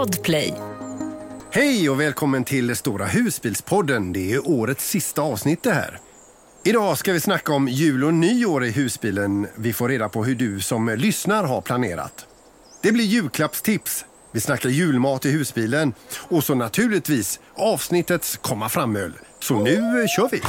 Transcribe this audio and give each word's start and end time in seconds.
Podplay. 0.00 0.54
Hej 1.50 1.90
och 1.90 2.00
välkommen 2.00 2.44
till 2.44 2.76
Stora 2.76 3.06
husbilspodden. 3.06 4.12
Det 4.12 4.32
är 4.32 4.48
årets 4.48 4.88
sista 4.88 5.22
avsnitt 5.22 5.62
det 5.62 5.72
här. 5.72 5.98
Idag 6.64 6.98
ska 6.98 7.12
vi 7.12 7.20
snacka 7.20 7.52
om 7.52 7.68
jul 7.68 8.04
och 8.04 8.14
nyår 8.14 8.64
i 8.64 8.70
husbilen. 8.70 9.46
Vi 9.54 9.72
får 9.72 9.88
reda 9.88 10.08
på 10.08 10.24
hur 10.24 10.34
du 10.34 10.60
som 10.60 10.88
lyssnar 10.88 11.44
har 11.44 11.60
planerat. 11.60 12.26
Det 12.82 12.92
blir 12.92 13.04
julklappstips. 13.04 14.04
Vi 14.32 14.40
snackar 14.40 14.68
julmat 14.68 15.24
i 15.24 15.30
husbilen. 15.30 15.94
Och 16.28 16.44
så 16.44 16.54
naturligtvis 16.54 17.40
avsnittets 17.54 18.36
komma 18.36 18.68
fram-öl. 18.68 19.12
Så 19.40 19.62
nu 19.62 20.00
eh, 20.00 20.06
kör 20.06 20.28
vi! 20.32 20.40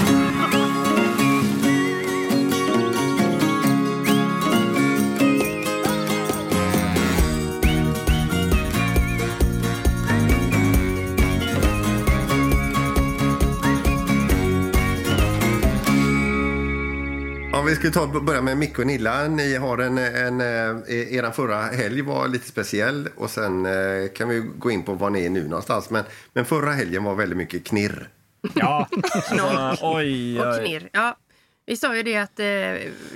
Vi 17.72 17.76
ska 17.76 17.90
ta, 17.92 18.08
börja 18.08 18.42
med 18.42 18.58
Micke 18.58 18.80
och 18.80 18.88
Nilla. 18.88 19.28
Ni 19.28 19.56
har 19.56 19.78
en, 19.78 19.98
en, 19.98 20.42
eh, 20.42 21.16
eran 21.16 21.34
förra 21.34 21.62
helg 21.62 22.02
var 22.02 22.28
lite 22.28 22.48
speciell 22.48 23.10
och 23.16 23.30
sen 23.30 23.66
eh, 23.66 24.12
kan 24.16 24.30
vi 24.30 24.40
gå 24.58 24.72
in 24.72 24.84
på 24.84 24.94
var 24.94 25.10
ni 25.10 25.26
är 25.26 25.30
nu 25.30 25.44
någonstans. 25.44 25.90
Men, 25.90 26.04
men 26.34 26.46
förra 26.46 26.72
helgen 26.72 27.04
var 27.04 27.16
väldigt 27.16 27.38
mycket 27.38 27.64
knirr. 27.64 28.10
Ja, 28.54 28.88
Knock 29.30 29.80
oj, 29.82 30.42
och 30.42 30.48
oj. 30.48 30.60
knirr. 30.60 30.90
Ja, 30.92 31.18
vi 31.66 31.78
sa 31.78 31.96
ju 31.96 32.04
det 32.04 32.18
att 32.18 32.40
eh, 32.40 32.46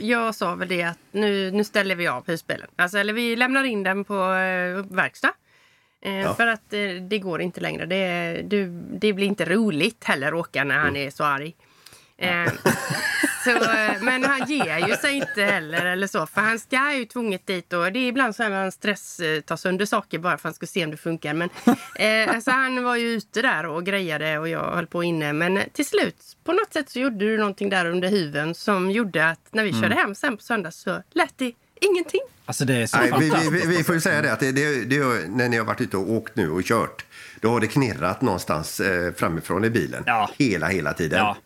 jag 0.05 0.35
sa 0.35 0.55
väl 0.55 0.67
det 0.67 0.83
att 0.83 0.99
nu, 1.11 1.51
nu 1.51 1.63
ställer 1.63 1.95
vi 1.95 2.07
av 2.07 2.27
husbilen. 2.27 2.67
Alltså, 2.75 2.97
eller 2.97 3.13
vi 3.13 3.35
lämnar 3.35 3.63
in 3.63 3.83
den 3.83 4.03
på 4.03 4.13
eh, 4.13 4.95
verkstad. 4.95 5.31
Eh, 6.01 6.35
För 6.35 6.47
att 6.47 6.73
eh, 6.73 6.79
det 7.09 7.19
går 7.19 7.41
inte 7.41 7.61
längre. 7.61 7.85
Det, 7.85 8.41
du, 8.47 8.67
det 9.01 9.13
blir 9.13 9.27
inte 9.27 9.45
roligt 9.45 10.03
heller 10.03 10.27
att 10.27 10.33
åka 10.33 10.63
när 10.63 10.77
han 10.77 10.95
är 10.95 11.09
så 11.09 11.23
arg. 11.23 11.55
Eh, 12.17 12.51
så, 13.45 13.71
eh, 13.71 14.01
men 14.01 14.23
han 14.23 14.49
ger 14.49 14.87
ju 14.87 14.95
sig 14.95 15.15
inte 15.15 15.43
heller 15.43 15.85
eller 15.85 16.07
så. 16.07 16.27
För 16.27 16.41
han 16.41 16.59
ska 16.59 16.93
ju 16.93 17.05
tvunget 17.05 17.47
dit 17.47 17.73
och 17.73 17.91
det 17.91 17.99
är 17.99 18.07
ibland 18.07 18.35
så 18.35 18.43
här 18.43 18.49
man 18.49 18.71
stress 18.71 19.19
eh, 19.19 19.41
tar 19.41 19.55
sönder 19.55 19.85
saker 19.85 20.19
bara 20.19 20.31
för 20.31 20.35
att 20.37 20.43
han 20.43 20.53
ska 20.53 20.65
se 20.65 20.85
om 20.85 20.91
det 20.91 20.97
funkar. 20.97 21.33
Men 21.33 21.49
eh, 21.95 22.35
alltså 22.35 22.51
han 22.51 22.83
var 22.83 22.95
ju 22.95 23.07
ute 23.07 23.41
där 23.41 23.65
och 23.65 23.85
grejade 23.85 24.39
och 24.39 24.49
jag 24.49 24.71
höll 24.75 24.87
på 24.87 25.03
inne. 25.03 25.33
Men 25.33 25.57
eh, 25.57 25.63
till 25.73 25.85
slut 25.85 26.37
på 26.43 26.53
något 26.53 26.73
sätt 26.73 26.89
så 26.89 26.99
gjorde 26.99 27.17
du 27.17 27.37
någonting 27.37 27.69
där 27.69 27.85
under 27.85 28.09
huven 28.09 28.55
som 28.55 28.91
gjorde 28.91 29.29
att 29.29 29.47
när 29.51 29.63
vi 29.63 29.73
körde 29.73 29.95
hem 29.95 30.15
sen 30.15 30.37
på 30.37 30.43
söndag 30.43 30.71
så 30.71 31.01
lät 31.11 31.37
det 31.37 31.51
ingenting. 31.81 32.21
Alltså 32.45 32.65
det 32.65 32.75
är 32.75 32.87
så 32.87 32.97
Nej, 32.97 33.09
fantastiskt. 33.09 33.53
vi, 33.53 33.59
vi, 33.59 33.77
vi 33.77 33.83
får 33.83 33.95
ju 33.95 34.01
säga 34.01 34.21
det 34.21 34.33
att 34.33 34.39
det, 34.39 34.51
det, 34.51 34.85
det, 34.85 35.27
när 35.27 35.49
ni 35.49 35.57
har 35.57 35.65
varit 35.65 35.81
ute 35.81 35.97
och 35.97 36.11
åkt 36.11 36.35
nu 36.35 36.49
och 36.49 36.63
kört 36.63 37.05
då 37.41 37.49
har 37.49 37.59
det 37.59 37.67
knirrat 37.67 38.21
någonstans 38.21 38.79
eh, 38.79 39.13
framifrån 39.13 39.65
i 39.65 39.69
bilen. 39.69 40.03
Ja. 40.05 40.29
Hela, 40.37 40.67
hela 40.67 40.93
tiden. 40.93 41.19
Ja. 41.19 41.37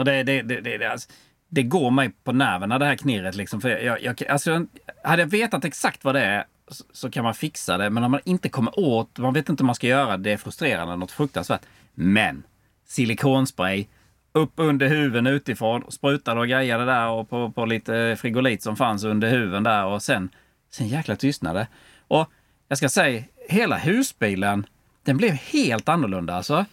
Och 0.00 0.06
det, 0.06 0.22
det, 0.22 0.42
det, 0.42 0.60
det, 0.60 0.78
det, 0.78 0.90
alltså, 0.90 1.08
det 1.48 1.62
går 1.62 1.90
mig 1.90 2.10
på 2.24 2.32
nerverna 2.32 2.78
det 2.78 2.84
här 2.84 2.96
knirret. 2.96 3.34
Liksom. 3.34 3.60
För 3.60 3.68
jag, 3.68 4.02
jag, 4.02 4.26
alltså, 4.28 4.66
hade 5.04 5.22
jag 5.22 5.28
vetat 5.28 5.64
exakt 5.64 6.04
vad 6.04 6.14
det 6.14 6.24
är 6.24 6.44
så, 6.68 6.84
så 6.92 7.10
kan 7.10 7.24
man 7.24 7.34
fixa 7.34 7.78
det. 7.78 7.90
Men 7.90 8.04
om 8.04 8.10
man 8.10 8.20
inte 8.24 8.48
kommer 8.48 8.78
åt, 8.78 9.18
man 9.18 9.34
vet 9.34 9.48
inte 9.48 9.62
hur 9.62 9.66
man 9.66 9.74
ska 9.74 9.86
göra, 9.86 10.16
det 10.16 10.32
är 10.32 10.36
frustrerande, 10.36 10.96
något 10.96 11.12
fruktansvärt. 11.12 11.60
Men 11.94 12.42
silikonspray, 12.86 13.86
upp 14.32 14.52
under 14.56 14.88
huven 14.88 15.26
utifrån, 15.26 15.84
sprutade 15.88 16.40
och 16.40 16.48
grejade 16.48 16.84
där 16.84 17.08
och 17.08 17.30
på, 17.30 17.50
på 17.50 17.66
lite 17.66 18.16
frigolit 18.20 18.62
som 18.62 18.76
fanns 18.76 19.04
under 19.04 19.30
huven 19.30 19.62
där 19.62 19.84
och 19.84 20.02
sen, 20.02 20.28
sen 20.70 20.88
jäkla 20.88 21.16
tystnade. 21.16 21.66
Och 22.08 22.30
jag 22.68 22.78
ska 22.78 22.88
säga, 22.88 23.24
hela 23.48 23.76
husbilen, 23.76 24.66
den 25.04 25.16
blev 25.16 25.32
helt 25.32 25.88
annorlunda 25.88 26.34
alltså. 26.34 26.64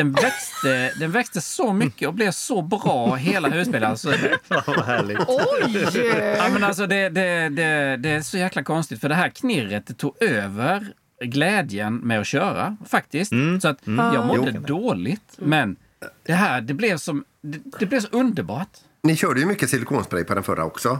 Den 0.00 0.12
växte, 0.12 0.92
den 0.98 1.10
växte 1.10 1.40
så 1.40 1.72
mycket 1.72 2.08
och 2.08 2.14
blev 2.14 2.30
så 2.30 2.62
bra 2.62 3.14
hela 3.14 3.48
husbilen. 3.48 3.90
Alltså, 3.90 4.08
Vad 4.48 4.84
härligt. 4.84 5.18
Oj! 5.28 6.34
ja, 6.38 6.48
men 6.52 6.64
alltså 6.64 6.86
det, 6.86 7.08
det, 7.08 7.48
det, 7.48 7.96
det 7.96 8.10
är 8.10 8.20
så 8.20 8.38
jäkla 8.38 8.62
konstigt 8.62 9.00
för 9.00 9.08
det 9.08 9.14
här 9.14 9.28
knirret 9.28 9.86
det 9.86 9.94
tog 9.94 10.22
över 10.22 10.92
glädjen 11.24 11.96
med 11.96 12.20
att 12.20 12.26
köra 12.26 12.76
faktiskt. 12.88 13.32
Så 13.62 13.68
att 13.68 13.78
jag 13.84 14.26
mådde 14.26 14.50
dåligt. 14.50 15.34
Men 15.36 15.76
det 16.26 16.32
här, 16.32 16.60
det 16.60 16.74
blev, 16.74 16.96
som, 16.96 17.24
det, 17.40 17.58
det 17.78 17.86
blev 17.86 18.00
så 18.00 18.08
underbart. 18.10 18.78
Ni 19.02 19.16
körde 19.16 19.40
ju 19.40 19.46
mycket 19.46 19.70
silikonspray 19.70 20.24
på 20.24 20.34
den 20.34 20.42
förra 20.42 20.64
också. 20.64 20.98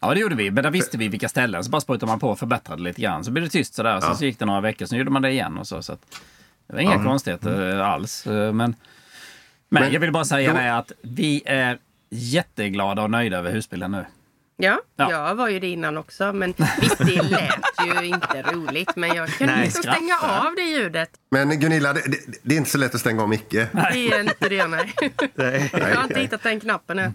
Ja, 0.00 0.14
det 0.14 0.20
gjorde 0.20 0.34
vi. 0.34 0.50
Men 0.50 0.64
där 0.64 0.70
visste 0.70 0.98
vi 0.98 1.08
vilka 1.08 1.28
ställen. 1.28 1.64
Så 1.64 1.70
bara 1.70 1.80
sprutade 1.80 2.12
man 2.12 2.18
på 2.18 2.30
och 2.30 2.38
förbättrade 2.38 2.82
lite 2.82 3.02
grann. 3.02 3.24
Så 3.24 3.30
blev 3.30 3.44
det 3.44 3.50
tyst 3.50 3.74
sådär. 3.74 4.00
Sen 4.00 4.16
så 4.16 4.24
gick 4.24 4.38
det 4.38 4.44
några 4.44 4.60
veckor, 4.60 4.86
sen 4.86 4.98
gjorde 4.98 5.10
man 5.10 5.22
det 5.22 5.30
igen 5.30 5.58
och 5.58 5.66
så. 5.66 5.82
så 5.82 5.92
att, 5.92 6.20
det 6.66 6.72
var 6.74 6.80
inga 6.80 7.04
konstigheter 7.04 7.76
alls. 7.78 8.26
Eh, 8.26 8.32
Men, 8.32 8.56
men, 8.56 8.74
Men 9.68 9.92
jag 9.92 10.00
vill 10.00 10.12
bara 10.12 10.24
säga 10.24 10.52
då- 10.52 10.78
att 10.78 10.92
vi 11.02 11.42
är 11.46 11.78
jätteglada 12.10 13.02
och 13.02 13.10
nöjda 13.10 13.36
över 13.38 13.52
husbilen 13.52 13.90
nu. 13.92 14.04
Ja, 14.58 14.80
Ja. 14.96 15.10
jag 15.10 15.34
var 15.34 15.48
ju 15.48 15.60
det 15.60 15.66
innan 15.68 15.96
också. 15.98 16.32
Men 16.32 16.54
visst, 16.80 16.98
det 16.98 17.22
lät 17.22 17.60
ju 17.86 18.04
inte 18.06 18.42
roligt. 18.42 18.96
Men 18.96 19.14
jag 19.14 19.28
kunde 19.28 19.52
Nej, 19.54 19.64
liksom 19.64 19.82
stänga 19.82 20.18
av 20.20 20.54
det 20.56 20.62
ljudet. 20.62 21.10
Men 21.30 21.60
Gunilla, 21.60 21.92
det, 21.92 22.00
det, 22.06 22.18
det 22.42 22.54
är 22.54 22.58
inte 22.58 22.70
så 22.70 22.78
lätt 22.78 22.94
att 22.94 23.00
stänga 23.00 23.22
av 23.22 23.28
Micke. 23.28 23.50
Det 23.50 23.68
är 23.72 24.20
inte 24.20 24.48
det, 24.48 24.66
nej. 24.66 24.92
Nej. 25.34 25.70
Jag 25.72 25.96
har 25.96 26.02
inte 26.02 26.20
hittat 26.20 26.42
den 26.42 26.60
knappen 26.60 26.98
än. 26.98 27.14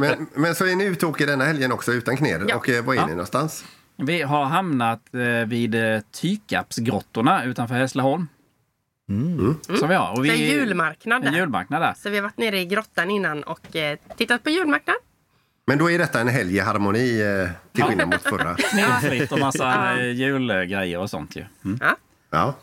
Men, 0.00 0.26
men 0.34 0.54
så 0.54 0.66
är 0.66 0.76
ni 0.76 0.84
ute 0.84 1.06
och 1.06 1.12
åker 1.12 1.26
denna 1.26 1.44
helgen 1.44 1.72
också 1.72 1.92
utan 1.92 2.16
knirr. 2.16 2.44
Ja. 2.48 2.56
Och 2.56 2.68
eh, 2.68 2.84
var 2.84 2.94
är 2.94 2.96
Ja. 2.98 3.06
ni 3.06 3.12
någonstans? 3.12 3.64
Vi 3.96 4.22
har 4.22 4.44
hamnat 4.44 5.00
eh, 5.14 5.48
vid 5.48 5.76
Tykapsgrottorna 6.12 7.44
utanför 7.44 7.74
Hässleholm. 7.74 8.28
Som 9.78 9.88
vi 9.88 9.94
har. 9.94 10.12
Och 10.18 10.24
vi, 10.24 10.28
Det 10.28 10.34
är 10.34 10.38
en 10.38 10.40
julmarknad 10.50 11.24
En 11.26 11.32
där. 11.32 11.38
julmarknad 11.40 11.82
där. 11.82 11.94
Så 12.02 12.10
vi 12.10 12.16
har 12.16 12.22
varit 12.22 12.38
nere 12.38 12.58
i 12.60 12.64
grottan 12.66 13.10
innan 13.10 13.42
och 13.42 13.76
eh, 13.76 13.98
tittat 14.16 14.42
på 14.44 14.50
julmarknad. 14.50 14.96
Men 15.66 15.78
då 15.78 15.90
är 15.90 15.98
detta 15.98 16.20
en 16.20 16.28
helg 16.28 16.56
i 16.56 16.58
harmoni 16.58 17.20
eh, 17.20 17.48
till 17.74 17.84
skillnad 17.84 18.08
mot 18.08 18.22
förra. 18.22 18.54
Knirrfritt 18.70 19.32
och 19.32 19.38
massa 19.38 19.98
eh, 20.00 20.10
julgrejer 20.12 20.98
och 20.98 21.10
sånt 21.10 21.36
ju. 21.36 21.44
Mm. 21.64 21.78
Ja. 21.82 21.96
Ja. 22.30 22.54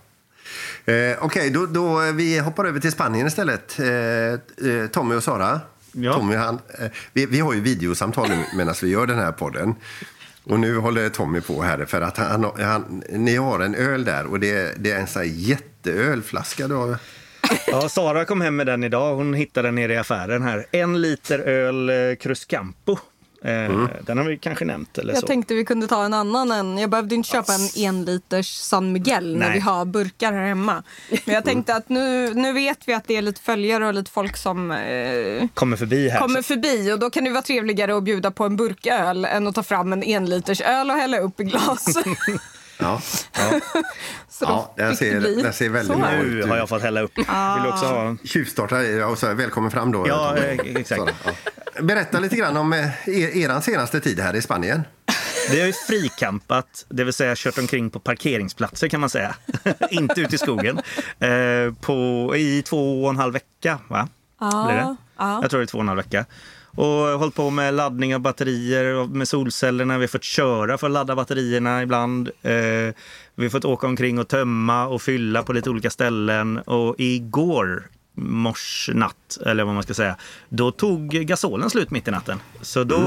Eh, 0.94 1.18
Okej, 1.22 1.50
då, 1.50 1.66
då 1.66 2.02
eh, 2.02 2.14
vi 2.14 2.40
hoppar 2.40 2.66
över 2.66 2.80
till 2.80 2.92
Spanien 2.92 3.28
istället. 3.28 3.80
Eh, 3.80 3.88
eh, 3.88 4.88
Tommy 4.92 5.16
och 5.16 5.24
Sara. 5.24 5.60
Ja. 5.92 6.14
Tommy, 6.14 6.36
han, 6.36 6.60
eh, 6.80 6.92
vi, 7.14 7.26
vi 7.26 7.40
har 7.40 7.54
ju 7.54 7.62
videosamtal 7.62 8.30
nu 8.30 8.44
medan 8.58 8.76
vi 8.82 8.88
gör 8.90 9.08
den 9.08 9.20
här 9.20 9.32
podden. 9.32 9.76
Och 10.44 10.60
nu 10.60 10.78
håller 10.78 11.10
Tommy 11.10 11.42
på 11.42 11.62
här 11.62 11.86
för 11.86 12.02
att 12.02 12.18
han, 12.18 12.52
han, 12.60 13.04
ni 13.10 13.36
har 13.36 13.60
en 13.60 13.76
öl 13.76 14.06
där 14.06 14.26
och 14.26 14.40
det, 14.40 14.74
det 14.84 14.92
är 14.92 15.00
en 15.00 15.08
sån 15.08 15.22
här 15.22 15.30
jätteölflaska. 15.90 16.68
Då. 16.68 16.96
Ja, 17.68 17.90
Sara 17.90 18.26
kom 18.26 18.42
hem 18.42 18.56
med 18.56 18.68
den 18.68 18.84
idag. 18.84 19.16
Hon 19.16 19.34
hittade 19.34 19.68
den 19.68 19.76
nere 19.76 19.94
i 19.94 19.98
affären 19.98 20.42
här. 20.44 20.66
En 20.72 21.02
liter 21.02 21.40
öl 21.40 21.90
eh, 21.90 22.16
Cruzcampo. 22.16 22.98
Eh, 23.44 23.88
Den 24.02 24.18
har 24.18 24.24
vi 24.26 24.38
kanske 24.38 24.66
nämnt 24.66 24.98
eller 24.98 25.14
Jag 25.14 25.22
så. 25.22 25.28
tänkte 25.28 25.54
vi 25.54 25.66
kunde 25.66 25.88
ta 25.88 26.06
en 26.06 26.14
annan 26.14 26.52
än, 26.52 26.78
jag 26.78 26.90
behövde 26.90 27.16
inte 27.16 27.30
köpa 27.30 27.54
en 27.54 27.84
en 27.86 28.06
liters 28.06 28.48
San 28.58 28.92
Miguel 28.92 29.38
när 29.38 29.46
Nej. 29.48 29.54
vi 29.54 29.60
har 29.60 29.86
burkar 29.86 30.34
här 30.34 30.48
hemma. 30.48 30.84
Men 31.26 31.36
jag 31.36 31.46
tänkte 31.46 31.76
att 31.76 31.90
nu, 31.90 32.34
nu 32.34 32.54
vet 32.54 32.88
vi 32.88 32.94
att 32.94 33.08
det 33.08 33.16
är 33.18 33.22
lite 33.22 33.42
följare 33.42 33.88
och 33.88 33.94
lite 33.94 34.12
folk 34.12 34.38
som 34.38 34.72
eh, 34.72 35.48
Kommer 35.54 35.78
förbi 35.78 36.10
här. 36.10 36.20
kommer 36.20 36.42
förbi 36.42 36.92
och 36.94 37.00
då 37.00 37.10
kan 37.10 37.24
det 37.24 37.30
vara 37.32 37.42
trevligare 37.42 37.98
att 37.98 38.04
bjuda 38.04 38.32
på 38.32 38.44
en 38.44 38.56
burköl 38.56 39.26
än 39.26 39.48
att 39.48 39.56
ta 39.56 39.64
fram 39.64 39.94
en 39.94 40.04
en 40.04 40.26
liters 40.26 40.62
öl 40.62 40.90
och 40.92 40.96
hälla 40.98 41.20
upp 41.20 41.40
i 41.40 41.44
glas. 41.44 41.86
Ja, 42.78 43.02
Så 44.30 44.46
ja 44.46 44.74
den, 44.78 44.90
det 44.90 44.96
ser, 44.96 45.20
bli 45.20 45.42
den 45.42 45.54
ser 45.54 45.70
väldigt 45.70 45.98
bra 45.98 46.12
Nu 46.12 46.24
ut. 46.24 46.46
har 46.48 46.58
jag 46.58 46.70
fått 46.70 46.82
hälla 46.82 47.02
upp. 47.02 47.18
Vill 47.18 47.26
du 47.64 47.70
också 47.70 47.86
ha? 47.86 48.16
Tjuvstarta 48.24 49.08
och 49.08 49.18
så 49.18 49.34
välkommen 49.34 49.72
fram 49.72 49.92
då. 49.92 50.08
Ja, 50.08 50.38
eh, 50.38 50.60
exakt. 50.76 51.14
Ja. 51.26 51.32
Berätta 51.82 52.20
lite 52.20 52.36
grann 52.36 52.58
om 52.58 52.74
eh, 52.74 53.10
er, 53.10 53.38
eran 53.38 53.62
senaste 53.62 54.00
tid 54.00 54.20
här 54.20 54.36
i 54.36 54.42
Spanien. 54.42 54.84
Vi 55.52 55.60
har 55.60 55.68
ju 55.68 55.74
frikampat, 55.74 56.86
det 56.90 57.04
vill 57.04 57.14
säga 57.14 57.34
kört 57.38 57.58
omkring 57.58 57.90
på 57.90 58.00
parkeringsplatser 58.00 58.88
kan 58.88 59.00
man 59.00 59.10
säga. 59.10 59.36
Inte 59.90 60.22
ut 60.22 60.34
i 60.34 60.38
skogen. 60.38 60.82
Eh, 61.20 61.74
på, 61.82 62.34
I 62.38 62.62
två 62.62 63.04
och 63.04 63.10
en 63.10 63.18
halv 63.18 63.34
vecka, 63.34 63.80
va? 63.88 64.08
Blir 64.40 64.76
det? 64.76 64.96
ja. 65.18 65.40
Jag 65.42 65.50
tror 65.50 65.60
det 65.60 65.64
är 65.64 65.68
två 65.68 65.78
och 65.78 65.84
en 65.84 65.88
halv 65.88 65.98
vecka. 65.98 66.26
Och 66.76 67.20
hållit 67.20 67.36
på 67.36 67.50
med 67.50 67.74
laddning 67.74 68.16
av 68.16 68.22
batterier 68.22 69.08
med 69.08 69.28
solcellerna. 69.28 69.98
Vi 69.98 70.04
har 70.04 70.08
fått 70.08 70.24
köra 70.24 70.78
för 70.78 70.88
att 70.88 70.94
ladda 70.94 71.16
batterierna 71.16 71.84
ibland. 71.84 72.30
Eh, 72.42 72.94
vi 73.36 73.44
har 73.44 73.50
fått 73.50 73.66
åka 73.66 73.88
omkring 73.88 74.20
och 74.20 74.28
tömma 74.28 74.88
och 74.88 75.02
fylla 75.02 75.44
på 75.44 75.54
lite 75.54 75.70
olika 75.70 75.90
ställen. 75.90 76.58
Och 76.58 76.96
igår 76.98 77.90
mors 78.16 78.90
natt, 78.94 79.38
eller 79.46 79.64
vad 79.64 79.74
man 79.74 79.84
ska 79.84 79.94
säga, 79.94 80.16
då 80.50 80.72
tog 80.72 81.10
gasolen 81.10 81.70
slut 81.70 81.92
mitt 81.92 82.08
i 82.08 82.12
natten. 82.12 82.40
Så 82.62 82.84
då, 82.84 83.00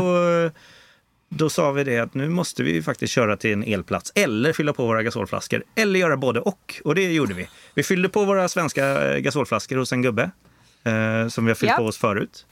då 1.29 1.50
sa 1.50 1.73
vi 1.73 1.85
det 1.85 1.99
att 1.99 2.15
nu 2.15 2.29
måste 2.29 2.62
vi 2.62 2.82
faktiskt 2.82 3.12
köra 3.12 3.37
till 3.37 3.53
en 3.53 3.65
elplats 3.65 4.12
eller 4.15 4.53
fylla 4.53 4.73
på 4.73 4.87
våra 4.87 5.03
gasolflaskor 5.03 5.65
eller 5.75 6.00
göra 6.00 6.17
både 6.17 6.41
och. 6.41 6.81
Och 6.85 6.94
det 6.94 7.12
gjorde 7.12 7.35
vi. 7.35 7.49
Vi 7.75 7.82
fyllde 7.82 8.09
på 8.09 8.25
våra 8.25 8.49
svenska 8.49 9.15
eh, 9.15 9.19
gasolflaskor 9.19 9.76
hos 9.76 9.93
en 9.93 10.03
gubbe 10.03 10.31
eh, 10.88 11.29
som 11.29 11.44
vi 11.44 11.50
har 11.50 11.55
fyllt 11.55 11.70
Ja. 11.70 11.76
på 11.76 11.85
oss 11.85 11.99
förut. 11.99 12.46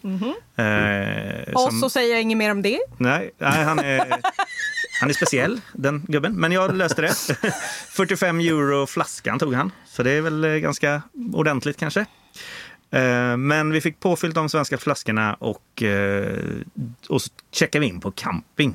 Eh, 0.57 1.55
Och 1.55 1.61
som- 1.61 1.81
så 1.81 1.91
säger 1.91 2.13
jag 2.13 2.23
inget 2.23 2.39
mer 2.39 2.51
om 2.51 2.63
det. 2.63 2.79
Nej, 2.99 3.31
nej 3.39 3.65
han 3.65 3.79
är... 3.79 4.07
Han 5.01 5.09
är 5.11 5.15
speciell, 5.15 5.61
den 5.73 6.05
gubben. 6.09 6.33
Men 6.35 6.53
jag 6.53 6.77
löste 6.77 7.03
det. 7.03 7.15
45 7.89 8.41
euro 8.41 8.87
flaskan 8.87 9.39
tog 9.39 9.55
han. 9.55 9.73
Så 9.87 10.03
det 10.03 10.11
är 10.11 10.21
väl 10.21 10.45
eh, 10.45 10.51
ganska 10.51 11.03
ordentligt 11.33 11.77
kanske. 11.77 12.01
Eh, 12.91 13.37
Men 13.37 13.73
vi 13.73 13.81
fick 13.81 14.01
påfyllt 14.01 14.35
de 14.35 14.49
svenska 14.49 14.79
flaskorna 14.79 15.35
och, 15.35 15.83
eh, 15.83 16.39
och 17.09 17.23
så 17.23 17.31
checkade 17.53 17.81
vi 17.81 17.87
in 17.87 18.01
på 18.01 18.11
camping. 18.11 18.75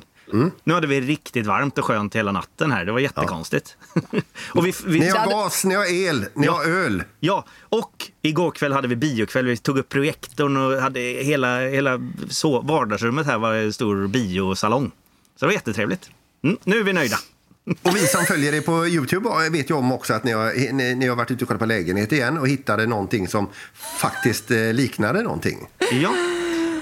Nu 0.64 0.74
hade 0.74 0.86
vi 0.86 1.00
riktigt 1.00 1.46
varmt 1.46 1.78
och 1.78 1.84
skönt 1.84 2.16
hela 2.16 2.32
natten 2.32 2.72
här. 2.72 2.84
Det 2.84 2.92
var 2.92 2.98
jättekonstigt. 3.00 3.76
och 4.54 4.66
vi, 4.66 4.72
vi, 4.86 5.00
Ni 5.00 5.08
har 5.08 5.26
gas, 5.30 5.64
ni 5.64 5.74
har 5.74 5.92
el, 5.92 6.26
ni 6.34 6.46
Ja. 6.46 6.52
har 6.52 6.64
öl. 6.64 7.02
Ja, 7.20 7.44
och 7.60 8.10
igår 8.22 8.50
kväll 8.50 8.72
hade 8.72 8.88
vi 8.88 8.96
biokväll. 8.96 9.46
Vi 9.46 9.56
tog 9.56 9.78
upp 9.78 9.88
projektorn 9.88 10.56
och 10.56 10.82
hade 10.82 11.00
hela, 11.00 11.60
hela 11.60 12.00
så, 12.28 12.60
vardagsrummet 12.60 13.26
här 13.26 13.38
var 13.38 13.54
en 13.54 13.72
stor 13.72 14.06
biosalong. 14.06 14.90
Så 15.36 15.44
det 15.44 15.46
var 15.46 15.52
jättetrevligt. 15.52 16.10
Mm, 16.44 16.56
nu 16.64 16.78
är 16.78 16.82
vi 16.84 16.92
nöjda. 16.92 17.16
Och 17.82 17.96
vi 17.96 18.06
som 18.06 18.24
följer 18.24 18.52
er 18.54 18.60
på 18.60 18.86
Youtube 18.86 19.48
vet 19.50 19.70
ju 19.70 19.74
om 19.74 19.92
också 19.92 20.14
att 20.14 20.24
ni 20.24 20.32
har, 20.32 20.72
ni, 20.72 20.94
ni 20.94 21.06
har 21.08 21.16
varit 21.16 21.30
ute 21.30 21.44
och 21.44 21.48
kollat 21.48 21.60
på 21.60 21.66
lägenhet 21.66 22.12
igen 22.12 22.38
och 22.38 22.48
hittade 22.48 22.86
någonting 22.86 23.28
som 23.28 23.48
faktiskt 23.74 24.50
eh, 24.50 24.72
liknade 24.72 25.22
någonting. 25.22 25.58
Ja, 25.92 26.14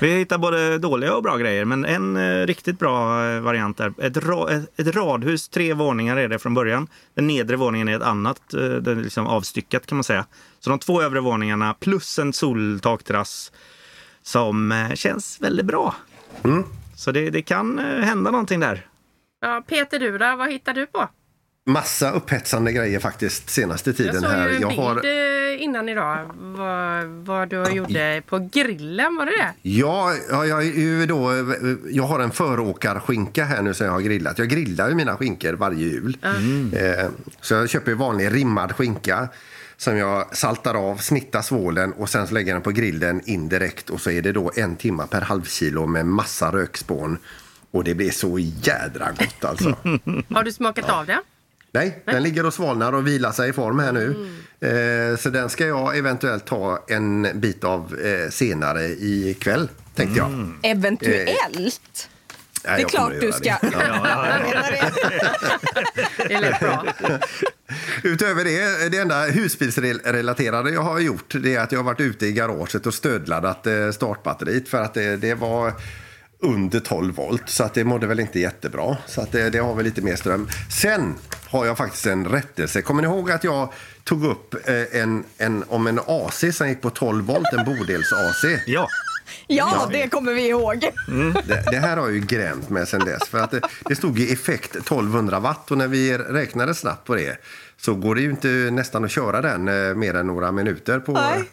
vi 0.02 0.19
hittar 0.19 0.38
både 0.38 0.79
dåliga 0.79 1.14
och 1.14 1.23
bra 1.23 1.37
grejer, 1.37 1.64
men 1.64 1.85
en 1.85 2.17
eh, 2.17 2.47
riktigt 2.47 2.79
bra 2.79 3.26
eh, 3.26 3.41
variant 3.41 3.81
är 3.81 3.93
ett, 3.99 4.17
ra, 4.17 4.50
ett, 4.50 4.81
ett 4.81 4.94
radhus, 4.97 5.49
tre 5.49 5.75
våningar 5.75 6.17
är 6.17 6.29
det 6.29 6.38
från 6.38 6.55
början. 6.55 6.88
Den 7.14 7.26
nedre 7.26 7.56
våningen 7.56 7.88
är 7.88 7.97
ett 7.97 8.02
annat, 8.02 8.55
eh, 8.55 8.61
det 8.61 8.91
är 8.91 8.94
liksom 8.94 9.26
avstyckat 9.26 9.87
kan 9.87 9.97
man 9.97 10.05
säga. 10.05 10.26
Så 10.61 10.70
de 10.70 10.79
två 10.79 11.02
övre 11.02 11.20
våningarna 11.20 11.75
plus 11.75 12.19
en 12.19 12.32
soltakterrass 12.32 13.52
som 14.23 14.73
eh, 14.73 14.94
känns 14.94 15.41
väldigt 15.41 15.67
bra. 15.67 15.94
Så 16.97 17.12
det, 17.12 17.31
det 17.31 17.43
kan 17.43 17.79
eh, 17.79 17.85
hända 17.85 18.31
någonting 18.31 18.61
där. 18.61 18.87
Ja, 19.41 19.62
Peter, 19.67 19.99
du 19.99 20.19
då? 20.19 20.37
Vad 20.37 20.50
hittar 20.50 20.75
du 20.75 20.87
på? 20.87 21.08
Massa 21.67 22.11
upphetsande 22.11 22.73
grejer 22.73 22.99
faktiskt 23.01 23.51
senaste 23.51 23.91
Jag 23.91 23.97
tiden 23.97 24.21
såg 24.21 24.31
här. 24.31 24.49
ju 24.49 24.55
en 24.55 24.61
Jag 24.61 24.71
bild 24.71 24.81
har, 24.81 25.05
eh, 25.05 25.62
innan 25.62 25.89
idag. 25.89 26.31
Vad, 26.39 27.05
vad 27.05 27.49
du 27.49 27.65
gjorde 27.73 28.23
på 28.27 28.49
grillen, 28.53 29.17
var 29.17 29.27
det 29.27 29.33
det? 29.33 29.53
ja, 29.71 30.15
ja, 30.31 30.47
jag, 30.47 30.62
är 30.67 30.73
ju 30.73 31.07
då, 31.07 31.33
jag 31.91 32.05
har 32.05 32.21
en 32.21 32.31
föråkarskinka 32.31 33.45
här 33.45 33.62
nu 33.62 33.75
som 33.75 33.87
jag 33.87 33.93
har 33.93 34.01
grillat. 34.01 34.39
Jag 34.39 34.49
grillar 34.49 34.89
ju 34.89 34.95
mina 34.95 35.17
skinkor 35.17 35.53
varje 35.53 35.79
jul. 35.79 36.17
Eh, 36.73 37.09
så 37.41 37.55
jag 37.55 37.71
köper 37.71 37.95
vanlig 37.95 38.35
rimmad 38.35 38.73
skinka 38.73 39.29
som 39.77 39.97
jag 39.97 40.37
saltar 40.37 40.75
av, 40.75 40.97
snittar 40.97 41.43
svålen 41.43 41.93
och 41.93 42.09
sen 42.09 42.27
lägger 42.31 42.49
jag 42.49 42.57
den 42.57 42.62
på 42.62 42.71
grillen 42.71 43.21
indirekt 43.25 43.91
och 43.91 44.01
så 44.01 44.11
är 44.11 44.23
det 44.23 44.33
då 44.33 44.53
en 44.57 44.77
timma 44.77 45.07
per 45.07 45.21
halvkilo 45.21 45.87
med 45.87 46.07
massa 46.07 46.53
rökspån. 46.53 47.19
Och 47.71 47.85
det 47.85 47.95
blir 47.95 48.11
så 48.11 48.39
jädra 48.39 49.09
gott 49.19 49.45
alltså. 49.45 49.69
Har 50.35 50.43
du 50.43 50.53
smakat 50.53 50.91
av 50.91 51.07
det? 51.07 51.19
Nej, 51.72 52.02
den 52.05 52.22
ligger 52.22 52.46
och 52.46 52.55
svalnar 52.55 52.93
och 52.93 53.06
vilar 53.06 53.32
sig 53.32 53.50
i 53.50 53.52
form 53.52 53.78
här 53.78 53.93
nu. 53.93 54.31
Eh, 54.61 55.17
så 55.17 55.31
den 55.31 55.50
ska 55.50 55.67
jag 55.67 55.99
eventuellt 55.99 56.46
ta 56.46 56.84
en 56.88 57.40
bit 57.40 57.64
av 57.64 57.96
eh, 58.05 58.31
senare 58.31 58.84
ikväll, 58.87 59.69
tänkte 59.94 60.19
jag. 60.19 60.52
Eventuellt. 60.62 62.08
Ja, 62.64 62.76
det 62.76 62.82
är 62.82 62.88
klart 62.88 63.12
att 63.12 63.20
du 63.20 63.32
ska. 63.32 63.56
Det 66.28 66.40
lät 66.40 66.61
bra. 66.61 66.84
Utöver 68.02 68.44
det, 68.44 68.88
det 68.88 68.99
enda 68.99 69.23
husbilsrelaterade 69.23 70.70
jag 70.70 70.82
har 70.82 70.99
gjort 70.99 71.34
det 71.43 71.55
är 71.55 71.61
att 71.61 71.73
jag 71.73 71.78
har 71.78 71.84
varit 71.84 72.00
ute 72.00 72.26
i 72.26 72.32
garaget 72.32 72.87
och 72.87 72.94
stödladdat 72.94 73.66
eh, 73.66 73.90
startbatteriet 73.90 74.69
för 74.69 74.82
att 74.82 74.94
det, 74.94 75.16
det 75.16 75.34
var 75.34 75.73
under 76.43 76.81
12 76.81 77.14
volt 77.14 77.49
så 77.49 77.64
att 77.64 77.75
det 77.75 77.84
mådde 77.84 78.06
väl 78.06 78.20
inte 78.20 78.40
jättebra. 78.40 78.96
Så 79.06 79.20
att 79.20 79.32
det, 79.32 79.50
det 79.50 79.58
har 79.58 79.75
väl 79.75 79.84
lite 79.84 80.02
mer 80.02 80.16
ström. 80.16 80.49
Sen 80.81 81.14
har 81.50 81.67
jag 81.67 81.76
faktiskt 81.79 82.06
en 82.06 82.26
rättelse. 82.26 82.82
Kommer 82.82 83.02
ni 83.02 83.08
ihåg 83.08 83.31
att 83.31 83.44
jag 83.44 83.73
tog 84.05 84.25
upp 84.25 84.55
eh, 84.69 85.00
en, 85.00 85.25
en, 85.38 85.64
om 85.69 85.87
en 85.87 86.00
AC 86.06 86.44
som 86.52 86.69
gick 86.69 86.81
på 86.81 86.91
12 86.91 87.26
volt, 87.26 87.52
en 87.52 87.64
bodels-AC? 87.64 88.61
Ja, 88.67 88.88
Ja, 89.47 89.88
det 89.93 90.08
kommer 90.08 90.32
vi 90.32 90.49
ihåg. 90.49 90.81
Det, 91.47 91.70
det 91.70 91.79
här 91.79 91.97
har 91.97 92.05
jag 92.05 92.14
ju 92.14 92.20
gränt 92.20 92.70
med 92.70 92.88
sen 92.88 93.00
dess. 93.00 93.29
För 93.29 93.38
att 93.38 93.50
det, 93.50 93.61
det 93.85 93.97
stod 93.97 94.19
i 94.19 94.32
effekt 94.32 94.76
1200 94.76 95.41
watt 95.41 95.70
och 95.70 95.79
när 95.79 95.88
vi 95.88 96.19
räknade 96.19 96.75
snabbt 96.75 97.06
på 97.06 97.14
det 97.14 97.38
så 97.76 97.94
går 97.94 98.14
det 98.14 98.20
ju 98.20 98.31
inte 98.31 98.49
nästan 98.49 99.05
att 99.05 99.11
köra 99.11 99.41
den 99.41 99.69
eh, 99.69 99.94
mer 99.94 100.14
än 100.14 100.26
några 100.26 100.52
minuter 100.52 101.00
på, 101.00 101.12
Nej. 101.12 101.50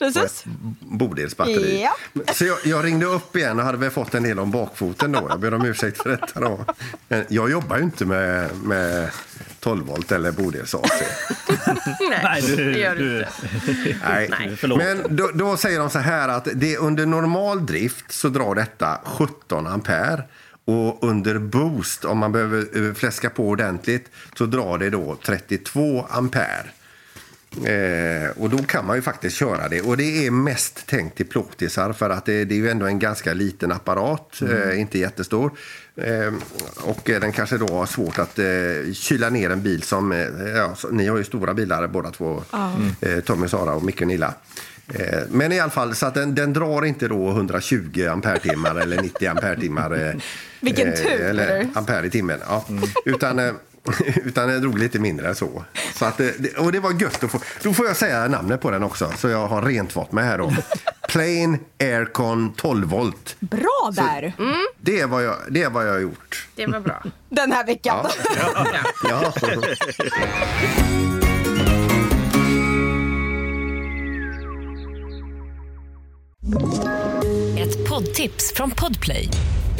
Precis. 0.00 0.44
bodelsbatteri. 0.80 1.82
Ja. 1.82 2.22
Så 2.34 2.44
jag, 2.44 2.58
jag 2.64 2.84
ringde 2.84 3.06
upp 3.06 3.36
igen 3.36 3.58
och 3.58 3.64
hade 3.64 3.78
väl 3.78 3.90
fått 3.90 4.14
en 4.14 4.22
del 4.22 4.38
om 4.38 4.50
bakfoten 4.50 5.12
då. 5.12 5.26
Jag 5.28 5.40
ber 5.40 5.54
om 5.54 5.64
ursäkt 5.64 6.02
för 6.02 6.10
detta 6.10 6.40
då. 6.40 6.64
Men 7.08 7.24
jag 7.28 7.50
jobbar 7.50 7.76
ju 7.76 7.82
inte 7.82 8.04
med, 8.04 8.50
med 8.64 9.10
12 9.60 9.86
volt 9.86 10.12
eller 10.12 10.32
bodels-AC. 10.32 10.90
Nej, 12.00 12.20
Nej, 12.22 12.42
du- 12.46 12.72
det 12.72 12.78
gör 12.78 12.94
du, 12.96 13.18
inte. 13.18 13.98
Nej. 14.08 14.30
Nej. 14.30 14.58
Men 14.76 15.16
då, 15.16 15.30
då 15.34 15.56
säger 15.56 15.78
de 15.78 15.90
så 15.90 15.98
här 15.98 16.28
att 16.28 16.48
det 16.54 16.76
under 16.76 17.06
normal 17.06 17.66
drift 17.66 18.12
så 18.12 18.28
drar 18.28 18.54
detta 18.54 19.00
17 19.04 19.66
ampere. 19.66 20.22
Och 20.64 21.04
under 21.04 21.38
boost, 21.38 22.04
om 22.04 22.18
man 22.18 22.32
behöver 22.32 22.86
eh, 22.88 22.94
fläska 22.94 23.30
på 23.30 23.48
ordentligt, 23.48 24.08
så 24.38 24.46
drar 24.46 24.78
det 24.78 24.90
då 24.90 25.16
32 25.26 26.06
ampere. 26.10 26.66
Eh, 27.56 28.30
och 28.36 28.50
då 28.50 28.58
kan 28.58 28.86
man 28.86 28.96
ju 28.96 29.02
faktiskt 29.02 29.36
köra 29.36 29.68
det. 29.68 29.80
Och 29.80 29.96
det 29.96 30.26
är 30.26 30.30
mest 30.30 30.86
tänkt 30.86 31.16
till 31.16 31.26
plåtisar 31.26 31.92
för 31.92 32.10
att 32.10 32.24
det, 32.24 32.44
det 32.44 32.54
är 32.54 32.58
ju 32.58 32.70
ändå 32.70 32.86
en 32.86 32.98
ganska 32.98 33.32
liten 33.32 33.72
apparat, 33.72 34.42
eh, 34.42 34.80
inte 34.80 34.98
jättestor. 34.98 35.50
Eh, 35.96 36.32
och 36.82 37.00
den 37.04 37.32
kanske 37.32 37.58
då 37.58 37.68
har 37.68 37.86
svårt 37.86 38.18
att 38.18 38.38
eh, 38.38 38.92
kyla 38.92 39.30
ner 39.30 39.50
en 39.50 39.62
bil 39.62 39.82
som... 39.82 40.12
Eh, 40.12 40.18
ja, 40.56 40.74
så, 40.74 40.88
ni 40.88 41.06
har 41.06 41.18
ju 41.18 41.24
stora 41.24 41.54
bilar 41.54 41.86
båda 41.86 42.10
två, 42.10 42.42
eh, 43.00 43.20
Tommy, 43.20 43.48
Sara 43.48 43.74
och 43.74 43.82
Micke 43.82 44.00
och 44.00 44.06
Nilla. 44.06 44.34
Men 45.28 45.52
i 45.52 45.60
alla 45.60 45.70
fall, 45.70 45.94
så 45.94 46.06
att 46.06 46.14
den, 46.14 46.34
den 46.34 46.52
drar 46.52 46.84
inte 46.84 47.08
då 47.08 47.30
120 47.30 48.06
ampere-timmar 48.10 48.80
eller 48.80 49.02
90 49.02 49.28
ampere-timmar. 49.28 50.20
Vilken 50.60 50.96
tur. 50.96 51.20
Eller 51.20 51.68
ampere 51.74 52.06
i 52.06 52.10
timmen. 52.10 52.38
Ja. 52.48 52.64
Utan, 53.04 53.38
eh, 53.38 53.52
utan 54.24 54.48
den 54.48 54.60
drog 54.60 54.78
lite 54.78 54.98
mindre 54.98 55.34
så. 55.34 55.64
så 55.94 56.04
att, 56.04 56.20
eh, 56.20 56.28
och 56.58 56.72
det 56.72 56.80
var 56.80 57.02
gött 57.02 57.24
att 57.24 57.30
få. 57.30 57.40
Då 57.62 57.74
får 57.74 57.86
jag 57.86 57.96
säga 57.96 58.28
namnet 58.28 58.60
på 58.60 58.70
den 58.70 58.82
också, 58.82 59.12
så 59.16 59.28
jag 59.28 59.46
har 59.46 59.62
rent 59.62 59.92
fått 59.92 60.12
mig 60.12 60.24
här 60.24 60.38
då. 60.38 60.52
Plain 61.08 61.58
Aircon 61.80 62.52
12 62.52 62.88
volt. 62.88 63.36
Bra 63.40 63.92
där, 63.92 64.32
Det 64.80 65.00
är 65.00 65.06
vad 65.06 65.24
jag, 65.24 65.36
det 65.50 65.62
är 65.62 65.70
vad 65.70 65.86
jag 65.86 65.92
har 65.92 66.00
gjort. 66.00 66.48
Det 66.54 66.66
var 66.66 66.80
bra. 66.80 67.02
den 67.28 67.52
här 67.52 67.66
veckan. 67.66 68.06
Ja. 69.08 69.32
Ett 77.58 77.88
poddtips 77.88 78.52
från 78.52 78.70
Podplay. 78.70 79.28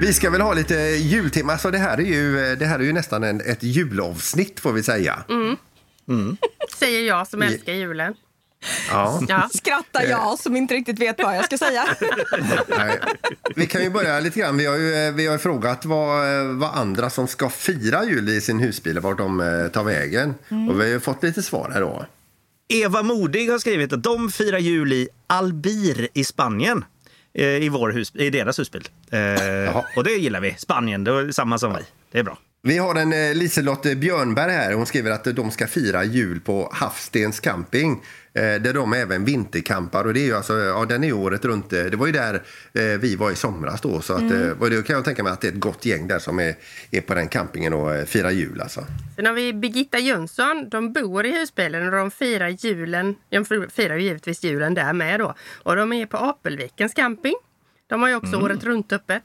Vi 0.00 0.12
ska 0.12 0.30
väl 0.30 0.40
ha 0.40 0.54
lite 0.54 0.74
jultema. 0.74 1.52
Alltså 1.52 1.70
det, 1.70 1.78
här 1.78 1.98
är 1.98 2.04
ju, 2.04 2.56
det 2.56 2.66
här 2.66 2.78
är 2.78 2.82
ju 2.82 2.92
nästan 2.92 3.24
en, 3.24 3.40
ett 3.40 3.62
julavsnitt 3.62 4.60
får 4.60 4.72
vi 4.72 4.82
säga. 4.82 5.24
Säger 6.78 7.08
jag 7.08 7.28
som 7.28 7.42
älskar 7.42 7.72
julen. 7.72 8.14
Ja. 8.90 9.22
Ja. 9.28 9.48
Skrattar 9.54 10.02
jag 10.02 10.38
som 10.38 10.56
inte 10.56 10.74
riktigt 10.74 10.98
vet 10.98 11.22
vad 11.22 11.36
jag 11.36 11.44
ska 11.44 11.58
säga. 11.58 11.84
Nej. 12.66 13.00
Vi 13.56 13.66
kan 13.66 13.82
ju 13.82 13.90
börja 13.90 14.20
lite 14.20 14.40
grann. 14.40 14.56
Vi 14.56 14.66
har 14.66 14.76
ju, 14.76 15.10
vi 15.10 15.26
har 15.26 15.32
ju 15.32 15.38
frågat 15.38 15.84
vad, 15.84 16.46
vad 16.46 16.70
andra 16.74 17.10
som 17.10 17.28
ska 17.28 17.48
fira 17.48 18.04
jul 18.04 18.28
i 18.28 18.40
sin 18.40 18.58
husbil, 18.58 19.00
vart 19.00 19.18
de 19.18 19.40
eh, 19.40 19.68
tar 19.68 19.84
vägen. 19.84 20.34
Och 20.48 20.80
vi 20.80 20.84
har 20.84 20.90
ju 20.90 21.00
fått 21.00 21.22
lite 21.22 21.42
svar 21.42 21.70
här 21.74 21.80
då. 21.80 22.06
Eva 22.68 23.02
Modig 23.02 23.50
har 23.50 23.58
skrivit 23.58 23.92
att 23.92 24.02
de 24.02 24.30
firar 24.30 24.58
jul 24.58 24.92
i 24.92 25.08
Albir 25.26 26.08
i 26.14 26.24
Spanien. 26.24 26.84
Eh, 27.34 27.44
I, 27.46 27.68
vår 27.68 27.90
hus, 27.90 28.12
I 28.14 28.30
deras 28.30 28.58
husbil. 28.58 28.88
Eh, 29.10 29.82
och 29.96 30.04
det 30.04 30.10
gillar 30.10 30.40
vi. 30.40 30.54
Spanien, 30.58 31.04
det 31.04 31.10
är 31.10 31.32
samma 31.32 31.58
som 31.58 31.74
vi. 31.74 31.82
Det 32.12 32.18
är 32.18 32.22
bra. 32.22 32.38
Vi 32.62 32.78
har 32.78 32.94
en 32.94 33.12
eh, 33.12 33.34
Liselott 33.34 33.82
Björnberg 33.96 34.52
här. 34.52 34.72
Hon 34.72 34.86
skriver 34.86 35.10
att 35.10 35.24
de 35.24 35.50
ska 35.50 35.66
fira 35.66 36.04
jul 36.04 36.40
på 36.40 36.70
Havstens 36.72 37.40
camping. 37.40 38.02
Eh, 38.34 38.42
där 38.42 38.72
de 38.74 38.92
även 38.92 39.24
vinterkampar. 39.24 40.04
Och 40.04 40.14
det 40.14 40.20
är 40.20 40.24
ju 40.24 40.36
alltså, 40.36 40.58
ja, 40.58 40.84
den 40.84 41.04
är 41.04 41.12
året 41.12 41.44
runt. 41.44 41.72
Eh, 41.72 41.84
det 41.84 41.96
var 41.96 42.06
ju 42.06 42.12
där 42.12 42.34
eh, 42.72 42.82
vi 42.82 43.16
var 43.16 43.30
i 43.30 43.34
somras 43.34 43.80
då. 43.80 44.00
Så 44.00 44.12
att, 44.12 44.20
Mm. 44.20 44.42
eh, 44.42 44.50
och 44.60 44.70
det 44.70 44.86
kan 44.86 44.96
jag 44.96 45.04
tänka 45.04 45.22
mig 45.22 45.32
att 45.32 45.40
det 45.40 45.48
är 45.48 45.52
ett 45.52 45.60
gott 45.60 45.84
gäng 45.84 46.08
där 46.08 46.18
som 46.18 46.38
är, 46.38 46.54
är 46.90 47.00
på 47.00 47.14
den 47.14 47.28
campingen 47.28 47.72
och 47.74 47.94
eh, 47.94 48.04
firar 48.04 48.30
jul 48.30 48.60
alltså. 48.60 48.84
Sen 49.16 49.26
har 49.26 49.32
vi 49.32 49.52
Birgitta 49.52 49.98
Jönsson. 49.98 50.68
De 50.70 50.92
bor 50.92 51.26
i 51.26 51.38
husbilen 51.40 51.86
och 51.86 51.92
de 51.92 52.10
firar 52.10 52.48
julen. 52.48 53.14
De 53.30 53.44
firar 53.70 53.96
ju 53.96 54.02
givetvis 54.02 54.42
julen 54.44 54.74
där 54.74 54.92
med 54.92 55.20
då. 55.20 55.34
Och 55.62 55.76
de 55.76 55.92
är 55.92 56.06
på 56.06 56.16
Apelvikens 56.16 56.94
camping. 56.94 57.34
De 57.86 58.02
har 58.02 58.08
ju 58.08 58.14
också 58.14 58.36
året 58.36 58.64
runt 58.64 58.92
öppet. 58.92 59.22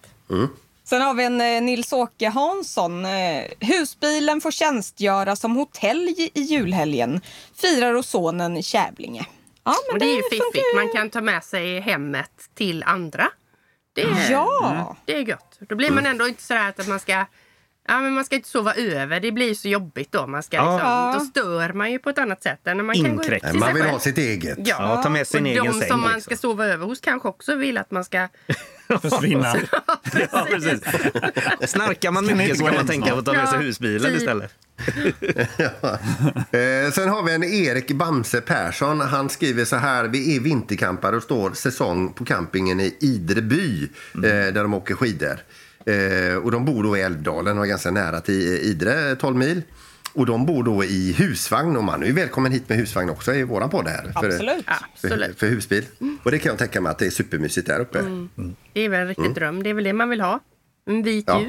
Sen 0.85 1.01
har 1.01 1.13
vi 1.13 1.23
en 1.23 1.41
eh, 1.41 1.61
Nils-Åke 1.61 2.29
Hansson. 2.29 3.05
Eh, 3.05 3.43
husbilen 3.59 4.41
får 4.41 4.51
tjänstgöra 4.51 5.35
som 5.35 5.55
hotell 5.55 6.09
i, 6.09 6.31
julhelgen. 6.33 7.21
Firar 7.55 7.93
hos 7.93 8.09
sonen 8.09 8.57
i 8.57 8.63
Kävlinge. 8.63 9.25
Ja, 9.63 9.75
men 9.87 9.93
Och 9.93 9.99
det 9.99 10.05
är 10.05 10.15
ju 10.15 10.21
funkar 10.21 10.45
fiffigt. 10.45 10.75
Man 10.75 10.91
kan 10.93 11.09
ta 11.09 11.21
med 11.21 11.43
sig 11.43 11.79
hemmet 11.79 12.31
till 12.55 12.83
andra. 12.83 13.27
Det 13.93 14.01
är, 14.01 14.31
Ja. 14.31 14.95
det 15.05 15.15
är 15.15 15.27
gött. 15.27 15.57
Då 15.59 15.75
blir 15.75 15.91
man 15.91 16.05
ändå 16.05 16.27
inte 16.27 16.43
sådär 16.43 16.73
att 16.77 16.87
man 16.87 16.99
ska 16.99 17.25
Ja, 17.87 18.01
men 18.01 18.13
man 18.13 18.25
ska 18.25 18.35
inte 18.35 18.49
sova 18.49 18.73
över. 18.73 19.19
Det 19.19 19.31
blir 19.31 19.47
ju 19.47 19.55
så 19.55 19.67
jobbigt 19.67 20.11
då. 20.11 20.27
Man 20.27 20.43
ska 20.43 20.57
Ja. 20.57 20.73
liksom, 20.73 20.89
Ja. 20.89 21.15
Då 21.19 21.25
stör 21.25 21.73
man 21.73 21.91
ju 21.91 21.99
på 21.99 22.09
ett 22.09 22.17
annat 22.17 22.43
sätt 22.43 22.67
än 22.67 22.77
när 22.77 22.83
man 22.83 22.95
kan 22.95 23.15
gå 23.15 23.23
ut 23.23 23.27
till 23.43 23.59
man 23.59 23.73
vill 23.73 23.81
själv. 23.83 23.93
ha 23.93 23.99
sitt 23.99 24.17
eget. 24.17 24.57
Ja, 24.57 24.75
Ja, 24.79 25.03
ta 25.03 25.09
med 25.09 25.27
sin 25.27 25.43
och 25.43 25.47
egen 25.51 25.65
de 25.65 25.73
säng, 25.79 25.87
som 25.89 26.01
man 26.01 26.13
liksom. 26.13 26.35
ska 26.35 26.41
sova 26.41 26.65
över 26.65 26.85
hos 26.85 26.99
kanske 26.99 27.27
också 27.27 27.55
vill 27.55 27.77
att 27.77 27.91
man 27.91 28.03
ska... 28.05 28.27
Försvinna. 29.01 29.55
Ja, 30.31 30.47
precis. 30.49 30.81
Snarkar 31.71 32.11
man 32.11 32.25
mycket 32.37 32.57
så 32.57 32.65
kan 32.65 32.75
man 32.75 32.87
tänka 32.87 33.11
på 33.11 33.19
att 33.19 33.25
ta 33.25 33.33
med 33.33 33.49
sig 33.49 33.57
Ja, 33.59 33.65
husbilen 33.65 34.11
typ. 34.11 34.21
istället. 34.21 34.51
Eh, 36.51 36.91
sen 36.93 37.09
har 37.09 37.23
vi 37.23 37.33
en 37.33 37.43
Erik 37.43 37.91
Bamse 37.91 38.41
Persson. 38.41 39.01
Han 39.01 39.29
skriver 39.29 39.65
så 39.65 39.75
här. 39.75 40.03
Vi 40.07 40.35
är 40.35 40.39
vintercampare 40.39 41.15
och 41.15 41.23
står 41.23 41.51
säsong 41.51 42.13
på 42.13 42.25
campingen 42.25 42.79
i 42.79 42.97
Idreby 42.99 43.83
eh, 44.15 44.19
där 44.21 44.51
de 44.63 44.73
åker 44.73 44.95
skidor. 44.95 45.39
Eh, 45.85 46.35
och 46.35 46.51
de 46.51 46.65
bor 46.65 46.83
då 46.83 46.97
i 46.97 47.01
Älvdalen 47.01 47.57
och 47.57 47.63
är 47.63 47.69
ganska 47.69 47.91
nära 47.91 48.21
till 48.21 48.41
Idre, 48.41 49.15
12 49.15 49.37
mil. 49.37 49.61
Och 50.13 50.25
de 50.25 50.45
bor 50.45 50.63
då 50.63 50.83
i 50.83 51.13
husvagn 51.13 51.77
och 51.77 51.83
man 51.83 52.03
är 52.03 52.07
ju 52.07 52.13
välkommen 52.13 52.51
hit 52.51 52.69
med 52.69 52.77
husvagn 52.77 53.09
också 53.09 53.33
i 53.33 53.43
våran 53.43 53.69
podd 53.69 53.87
här. 53.87 54.11
För, 54.19 54.27
Absolut. 54.27 54.65
för, 55.01 55.33
för 55.37 55.47
husbil. 55.47 55.85
Och 56.23 56.31
det 56.31 56.39
kan 56.39 56.49
jag 56.49 56.59
tänka 56.59 56.81
mig 56.81 56.89
att 56.89 56.97
det 56.99 57.05
är 57.05 57.09
supermysigt 57.09 57.67
där 57.67 57.79
uppe. 57.79 57.99
Det 58.73 58.81
är 58.81 58.89
väl 58.89 59.01
en 59.01 59.07
riktig 59.07 59.33
dröm. 59.33 59.63
Det 59.63 59.69
är 59.69 59.73
väl 59.73 59.83
det 59.83 59.93
man 59.93 60.09
vill 60.09 60.21
ha. 60.21 60.39
En 60.87 61.03
vit 61.03 61.25
Ja. 61.27 61.41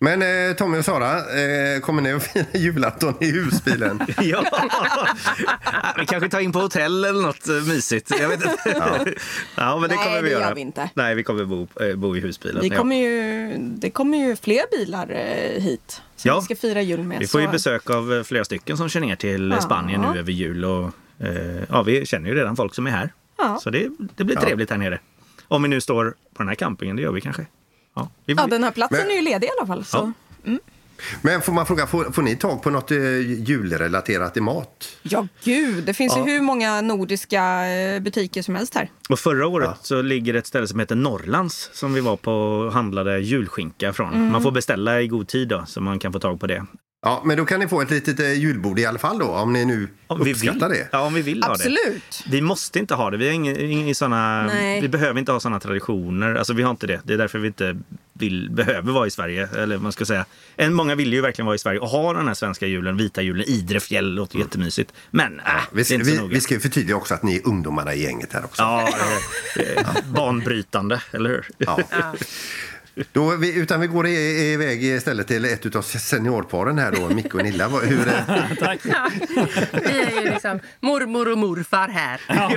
Men 0.00 0.22
eh, 0.22 0.56
Tommy 0.56 0.78
och 0.78 0.84
Sara, 0.84 1.16
eh, 1.18 1.80
kommer 1.80 2.02
ni 2.02 2.12
att 2.12 2.22
fira 2.32 2.44
julafton 2.54 3.14
i 3.20 3.30
husbilen? 3.30 4.00
Ja. 4.22 4.44
Vi 5.98 6.06
kanske 6.06 6.28
tar 6.28 6.40
in 6.40 6.52
på 6.52 6.58
hotell 6.60 7.04
eller 7.04 7.22
något 7.22 7.48
eh, 7.48 7.54
mysigt. 7.54 8.10
Jag 8.20 8.28
vet 8.28 8.44
inte. 8.44 8.56
Ja. 9.56 9.78
men 9.80 9.88
det 9.90 9.96
Nej, 9.96 10.04
kommer 10.04 10.22
vi 10.22 10.28
det 10.28 10.32
gör 10.34 10.40
göra. 10.40 10.54
vi 10.54 10.60
inte. 10.60 10.90
Nej, 10.94 11.14
vi 11.14 11.22
kommer 11.22 11.44
bo, 11.44 11.68
eh, 11.80 11.96
bo 11.96 12.16
i 12.16 12.20
husbilen. 12.20 12.66
Ja. 12.70 12.76
kommer 12.78 12.96
ju, 12.96 13.54
det 13.58 13.90
kommer 13.90 14.18
ju 14.18 14.36
fler 14.36 14.62
bilar 14.70 15.10
eh, 15.10 15.62
hit 15.62 16.02
som 16.16 16.28
Ja. 16.28 16.36
vi 16.40 16.44
ska 16.44 16.56
fira 16.56 16.82
jul 16.82 17.02
med. 17.02 17.18
Vi 17.18 17.26
får 17.26 17.40
ju 17.40 17.46
så- 17.46 17.52
besök 17.52 17.90
av 17.90 18.14
eh, 18.14 18.22
flera 18.22 18.44
stycken 18.44 18.76
som 18.76 18.88
kör 18.88 19.00
ner 19.00 19.16
till 19.16 19.50
Ja. 19.50 19.60
Spanien 19.60 20.00
nu 20.12 20.18
över 20.18 20.32
jul. 20.32 20.64
Och, 20.64 20.90
eh, 21.20 21.62
ja, 21.68 21.82
vi 21.82 22.06
känner 22.06 22.28
ju 22.28 22.34
redan 22.34 22.56
folk 22.56 22.74
som 22.74 22.86
är 22.86 22.90
här. 22.90 23.12
Ja. 23.38 23.58
Så 23.62 23.70
det, 23.70 23.88
det 24.16 24.24
blir 24.24 24.36
trevligt 24.36 24.70
här 24.70 24.78
nere. 24.78 24.98
Om 25.48 25.62
vi 25.62 25.68
nu 25.68 25.80
står 25.80 26.10
på 26.34 26.42
den 26.42 26.48
här 26.48 26.54
campingen, 26.54 26.96
det 26.96 27.02
gör 27.02 27.12
vi 27.12 27.20
kanske. 27.20 27.46
Ja, 27.98 28.08
vi, 28.24 28.34
Ja, 28.34 28.46
den 28.46 28.64
här 28.64 28.70
platsen 28.70 28.98
Men- 28.98 29.10
är 29.10 29.14
ju 29.14 29.22
ledig 29.22 29.46
i 29.46 29.50
alla 29.58 29.66
fall. 29.66 29.84
Så. 29.84 30.12
Ja. 30.44 30.58
Men 31.22 31.42
får 31.42 31.52
man 31.52 31.66
fråga, 31.66 31.86
får, 31.86 32.04
får 32.04 32.22
ni 32.22 32.36
tag 32.36 32.62
på 32.62 32.70
något 32.70 32.90
eh, 32.90 32.98
julrelaterat 33.20 34.36
i 34.36 34.40
mat? 34.40 34.88
Ja, 35.02 35.28
gud. 35.44 35.84
Det 35.84 35.94
finns 35.94 36.12
Ja. 36.16 36.26
ju 36.26 36.32
hur 36.32 36.40
många 36.40 36.80
nordiska 36.80 37.66
eh, 37.66 38.00
butiker 38.00 38.42
som 38.42 38.54
helst 38.54 38.74
här. 38.74 38.90
Och 39.08 39.18
förra 39.18 39.46
året 39.46 39.68
Ja. 39.72 39.78
så 39.82 40.02
ligger 40.02 40.32
det 40.32 40.38
ett 40.38 40.46
ställe 40.46 40.66
som 40.68 40.80
heter 40.80 40.94
Norrlands 40.94 41.70
som 41.72 41.94
vi 41.94 42.00
var 42.00 42.16
på 42.16 42.32
och 42.32 42.72
handlade 42.72 43.18
julskinka 43.20 43.92
från. 43.92 44.14
Mm. 44.14 44.32
Man 44.32 44.42
får 44.42 44.50
beställa 44.50 45.00
i 45.00 45.08
god 45.08 45.28
tid 45.28 45.48
då 45.48 45.64
så 45.66 45.80
man 45.80 45.98
kan 45.98 46.12
få 46.12 46.18
tag 46.18 46.40
på 46.40 46.46
det. 46.46 46.66
Ja, 47.02 47.22
men 47.24 47.36
då 47.36 47.44
kan 47.44 47.60
ni 47.60 47.68
få 47.68 47.80
ett 47.82 47.90
litet 47.90 48.20
eh, 48.20 48.32
julbord 48.32 48.78
i 48.78 48.86
alla 48.86 48.98
fall 48.98 49.18
då, 49.18 49.26
om 49.26 49.52
ni 49.52 49.64
nu 49.64 49.88
Om 50.06 50.18
vi 50.18 50.24
vill. 50.24 50.32
uppskattar 50.32 50.68
det. 50.68 50.88
Ja, 50.92 51.00
om 51.00 51.14
vi 51.14 51.22
vill 51.22 51.42
ha 51.42 51.48
det. 51.48 51.54
Absolut. 51.54 52.24
Vi 52.30 52.40
måste 52.40 52.78
inte 52.78 52.94
ha 52.94 53.10
det. 53.10 53.16
Vi, 53.16 53.30
ingen, 53.30 53.60
ingen 53.60 53.94
såna, 53.94 54.46
Nej. 54.46 54.80
vi 54.80 54.88
behöver 54.88 55.18
inte 55.20 55.32
ha 55.32 55.40
såna 55.40 55.60
traditioner. 55.60 56.34
Alltså, 56.34 56.52
vi 56.52 56.62
har 56.62 56.70
inte 56.70 56.86
det. 56.86 57.00
Det 57.04 57.14
är 57.14 57.18
därför 57.18 57.38
vi 57.38 57.46
inte 57.46 57.78
vill, 58.12 58.50
behöver 58.50 58.92
vara 58.92 59.06
i 59.06 59.10
Sverige. 59.10 59.48
Eller 59.56 59.78
man 59.78 59.92
ska 59.92 60.04
säga. 60.04 60.24
En, 60.56 60.74
många 60.74 60.94
vill 60.94 61.12
ju 61.12 61.20
verkligen 61.20 61.46
vara 61.46 61.54
i 61.56 61.58
Sverige 61.58 61.78
och 61.80 61.88
ha 61.88 62.12
den 62.12 62.26
här 62.26 62.34
svenska 62.34 62.66
julen, 62.66 62.96
vita 62.96 63.22
julen. 63.22 63.44
Idre 63.48 63.80
fjäll 63.80 64.14
låter 64.14 64.38
jättemysigt. 64.38 64.92
Men 65.10 65.40
äh, 65.40 65.44
Vi, 65.72 65.82
det 65.82 65.90
är 65.90 65.94
inte 65.94 66.06
så 66.06 66.12
vi, 66.12 66.18
noga. 66.18 66.34
vi 66.34 66.40
ska 66.40 66.54
ju 66.54 66.60
förtydliga 66.60 66.96
också 66.96 67.14
att 67.14 67.22
ni 67.22 67.36
är 67.36 67.46
ungdomarna 67.46 67.94
i 67.94 68.02
gänget 68.02 68.32
här 68.32 68.44
också. 68.44 68.62
Ja, 68.62 68.88
eh, 69.56 69.62
eh, 69.78 69.86
banbrytande, 70.14 71.02
eller 71.12 71.30
hur? 71.30 71.46
Ja. 71.58 71.78
Då, 73.12 73.36
vi, 73.36 73.58
utan 73.58 73.80
vi 73.80 73.86
går 73.86 74.06
i, 74.06 74.52
iväg 74.52 74.84
istället 74.84 75.26
till 75.26 75.44
ett 75.44 75.76
av 75.76 75.82
seniorparen 75.82 76.78
här 76.78 76.92
då, 76.92 77.08
Micke 77.14 77.34
och 77.34 77.42
Nilla. 77.42 77.68
Hur, 77.68 78.04
Tack. 78.60 78.80
Vi 79.72 80.00
är 80.00 80.22
ju 80.24 80.30
liksom 80.30 80.60
mormor 80.80 81.32
och 81.32 81.38
morfar 81.38 81.88
här. 81.88 82.20
Ja, 82.28 82.50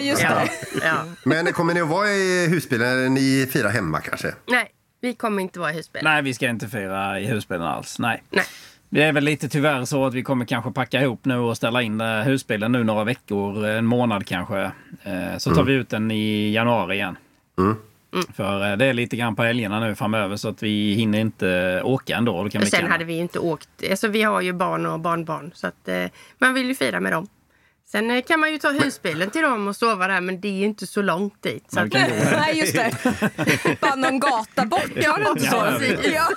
just 0.00 0.22
Ja. 0.22 0.30
det. 0.30 0.86
Ja. 0.86 1.04
men 1.24 1.52
kommer 1.52 1.74
ni 1.74 1.80
att 1.80 1.88
vara 1.88 2.08
i 2.08 2.46
husbilen 2.50 2.88
eller 2.88 3.08
ni 3.08 3.46
firar 3.52 3.70
hemma 3.70 4.00
kanske? 4.00 4.34
Nej, 4.46 4.68
vi 5.00 5.14
kommer 5.14 5.42
inte 5.42 5.60
vara 5.60 5.72
i 5.72 5.74
husbil. 5.76 6.00
Nej, 6.04 6.22
vi 6.22 6.34
ska 6.34 6.48
inte 6.48 6.68
fira 6.68 7.20
i 7.20 7.26
husbilen 7.26 7.62
alls. 7.66 7.98
Nej. 7.98 8.22
Nej. 8.30 8.44
Det 8.90 9.02
är 9.02 9.12
väl 9.12 9.24
lite 9.24 9.48
tyvärr 9.48 9.84
så 9.84 10.06
att 10.06 10.14
vi 10.14 10.22
kommer 10.22 10.44
kanske 10.44 10.70
packa 10.72 11.02
ihop 11.02 11.24
nu 11.24 11.36
och 11.36 11.56
ställa 11.56 11.82
in 11.82 12.00
eh, 12.00 12.06
husbilen 12.20 12.72
nu 12.72 12.84
några 12.84 13.04
veckor, 13.04 13.66
en 13.66 13.84
månad 13.84 14.26
kanske. 14.26 14.60
Eh, 15.02 15.38
Så 15.38 15.54
tar 15.54 15.62
vi 15.64 15.72
ut 15.72 15.88
den 15.90 16.10
i 16.10 16.52
januari 16.52 16.94
igen. 16.96 17.16
För 18.36 18.70
eh, 18.70 18.76
det 18.76 18.84
är 18.84 18.92
lite 18.92 19.16
grann 19.16 19.36
på 19.36 19.42
helgerna 19.42 19.80
nu 19.80 19.94
framöver 19.94 20.36
så 20.36 20.48
att 20.48 20.62
vi 20.62 20.94
hinner 20.94 21.18
inte 21.18 21.82
åka 21.84 22.16
ändå. 22.16 22.42
Då 22.42 22.50
kan 22.50 22.62
Och 22.62 22.68
sen 22.68 22.90
hade 22.90 23.04
vi 23.04 23.14
ju 23.14 23.20
inte 23.20 23.38
åkt. 23.38 23.68
Alltså 23.90 24.08
vi 24.08 24.22
har 24.22 24.40
ju 24.40 24.52
barn 24.52 24.86
och 24.86 25.00
barnbarn 25.00 25.50
så 25.54 25.66
att 25.66 25.88
eh, 25.88 26.04
man 26.38 26.54
vill 26.54 26.66
ju 26.66 26.74
fira 26.74 27.00
med 27.00 27.12
dem. 27.12 27.28
Sen 27.90 28.10
eh, 28.10 28.22
kan 28.22 28.40
man 28.40 28.52
ju 28.52 28.58
ta 28.58 28.70
husbilen 28.70 29.30
till 29.30 29.42
dem 29.42 29.68
och 29.68 29.76
sova 29.76 30.08
där 30.08 30.20
men 30.20 30.40
det 30.40 30.48
är 30.48 30.52
ju 30.52 30.64
inte 30.64 30.86
så 30.86 31.02
långt 31.02 31.42
dit. 31.42 31.64
Så 31.72 31.80
att. 31.80 31.92
Nej, 31.92 32.58
just 32.58 32.74
det. 32.74 32.92
Bara 33.80 33.94
någon 33.94 34.20
gata 34.20 34.66
bort. 34.66 34.90
Ja, 34.94 35.16
det 35.16 35.30
inte 35.30 35.50
så. 35.50 35.56
Ja, 35.56 35.80
Ja. 36.12 36.28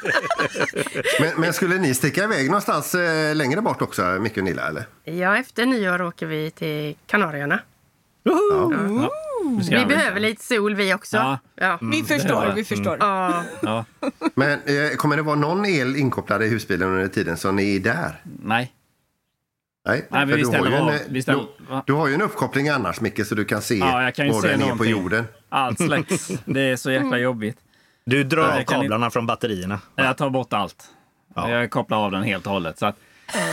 Men, 1.20 1.42
men 1.42 1.54
skulle 1.54 1.78
ni 1.78 1.94
sticka 1.94 2.24
iväg 2.24 2.46
någonstans 2.46 2.96
eh, 2.96 3.36
längre 3.36 3.62
bort 3.62 3.82
också, 3.82 4.01
Micke 4.01 4.38
och 4.38 4.44
Nilla? 4.44 4.68
Eller? 4.68 4.86
ja, 5.04 5.38
efter 5.38 5.66
nyår 5.66 6.01
åker 6.01 6.25
vi 6.25 6.51
till 6.51 6.96
Kanarierna. 7.08 7.60
Vi 9.60 9.75
Vi 9.75 9.86
behöver 9.86 10.19
lite 10.19 10.43
sol 10.43 10.75
vi 10.75 10.93
också. 10.93 11.17
Ja. 11.17 11.39
Ja. 11.55 11.79
Vi 11.81 12.03
förstår, 12.03 12.51
vi 12.55 12.63
förstår. 12.63 12.98
Ja. 13.00 13.43
Ja. 13.62 13.86
Men 14.36 14.51
eh, 14.51 14.89
kommer 14.98 15.15
det 15.15 15.21
vara 15.21 15.36
någon 15.36 15.65
el 15.65 15.95
inkopplad 15.95 16.43
i 16.43 16.48
husbilen 16.48 16.89
under 16.89 17.07
tiden 17.07 17.38
så 17.38 17.51
ni 17.51 17.75
är 17.75 17.79
där? 17.79 18.21
Nej. 18.43 18.71
Nej, 19.88 20.07
Nej, 20.12 20.25
vi 20.25 20.36
du, 20.36 20.48
har 20.48 20.65
en, 20.67 20.74
av. 20.74 20.89
eh, 20.89 21.00
du, 21.10 21.24
du 21.86 21.93
har 21.93 22.07
ju 22.07 22.13
en 22.13 22.21
uppkoppling 22.21 22.69
annars, 22.69 23.01
Micke, 23.01 23.25
så 23.27 23.36
du 23.36 23.45
kan 23.45 23.62
se 23.62 23.75
Ja, 23.75 24.03
jag 24.03 24.15
kan 24.15 24.25
ju 24.25 24.31
var 24.31 24.41
se 24.41 24.48
den 24.48 24.55
är 24.60 24.63
på 24.63 24.67
någonting. 24.69 24.91
jorden. 24.91 25.25
Allt 25.50 25.77
släcks. 25.77 26.27
Det 26.45 26.62
är 26.62 26.75
så 26.75 26.91
jäkla 26.91 27.17
jobbigt. 27.17 27.57
Du 28.05 28.24
drar 28.24 28.41
Nej, 28.41 28.51
av 28.51 28.57
jag 28.57 28.67
kablarna 28.67 29.10
från 29.10 29.25
batterierna. 29.27 29.79
Jag 29.95 30.17
tar 30.17 30.29
bort 30.29 30.53
allt. 30.53 30.83
Ja. 31.36 31.50
Jag 31.50 31.71
kopplar 31.71 31.98
av 31.98 32.12
den 32.12 32.24
helt 32.24 32.45
och 32.45 32.51
hållet. 32.53 32.79
Så 32.79 32.86
att 32.86 32.95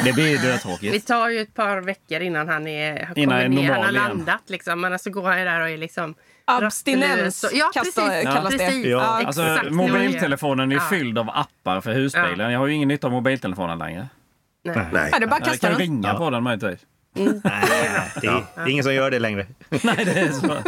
det 0.04 0.12
blir 0.12 0.24
Vi 0.24 0.36
dötråkigt. 0.46 1.06
tar 1.06 1.28
ju 1.28 1.40
ett 1.40 1.54
par 1.54 1.80
veckor 1.80 2.20
innan 2.20 2.48
han 2.48 2.66
är, 2.66 3.06
har 3.06 3.18
Innan 3.18 3.42
kommit 3.42 3.58
är 3.58 3.62
ner. 3.62 3.72
Han 3.72 3.84
har 3.84 3.92
landat 3.92 4.42
liksom. 4.46 4.80
Men 4.80 4.98
så 4.98 5.10
går 5.10 5.22
han 5.22 5.38
ju 5.38 5.44
där 5.44 5.60
och 5.60 5.68
är 5.68 5.76
liksom 5.76 6.14
Abstinens 6.44 7.44
och- 7.44 7.50
Ja, 7.52 7.70
kasta- 7.74 8.06
precis. 8.08 8.24
kallas 8.34 8.52
det. 8.52 8.58
precis. 8.58 8.86
Ja. 8.86 9.00
Alltså, 9.00 9.42
Exakt, 9.42 9.64
det 9.64 9.70
mobiltelefonen 9.70 10.72
är 10.72 10.76
Ja. 10.76 10.80
fylld 10.90 11.18
av 11.18 11.30
appar 11.30 11.80
för 11.80 11.92
husbilen. 11.92 12.52
Jag 12.52 12.58
har 12.58 12.66
ju 12.66 12.74
ingen 12.74 12.88
nytta 12.88 13.06
av 13.06 13.12
mobiltelefonen 13.12 13.78
längre. 13.78 14.08
Nej. 14.64 14.76
Nej. 14.92 15.08
Ja, 15.12 15.18
det 15.18 15.24
är 15.24 15.28
bara 15.28 15.36
att 15.36 15.40
Jag 15.40 15.48
kasta 15.52 15.66
kan 15.68 15.70
den. 15.70 15.80
ringa 15.80 16.08
Ja. 16.08 16.14
på 16.14 16.30
den 16.30 16.42
möjligtvis. 16.42 16.80
Nej, 17.14 17.40
det 18.20 18.26
är, 18.26 18.44
det 18.54 18.60
är 18.62 18.68
ingen 18.68 18.84
som 18.84 18.94
gör 18.94 19.10
det 19.10 19.18
längre. 19.18 19.46
Nej, 19.82 20.04
det 20.04 20.20
är 20.20 20.32
så. 20.32 20.46
Nej, 20.46 20.62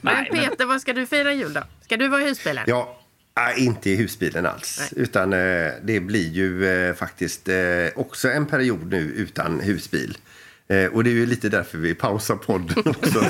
men, 0.00 0.26
Peter, 0.40 0.66
vad 0.66 0.80
ska 0.80 0.92
du 0.92 1.06
fira 1.06 1.32
jul 1.32 1.52
då? 1.52 1.60
Ska 1.80 1.96
du 1.96 2.08
vara 2.08 2.22
i 2.22 2.24
husbilen? 2.24 2.64
Ja, 2.66 3.00
nej, 3.36 3.64
inte 3.64 3.90
i 3.90 3.96
husbilen 3.96 4.46
alls. 4.46 4.92
Utan 4.96 5.32
eh, 5.32 5.72
det 5.82 6.00
blir 6.00 6.30
ju 6.30 6.66
eh, 6.66 6.94
faktiskt 6.94 7.48
eh, 7.48 7.56
också 7.94 8.30
en 8.30 8.46
period 8.46 8.90
nu 8.90 9.00
utan 9.00 9.60
husbil. 9.60 10.18
Eh, 10.68 10.86
och 10.86 11.04
det 11.04 11.10
är 11.10 11.14
ju 11.14 11.26
lite 11.26 11.48
därför 11.48 11.78
vi 11.78 11.94
pausar 11.94 12.36
podden 12.36 12.82
också. 12.86 13.24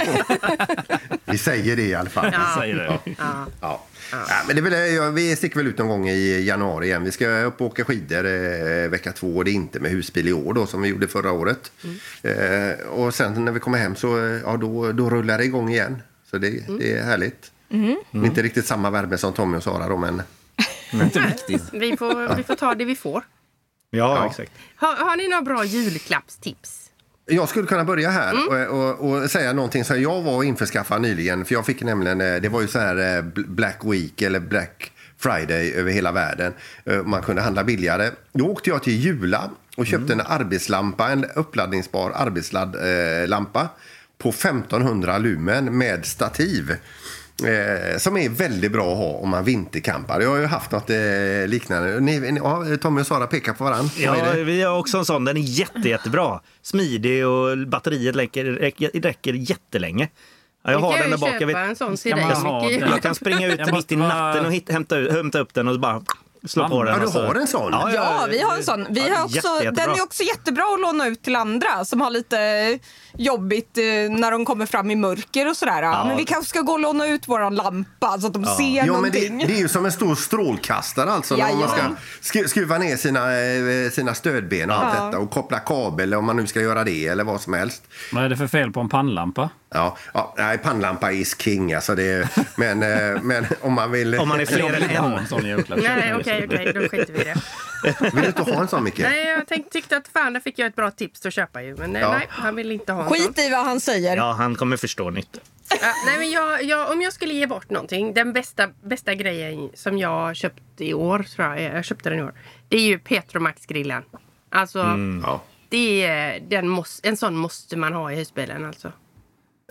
vi 1.24 1.38
säger 1.38 1.76
det 1.76 1.82
i 1.82 1.94
alla 1.94 2.10
fall. 2.10 2.30
Ja. 2.32 2.56
säger 2.60 2.74
det. 2.76 2.84
Ja. 3.18 3.46
Ja. 3.60 3.86
Ja, 4.12 4.18
men 4.46 4.56
det 4.56 4.60
är 4.60 4.70
väl, 4.70 4.94
ja, 4.94 5.10
vi 5.10 5.36
sticker 5.36 5.56
väl 5.56 5.66
ut 5.66 5.78
någon 5.78 5.88
gång 5.88 6.08
i 6.08 6.44
januari 6.46 6.86
igen. 6.86 7.04
Vi 7.04 7.10
ska 7.10 7.28
upp 7.42 7.60
och 7.60 7.66
åka 7.66 7.84
skidor 7.84 8.26
eh, 8.26 8.88
vecka 8.90 9.12
två 9.12 9.36
och 9.36 9.44
det 9.44 9.50
är 9.50 9.52
inte 9.52 9.80
med 9.80 9.90
husbil 9.90 10.28
i 10.28 10.32
år 10.32 10.54
då 10.54 10.66
som 10.66 10.82
vi 10.82 10.88
gjorde 10.88 11.08
förra 11.08 11.32
året. 11.32 11.72
Eh, 12.22 12.86
och 12.86 13.14
sen 13.14 13.44
när 13.44 13.52
vi 13.52 13.60
kommer 13.60 13.78
hem 13.78 13.96
så 13.96 14.40
ja, 14.44 14.56
då, 14.56 14.92
då 14.92 15.10
rullar 15.10 15.38
det 15.38 15.44
igång 15.44 15.70
igen. 15.70 16.02
Så 16.30 16.38
det, 16.38 16.78
det 16.78 16.92
är 16.92 17.02
härligt. 17.02 17.50
Inte 18.12 18.42
riktigt 18.42 18.66
samma 18.66 18.90
värme 18.90 19.18
som 19.18 19.32
Tommy 19.32 19.56
och 19.56 19.62
Sara 19.62 19.88
då 19.88 19.96
men 19.96 20.22
Inte 20.92 21.18
riktigt. 21.20 21.62
Vi, 21.72 21.96
får, 21.96 22.36
vi 22.36 22.42
får 22.42 22.54
ta 22.54 22.74
det 22.74 22.84
vi 22.84 22.96
får. 22.96 23.22
Ja, 23.90 24.16
Ja. 24.16 24.26
exakt. 24.30 24.52
Har, 24.76 24.96
har 24.96 25.16
ni 25.16 25.28
några 25.28 25.42
bra 25.42 25.64
julklappstips? 25.64 26.80
Jag 27.26 27.48
skulle 27.48 27.66
kunna 27.66 27.84
börja 27.84 28.10
här 28.10 28.34
och, 28.48 28.80
och, 28.80 29.10
och 29.22 29.30
säga 29.30 29.52
någonting 29.52 29.84
som 29.84 30.02
jag 30.02 30.22
var 30.22 30.36
och 30.36 30.44
införskaffade 30.44 31.00
nyligen. 31.00 31.44
För 31.44 31.54
jag 31.54 31.66
fick 31.66 31.82
nämligen, 31.82 32.20
eh, 32.20 32.34
det 32.40 32.48
var 32.48 32.60
ju 32.60 32.68
så 32.68 32.78
här 32.78 32.96
eh, 32.96 33.22
Bl- 33.22 33.48
Black 33.48 33.78
Week 33.84 34.22
eller 34.22 34.40
Black 34.40 34.92
Friday 35.18 35.72
över 35.72 35.92
hela 35.92 36.12
världen. 36.12 36.52
Eh, 36.84 37.02
Man 37.02 37.22
kunde 37.22 37.42
handla 37.42 37.64
billigare. 37.64 38.10
Då 38.32 38.44
åkte 38.46 38.70
jag 38.70 38.82
till 38.82 38.92
Jula 39.00 39.50
och 39.76 39.86
köpte 39.86 40.12
en 40.12 40.20
arbetslampa, 40.20 41.08
en 41.10 41.24
uppladdningsbar 41.24 42.10
arbetslampa 42.14 43.68
på 44.18 44.28
1500 44.28 45.18
lumen 45.18 45.78
med 45.78 46.06
stativ. 46.06 46.76
Eh, 47.42 47.98
som 47.98 48.16
är 48.16 48.28
väldigt 48.28 48.72
bra 48.72 48.92
att 48.92 48.98
ha 48.98 49.12
om 49.12 49.28
man 49.28 49.44
vintercampar. 49.44 50.20
Jag 50.20 50.30
har 50.30 50.36
ju 50.36 50.46
haft 50.46 50.70
något 50.70 50.90
eh, 50.90 50.96
liknande. 51.46 52.00
Ni, 52.00 52.20
ni, 52.20 52.40
ja, 52.44 52.64
Tommy 52.80 53.00
och 53.00 53.06
Sara 53.06 53.26
pekar 53.26 53.52
på 53.52 53.64
varandra. 53.64 53.90
Ja, 53.98 54.14
vi 54.44 54.62
har 54.62 54.78
också 54.78 54.98
en 54.98 55.04
sån. 55.04 55.24
Den 55.24 55.36
är 55.36 55.40
jätte, 55.40 55.88
jättebra. 55.88 56.40
Smidig 56.62 57.26
och 57.26 57.68
batteriet 57.68 58.16
räcker, 58.16 58.44
räcker, 58.44 58.90
räcker 59.00 59.32
jättelänge. 59.32 60.08
Ja, 60.64 60.72
jag 60.72 60.78
har 60.78 60.98
den 60.98 61.10
där 61.10 61.18
bak. 61.18 61.34
Jag, 61.40 61.46
vet, 61.46 61.56
en 61.56 61.76
sån 61.76 61.96
den? 62.04 62.90
jag 62.90 63.02
kan 63.02 63.14
springa 63.14 63.46
ut 63.46 63.58
Jag 63.58 63.74
mitt 63.74 63.92
i 63.92 63.96
natten 63.96 64.46
och 64.46 64.52
hit, 64.52 64.70
hämta, 64.70 64.96
hämta 64.96 65.38
upp 65.38 65.54
den 65.54 65.68
och 65.68 65.80
bara 65.80 66.02
slå 66.46 66.68
på 66.68 66.84
den. 66.84 66.94
Ja, 67.00 67.10
du 67.12 67.18
har 67.26 67.34
en 67.34 67.46
sån? 67.46 67.72
Ja, 67.72 68.26
vi 68.30 68.42
har 68.42 68.56
en 68.56 68.64
sån. 68.64 68.86
Vi 68.90 69.08
Ja, 69.08 69.14
har 69.16 69.24
också, 69.24 69.36
jätte, 69.62 69.70
den 69.70 69.90
är 69.90 70.02
också 70.02 70.22
jättebra 70.22 70.64
att 70.74 70.80
låna 70.80 71.06
ut 71.06 71.22
till 71.22 71.36
andra 71.36 71.84
som 71.84 72.00
har 72.00 72.10
lite 72.10 72.78
jobbigt 73.18 73.78
eh, 73.78 73.84
när 74.18 74.30
de 74.30 74.44
kommer 74.44 74.66
fram 74.66 74.90
i 74.90 74.96
mörker 74.96 75.50
och 75.50 75.56
sådär. 75.56 75.82
Ja. 75.82 76.04
Men 76.08 76.16
vi 76.16 76.24
kanske 76.24 76.48
ska 76.48 76.60
gå 76.60 76.72
och 76.72 76.80
låna 76.80 77.06
ut 77.06 77.28
våran 77.28 77.54
lampa 77.54 78.18
så 78.20 78.26
att 78.26 78.32
de 78.32 78.44
ser 78.44 78.86
Ja, 78.86 79.00
men 79.00 79.10
det, 79.10 79.30
någonting. 79.30 79.38
det 79.46 79.52
är 79.54 79.58
ju 79.58 79.68
som 79.68 79.84
en 79.84 79.92
stor 79.92 80.14
strålkastare 80.14 81.10
alltså. 81.10 81.34
Om 81.34 81.40
man 81.58 81.96
ska 82.20 82.44
skruva 82.48 82.78
ner 82.78 82.96
sina, 82.96 83.20
eh, 83.84 83.90
sina 83.90 84.14
stödben 84.14 84.70
och 84.70 84.76
allt 84.76 84.94
Ja. 84.98 85.04
detta 85.04 85.18
och 85.18 85.30
koppla 85.30 85.58
kabel 85.58 86.14
om 86.14 86.24
man 86.24 86.36
nu 86.36 86.46
ska 86.46 86.60
göra 86.60 86.84
det 86.84 87.06
eller 87.06 87.24
vad 87.24 87.40
som 87.40 87.52
helst. 87.52 87.82
Vad 88.12 88.24
är 88.24 88.28
det 88.28 88.36
för 88.36 88.46
fel 88.46 88.70
på 88.72 88.80
en 88.80 88.88
pannlampa? 88.88 89.50
Ja, 89.74 89.96
ja 90.14 90.34
nej, 90.38 90.58
pannlampa 90.58 91.12
is 91.12 91.36
king 91.40 91.72
alltså. 91.74 91.94
Det, 91.94 92.28
men, 92.56 92.82
eh, 92.82 93.22
men 93.22 93.46
om 93.60 93.72
man 93.72 93.90
vill... 93.90 94.14
Om 94.14 94.28
man 94.28 94.40
är 94.40 94.46
fler 94.46 94.72
än 94.96 95.04
en. 95.14 95.26
sån 95.26 95.46
julklapp. 95.46 95.78
Nej, 95.82 96.14
okej, 96.20 96.33
okej. 96.44 96.72
Då 96.74 96.80
skiter 96.80 97.12
vi 97.12 97.20
i 97.20 97.24
det. 97.24 97.34
Vill 98.12 98.22
du 98.22 98.26
inte 98.28 98.42
ha 98.42 98.60
en 98.62 98.68
sån 98.68 98.84
Micke? 98.84 98.98
Nej, 98.98 99.26
jag 99.26 99.46
tänkte, 99.48 99.70
tyckte 99.70 99.96
att 99.96 100.08
fan, 100.08 100.32
där 100.32 100.40
fick 100.40 100.58
jag 100.58 100.66
ett 100.66 100.76
bra 100.76 100.90
tips 100.90 101.26
att 101.26 101.34
köpa 101.34 101.62
ju. 101.62 101.76
Men 101.76 101.96
eh, 101.96 102.02
Ja. 102.02 102.12
nej, 102.12 102.26
han 102.30 102.56
vill 102.56 102.72
inte 102.72 102.92
ha 102.92 103.02
en 103.02 103.08
sån. 103.08 103.18
Skit 103.18 103.38
i 103.38 103.48
vad 103.50 103.64
han 103.64 103.80
säger. 103.80 104.16
Ja, 104.16 104.32
han 104.32 104.54
kommer 104.54 104.76
förstå 104.76 105.10
nytt. 105.10 105.40
Ja, 105.70 105.76
nej, 106.06 106.18
men 106.18 106.30
jag, 106.30 106.62
jag, 106.64 106.90
om 106.90 107.02
jag 107.02 107.12
skulle 107.12 107.34
ge 107.34 107.46
bort 107.46 107.70
någonting. 107.70 108.14
Den 108.14 108.32
bästa, 108.32 108.68
bästa 108.84 109.14
grejen 109.14 109.70
som 109.74 109.98
jag 109.98 110.08
har 110.08 110.34
köpt 110.34 110.62
i 110.78 110.94
år, 110.94 111.18
tror 111.36 111.48
jag, 111.56 111.62
jag 111.76 111.84
köpte 111.84 112.10
den 112.10 112.18
i 112.18 112.22
år. 112.22 112.34
Det 112.68 112.76
är 112.76 112.80
ju 112.86 112.98
Petromax-grillen. 112.98 114.02
Alltså, 114.50 114.78
Ja. 115.22 115.42
det 115.68 116.04
är, 116.06 116.40
den 116.40 116.68
måste, 116.68 117.08
en 117.08 117.16
sån 117.16 117.36
måste 117.36 117.76
man 117.76 117.92
ha 117.92 118.12
i 118.12 118.16
husbilen 118.16 118.64
alltså. 118.64 118.92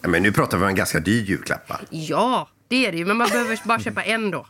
Ja, 0.02 0.10
Men 0.10 0.24
nu 0.24 0.32
pratar 0.32 0.58
vi 0.58 0.64
om 0.64 0.70
en 0.70 0.76
ganska 0.76 1.00
dyr 1.00 1.22
julklapp 1.24 1.70
va? 1.70 1.80
Ja, 1.90 2.50
det 2.68 2.86
är 2.88 2.92
det 2.92 2.98
ju. 2.98 3.06
Men 3.06 3.18
man 3.18 3.30
behöver 3.30 3.60
bara 3.66 3.80
köpa 3.80 4.04
en 4.04 4.32
då. 4.32 4.48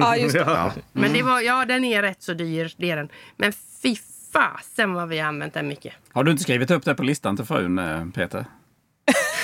Ja, 0.00 0.16
just 0.16 0.34
det. 0.34 0.40
Ja. 0.40 0.72
Men 0.92 1.12
det 1.12 1.22
var, 1.22 1.40
ja, 1.40 1.64
den 1.64 1.84
är 1.84 2.02
rätt 2.02 2.22
så 2.22 2.32
dyr, 2.32 2.72
det 2.76 2.90
är 2.90 2.96
den. 2.96 3.08
Men 3.36 3.52
fy 3.82 3.96
fasen 4.32 4.92
vad 4.92 5.08
vi 5.08 5.18
har 5.18 5.28
använt 5.28 5.54
den 5.54 5.68
mycket. 5.68 5.94
Har 6.12 6.24
du 6.24 6.30
inte 6.30 6.42
skrivit 6.42 6.70
upp 6.70 6.84
det 6.84 6.94
på 6.94 7.02
listan 7.02 7.36
till 7.36 7.46
frun, 7.46 7.78
eh, 7.78 8.04
Peter? 8.14 8.44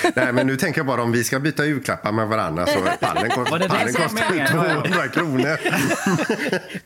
Nej, 0.15 0.33
men 0.33 0.47
nu 0.47 0.55
tänker 0.55 0.79
jag 0.79 0.87
bara 0.87 1.03
om 1.03 1.11
vi 1.11 1.23
ska 1.23 1.39
byta 1.39 1.65
julklappar 1.65 2.11
med 2.11 2.27
varandra 2.27 2.65
så 2.65 2.79
pallen, 2.99 3.29
kost, 3.29 3.51
Var 3.51 3.59
det 3.59 3.65
det 3.65 3.69
pallen 3.69 3.93
var 3.93 4.03
kostar 4.03 4.29
meningen? 4.29 4.47
200 4.47 5.07
kronor. 5.07 5.57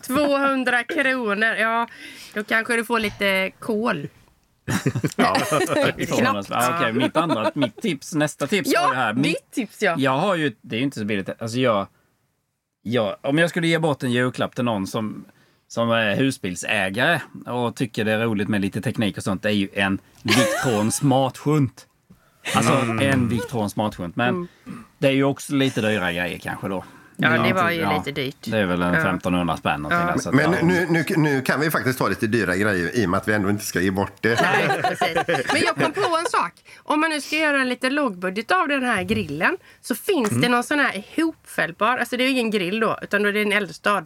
200 0.07 0.83
kronor, 0.83 1.55
ja. 1.55 1.87
Då 2.33 2.43
kanske 2.43 2.75
du 2.75 2.85
får 2.85 2.99
lite 2.99 3.51
kol. 3.59 4.07
Knappt. 5.15 6.49
Ja, 6.49 6.75
okej, 6.77 6.93
mitt, 6.93 7.17
andra, 7.17 7.51
mitt 7.55 7.81
tips, 7.81 8.13
nästa 8.13 8.47
tips 8.47 8.73
var 8.75 8.89
det 8.89 8.95
här. 8.95 9.07
Ja, 9.07 9.13
Mitt, 9.13 9.23
ditt 9.23 9.51
tips 9.51 9.81
ja. 9.81 9.95
jag 9.97 10.17
har 10.17 10.35
ju, 10.35 10.55
det 10.61 10.75
är 10.75 10.77
ju 10.77 10.83
inte 10.83 10.99
så 10.99 11.05
billigt. 11.05 11.41
Alltså 11.41 11.57
jag, 11.57 11.87
jag, 12.91 13.15
om 13.21 13.37
jag 13.37 13.49
skulle 13.49 13.67
ge 13.67 13.79
bort 13.79 14.03
en 14.03 14.11
julklapp 14.11 14.55
till 14.55 14.63
någon 14.63 14.87
som, 14.87 15.25
som 15.67 15.91
är 15.91 16.15
husbilsägare 16.15 17.21
och 17.45 17.75
tycker 17.75 18.05
det 18.05 18.11
är 18.11 18.19
roligt 18.19 18.47
med 18.47 18.61
lite 18.61 18.81
teknik 18.81 19.17
och 19.17 19.23
sånt, 19.23 19.43
det 19.43 19.49
är 19.49 19.53
ju 19.53 19.69
en 19.73 19.99
Victron 20.23 20.91
smartshunt. 20.91 21.85
Alltså 22.55 22.73
en 23.01 23.29
Victron 23.29 23.69
smartshunt. 23.69 24.15
Men 24.15 24.47
det 24.97 25.07
är 25.07 25.11
ju 25.11 25.23
också 25.23 25.55
lite 25.55 25.81
dyra 25.81 26.11
grejer 26.11 26.37
kanske 26.37 26.67
då. 26.67 26.83
Ja, 27.21 27.29
det 27.29 27.53
var 27.53 27.69
inte- 27.69 27.73
ju 27.73 27.97
lite 27.97 28.11
dyrt. 28.11 28.35
Det 28.41 28.57
är 28.57 28.65
väl 28.65 28.81
en 28.81 28.93
Ja. 28.93 28.99
1500 28.99 29.57
spänn 29.57 29.87
Ja. 29.89 29.97
där, 29.97 30.17
så 30.19 30.29
att 30.29 30.35
Men 30.35 30.51
ja. 30.53 30.59
nu, 30.63 30.87
nu, 30.89 31.05
nu 31.17 31.41
kan 31.41 31.59
vi 31.59 31.71
faktiskt 31.71 31.99
ta 31.99 32.07
lite 32.07 32.27
dyra 32.27 32.55
grejer 32.55 32.95
i 32.97 33.05
och 33.05 33.09
med 33.09 33.17
att 33.17 33.27
vi 33.27 33.33
ändå 33.33 33.49
inte 33.49 33.65
ska 33.65 33.79
ge 33.81 33.91
bort 33.91 34.13
det. 34.21 34.41
Nej, 34.41 34.81
precis. 34.83 35.53
Men 35.53 35.61
jag 35.61 35.75
kom 35.75 35.91
på 36.03 36.17
en 36.17 36.25
sak. 36.25 36.51
Om 36.83 36.99
man 36.99 37.09
nu 37.09 37.21
ska 37.21 37.35
göra 37.35 37.61
en 37.61 37.69
liten 37.69 37.95
lågbudget 37.95 38.51
av 38.51 38.67
den 38.67 38.83
här 38.83 39.03
grillen 39.03 39.57
så 39.81 39.95
finns 39.95 40.29
Mm. 40.29 40.41
det 40.41 40.49
någon 40.49 40.63
sån 40.63 40.79
här 40.79 41.03
ihopfällbar, 41.15 41.97
alltså 41.97 42.17
det 42.17 42.23
är 42.23 42.25
ju 42.25 42.31
ingen 42.31 42.51
grill 42.51 42.79
då, 42.79 42.99
utan 43.01 43.23
då 43.23 43.29
är 43.29 43.33
det 43.33 43.41
en 43.41 43.51
eldstad. 43.51 44.01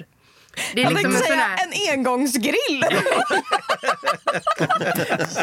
Det 0.73 0.81
är 0.81 0.83
Jag 0.83 0.93
liksom 0.93 0.95
en 0.95 1.11
tänkte 1.11 1.17
sån 1.17 1.27
säga 1.27 1.47
här, 1.47 1.57
en 1.91 1.99
engångsgrill. 1.99 2.85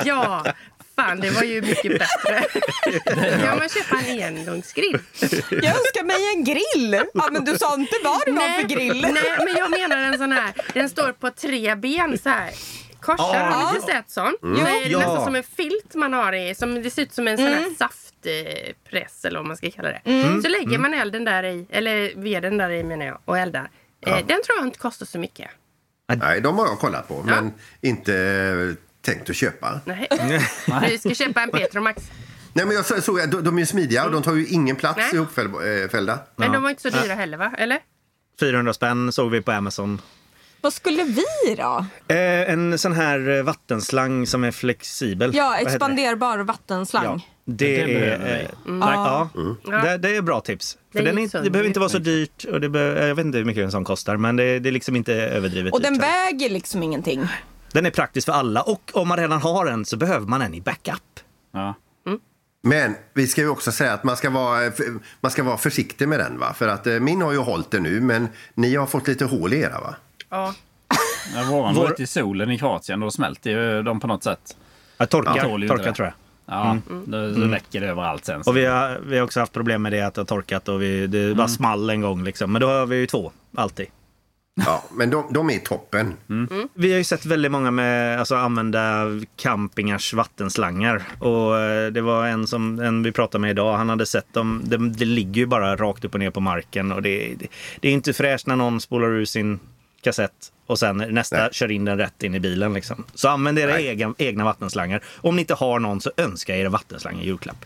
ja, 0.04 0.44
fan 1.00 1.20
det 1.20 1.30
var 1.30 1.42
ju 1.42 1.62
mycket 1.62 1.98
bättre. 1.98 2.44
Kan 3.46 3.58
man 3.58 3.68
köpa 3.68 3.96
en 4.06 4.36
engångsgrill? 4.36 4.98
Jag 5.50 5.76
önskar 5.76 6.04
mig 6.04 6.16
en 6.34 6.44
grill. 6.44 7.02
Ja, 7.14 7.28
men 7.32 7.44
du 7.44 7.58
sa 7.58 7.74
inte 7.74 7.96
vad 8.04 8.20
det 8.24 8.32
var 8.32 8.48
för 8.60 8.68
grill. 8.68 9.00
nej, 9.02 9.36
men 9.38 9.54
jag 9.56 9.70
menar 9.70 9.96
en 9.96 10.18
sån 10.18 10.32
här, 10.32 10.52
den 10.74 10.88
står 10.88 11.12
på 11.12 11.30
tre 11.30 11.74
ben 11.74 12.18
så 12.18 12.28
här. 12.28 12.50
Korsar, 13.00 13.50
har 13.50 13.70
ni 13.72 13.76
inte 13.76 13.92
sett 13.92 14.10
sån? 14.10 14.36
Nej, 14.42 14.90
Ja. 14.92 14.98
Nästan 14.98 15.24
som 15.24 15.34
en 15.34 15.42
filt 15.42 15.94
man 15.94 16.12
har 16.12 16.32
i, 16.32 16.54
som 16.54 16.82
det 16.82 16.90
ser 16.90 17.02
ut 17.02 17.12
som 17.12 17.28
en 17.28 17.36
sån 17.36 17.46
Mm. 17.46 17.58
här 17.58 17.70
saftpress 17.78 19.24
eller 19.24 19.38
vad 19.38 19.46
man 19.46 19.56
ska 19.56 19.70
kalla 19.70 19.88
det. 19.88 20.00
Så 20.42 20.48
lägger 20.48 20.78
man 20.78 20.94
elden 20.94 21.24
där 21.24 21.42
i, 21.42 21.66
eller 21.70 22.12
veden 22.22 22.56
där 22.58 22.70
i 22.70 22.84
menar 22.84 23.06
jag, 23.06 23.18
och 23.24 23.38
eldar. 23.38 23.70
Eh, 24.06 24.12
Den 24.16 24.26
tror 24.26 24.58
jag 24.58 24.66
inte 24.66 24.78
kostar 24.78 25.06
så 25.06 25.18
mycket. 25.18 25.50
Nej, 26.16 26.40
de 26.40 26.58
har 26.58 26.66
jag 26.66 26.78
kollat 26.78 27.08
på, 27.08 27.22
men 27.22 27.52
inte 27.80 28.14
eh, 28.16 28.74
tänkt 29.14 29.30
att 29.30 29.36
köpa. 29.36 29.80
Nej. 29.84 30.08
Du 30.90 30.98
ska 30.98 31.14
köpa 31.14 31.40
en 31.42 31.50
Petromax. 31.50 32.02
Nej, 32.52 32.66
men 32.66 32.74
jag 32.76 32.84
så- 32.86 33.00
såg 33.00 33.30
de, 33.30 33.44
de 33.44 33.56
är 33.56 33.60
ju 33.60 33.66
smidiga 33.66 34.04
och 34.04 34.12
de 34.12 34.22
tar 34.22 34.34
ju 34.34 34.46
ingen 34.46 34.76
plats 34.76 34.98
Nej. 34.98 35.14
ihopfällda. 35.14 36.18
Men 36.36 36.52
de 36.52 36.62
var 36.62 36.70
inte 36.70 36.90
så 36.90 37.02
dyra 37.02 37.14
heller 37.14 37.36
va? 37.38 37.52
Eller? 37.58 37.78
400 38.40 38.72
spänn 38.72 39.12
såg 39.12 39.30
vi 39.30 39.40
på 39.42 39.52
Amazon. 39.52 40.00
Vad 40.60 40.72
skulle 40.72 41.02
vi 41.04 41.54
då? 41.54 41.86
Eh, 42.08 42.50
en 42.52 42.78
sån 42.78 42.92
här 42.92 43.28
eh, 43.38 43.42
vattenslang 43.42 44.26
som 44.26 44.44
är 44.44 44.50
flexibel. 44.50 45.34
Ja, 45.34 45.56
expanderbar 45.58 46.38
vattenslang. 46.38 47.04
Ja, 47.04 47.20
det, 47.44 47.66
Det 47.66 47.80
är, 47.82 47.86
vi. 48.18 48.32
eh, 48.42 48.48
ja, 48.80 49.28
Ja. 49.64 49.70
det, 49.82 49.96
det 49.98 50.16
är 50.16 50.22
bra 50.22 50.40
tips. 50.40 50.78
Det 50.92 50.98
För 50.98 51.04
den 51.06 51.18
är, 51.18 51.22
inte 51.22 51.40
det 51.42 51.50
behöver 51.50 51.68
inte 51.68 51.80
vara 51.80 51.90
så 51.90 51.98
dyrt. 51.98 52.44
och 52.44 52.60
det 52.60 52.68
be, 52.68 52.80
jag 53.08 53.14
vet 53.14 53.26
inte 53.26 53.38
hur 53.38 53.44
mycket 53.44 53.64
en 53.64 53.70
sån 53.70 53.84
kostar 53.84 54.16
men 54.16 54.36
det, 54.36 54.58
det 54.58 54.68
är 54.68 54.72
liksom 54.72 54.96
inte 54.96 55.14
överdrivet 55.14 55.72
Och 55.72 55.80
den 55.80 55.94
dyrt. 55.94 56.02
väger 56.02 56.50
liksom 56.50 56.82
ingenting. 56.82 57.28
Den 57.72 57.86
är 57.86 57.90
praktisk 57.90 58.24
för 58.26 58.32
alla 58.32 58.62
och 58.62 58.90
om 58.94 59.08
man 59.08 59.18
redan 59.18 59.40
har 59.40 59.66
en 59.66 59.84
så 59.84 59.96
behöver 59.96 60.26
man 60.26 60.42
en 60.42 60.54
i 60.54 60.60
backup. 60.60 61.02
Ja. 61.52 61.74
Men 62.62 62.94
vi 63.14 63.26
ska 63.26 63.40
ju 63.40 63.48
också 63.48 63.72
säga 63.72 63.92
att 63.92 64.04
man 64.04 64.16
ska 64.16 64.30
vara, 64.30 64.72
man 65.20 65.30
ska 65.30 65.42
vara 65.42 65.56
försiktig 65.56 66.08
med 66.08 66.18
den. 66.18 66.38
Va? 66.38 66.52
För 66.54 66.68
att 66.68 66.86
eh, 66.86 67.00
min 67.00 67.22
har 67.22 67.32
ju 67.32 67.38
hållit 67.38 67.70
det 67.70 67.80
nu, 67.80 68.00
men 68.00 68.28
ni 68.54 68.74
har 68.76 68.86
fått 68.86 69.08
lite 69.08 69.24
hål 69.24 69.52
i 69.52 69.60
era 69.60 69.80
va? 69.80 69.94
Ja. 70.28 70.54
Ja, 71.34 71.42
våran 71.50 71.74
Vår- 71.74 71.82
var 71.82 71.90
ute 71.92 72.02
i 72.02 72.06
solen 72.06 72.50
i 72.50 72.58
Kroatien 72.58 73.02
och 73.02 73.06
då 73.06 73.10
smälter 73.10 73.50
ju 73.50 73.82
de 73.82 74.00
på 74.00 74.06
något 74.06 74.22
sätt. 74.22 74.56
Ja, 74.98 75.06
torka, 75.06 75.32
Ja, 75.36 75.42
tål 75.42 75.62
ju 75.62 75.66
inte 75.66 75.76
torka 75.76 75.90
det. 75.90 75.96
tror 75.96 76.06
jag. 76.06 76.14
Ja, 76.56 76.76
då, 77.06 77.30
då 77.30 77.40
läcker 77.46 77.80
det 77.80 77.86
överallt 77.88 78.24
sen. 78.24 78.42
Och 78.46 78.56
vi 78.56 78.64
har, 78.66 79.00
vi 79.06 79.16
har 79.18 79.24
också 79.24 79.40
haft 79.40 79.52
problem 79.52 79.82
med 79.82 79.92
det 79.92 80.00
att 80.02 80.14
det 80.14 80.20
har 80.20 80.26
torkat 80.26 80.68
och 80.68 80.82
vi, 80.82 81.06
det 81.06 81.34
bara 81.34 81.48
small 81.48 81.90
en 81.90 82.00
gång 82.00 82.24
liksom. 82.24 82.52
Men 82.52 82.60
då 82.60 82.68
har 82.68 82.86
vi 82.86 82.96
ju 82.96 83.06
två, 83.06 83.32
alltid. 83.56 83.86
Ja, 84.54 84.84
men 84.90 85.10
de, 85.10 85.32
de 85.32 85.50
är 85.50 85.58
toppen. 85.58 86.16
Vi 86.74 86.90
har 86.90 86.98
ju 86.98 87.04
sett 87.04 87.26
väldigt 87.26 87.52
många 87.52 87.70
med, 87.70 88.18
alltså, 88.18 88.34
använda 88.34 89.06
campingars 89.36 90.14
vattenslangar. 90.14 91.02
Och 91.18 91.58
eh, 91.58 91.92
det 91.92 92.00
var 92.00 92.26
en 92.26 92.46
som 92.46 92.80
en 92.80 93.02
vi 93.02 93.12
pratade 93.12 93.42
med 93.42 93.50
idag. 93.50 93.76
Han 93.76 93.88
hade 93.88 94.06
sett 94.06 94.34
dem. 94.34 94.62
Det, 94.64 94.76
det 94.76 95.04
ligger 95.04 95.40
ju 95.40 95.46
bara 95.46 95.76
rakt 95.76 96.04
upp 96.04 96.14
och 96.14 96.20
ner 96.20 96.30
på 96.30 96.40
marken. 96.40 96.92
Och 96.92 97.02
det, 97.02 97.34
det, 97.34 97.46
det 97.80 97.88
är 97.88 97.92
inte 97.92 98.12
fräscht 98.12 98.46
när 98.46 98.56
någon 98.56 98.80
spolar 98.80 99.08
ur 99.08 99.24
sin 99.24 99.60
kassett 100.00 100.52
och 100.66 100.78
sen 100.78 100.96
nästa 100.96 101.36
Nej. 101.36 101.48
kör 101.52 101.70
in 101.70 101.84
den 101.84 101.98
rätt 101.98 102.22
in 102.22 102.34
i 102.34 102.40
bilen. 102.40 102.74
Liksom. 102.74 103.04
Så 103.14 103.28
använd 103.28 103.58
era 103.58 103.80
egna, 103.80 104.14
egna 104.18 104.44
vattenslangar. 104.44 105.04
Om 105.16 105.36
ni 105.36 105.40
inte 105.40 105.54
har 105.54 105.78
någon 105.78 106.00
så 106.00 106.10
önska 106.16 106.56
er 106.56 106.66
en 106.66 106.72
vattenslang 106.72 107.20
i 107.20 107.26
julklapp. 107.26 107.64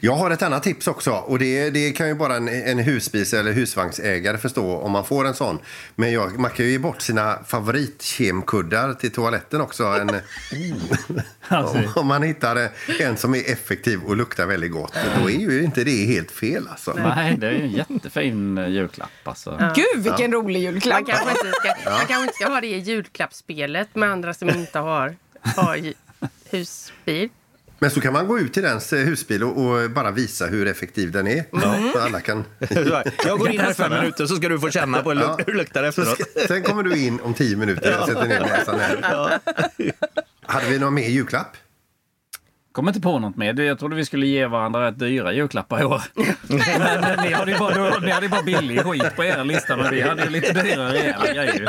Jag 0.00 0.12
har 0.12 0.30
ett 0.30 0.42
annat 0.42 0.62
tips 0.62 0.86
också. 0.86 1.10
Och 1.10 1.38
det, 1.38 1.70
det 1.70 1.92
kan 1.92 2.08
ju 2.08 2.14
bara 2.14 2.36
en, 2.36 2.48
en 2.48 2.78
husbils 2.78 3.34
eller 3.34 3.52
husvagnsägare 3.52 4.38
förstå 4.38 4.76
om 4.76 4.92
man 4.92 5.04
får 5.04 5.26
en 5.26 5.34
sån. 5.34 5.58
Men 5.94 6.12
jag, 6.12 6.38
man 6.38 6.50
kan 6.50 6.66
ju 6.66 6.72
ge 6.72 6.78
bort 6.78 7.02
sina 7.02 7.38
favoritkemkuddar 7.46 8.94
till 8.94 9.10
toaletten 9.12 9.60
också. 9.60 9.84
En, 9.84 10.10
Alltså. 11.48 11.78
om, 11.78 11.92
om 11.96 12.06
man 12.06 12.22
hittar 12.22 12.68
en 13.00 13.16
som 13.16 13.34
är 13.34 13.50
effektiv 13.52 14.00
och 14.02 14.16
luktar 14.16 14.46
väldigt 14.46 14.72
gott. 14.72 14.94
Då 15.20 15.30
är 15.30 15.38
ju 15.38 15.62
inte 15.62 15.84
det 15.84 16.06
helt 16.06 16.30
fel 16.30 16.68
alltså. 16.70 16.92
Nej, 16.92 17.36
det 17.38 17.46
är 17.46 17.52
ju 17.52 17.62
en 17.62 17.70
jättefin 17.70 18.58
eh, 18.58 18.68
julklapp. 18.68 19.10
Alltså. 19.24 19.72
Gud 19.74 20.02
vilken 20.04 20.32
rolig 20.32 20.60
julklapp! 20.60 20.92
Man 20.92 21.04
kanske 21.04 21.30
inte 21.30 21.52
ska, 21.52 21.90
man 21.90 22.06
kanske 22.06 22.22
inte 22.22 22.34
ska 22.34 22.48
ha 22.48 22.60
det 22.60 22.66
i 22.66 22.78
julklappsspelet 22.78 23.94
med 23.94 24.10
andra 24.10 24.34
som 24.34 24.48
inte 24.50 24.78
har, 24.78 25.16
har 25.42 25.92
husbil. 26.50 27.28
Men 27.82 27.90
så 27.90 28.00
kan 28.00 28.12
man 28.12 28.26
gå 28.28 28.38
ut 28.38 28.52
till 28.52 28.62
dens 28.62 28.92
eh, 28.92 28.98
husbil 29.04 29.42
och, 29.44 29.58
och 29.66 29.90
bara 29.90 30.10
visa 30.10 30.46
hur 30.46 30.66
effektiv 30.66 31.12
den 31.12 31.26
är. 31.26 31.44
Så 31.92 31.98
alla 32.00 32.20
kan... 32.20 32.44
Jag 33.24 33.38
går 33.38 33.50
in 33.50 33.60
här 33.60 33.72
fem 33.72 33.92
minuter 33.92 34.26
så 34.26 34.36
ska 34.36 34.48
du 34.48 34.60
få 34.60 34.70
känna 34.70 35.02
på 35.02 35.12
hur 35.12 35.20
Ja. 35.20 35.38
det 35.46 35.52
luktar 35.52 35.82
Så 35.82 36.02
efteråt. 36.02 36.20
ska, 36.30 36.46
sen 36.48 36.62
kommer 36.62 36.82
du 36.82 36.96
in 37.04 37.20
om 37.20 37.34
tio 37.34 37.56
minuter 37.56 37.98
och 38.00 38.06
sätter 38.08 38.28
ner 38.28 38.40
näsan 38.40 38.80
här. 38.80 39.38
Hade 40.46 40.66
vi 40.66 40.78
någon 40.78 40.94
mer 40.94 41.08
julklapp? 41.08 41.56
Kommer 42.72 42.90
inte 42.90 43.00
på 43.00 43.18
något 43.18 43.36
mer. 43.36 43.60
Jag 43.60 43.78
trodde 43.78 43.96
vi 43.96 44.04
skulle 44.04 44.26
ge 44.26 44.46
varandra 44.46 44.86
rätt 44.88 44.98
dyra 44.98 45.32
julklappar 45.32 45.80
i 45.80 45.84
år. 45.84 46.02
men 46.78 47.24
ni 47.26 47.32
hade 47.32 47.52
ju 47.52 47.58
bara, 47.58 47.98
ni 47.98 48.10
hade 48.10 48.28
bara 48.28 48.42
billig 48.42 48.80
skit 48.82 49.16
på 49.16 49.24
er 49.24 49.44
lista, 49.44 49.76
men 49.76 49.90
vi 49.94 50.00
hade 50.00 50.24
ju 50.24 50.30
lite 50.30 50.52
dyrare 50.62 51.32
grejer. 51.34 51.68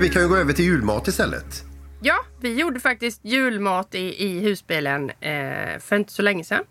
Vi 0.00 0.08
kan 0.08 0.22
ju 0.22 0.28
gå 0.28 0.36
över 0.36 0.52
till 0.52 0.64
julmat 0.64 1.08
istället. 1.08 1.64
Ja, 2.02 2.14
vi 2.40 2.54
gjorde 2.60 2.80
faktiskt 2.80 3.24
julmat 3.24 3.94
i, 3.94 4.24
i 4.24 4.40
husbilen 4.40 5.10
eh, 5.10 5.78
för 5.78 5.96
inte 5.96 6.12
så 6.12 6.22
länge 6.22 6.44
sedan. 6.44 6.64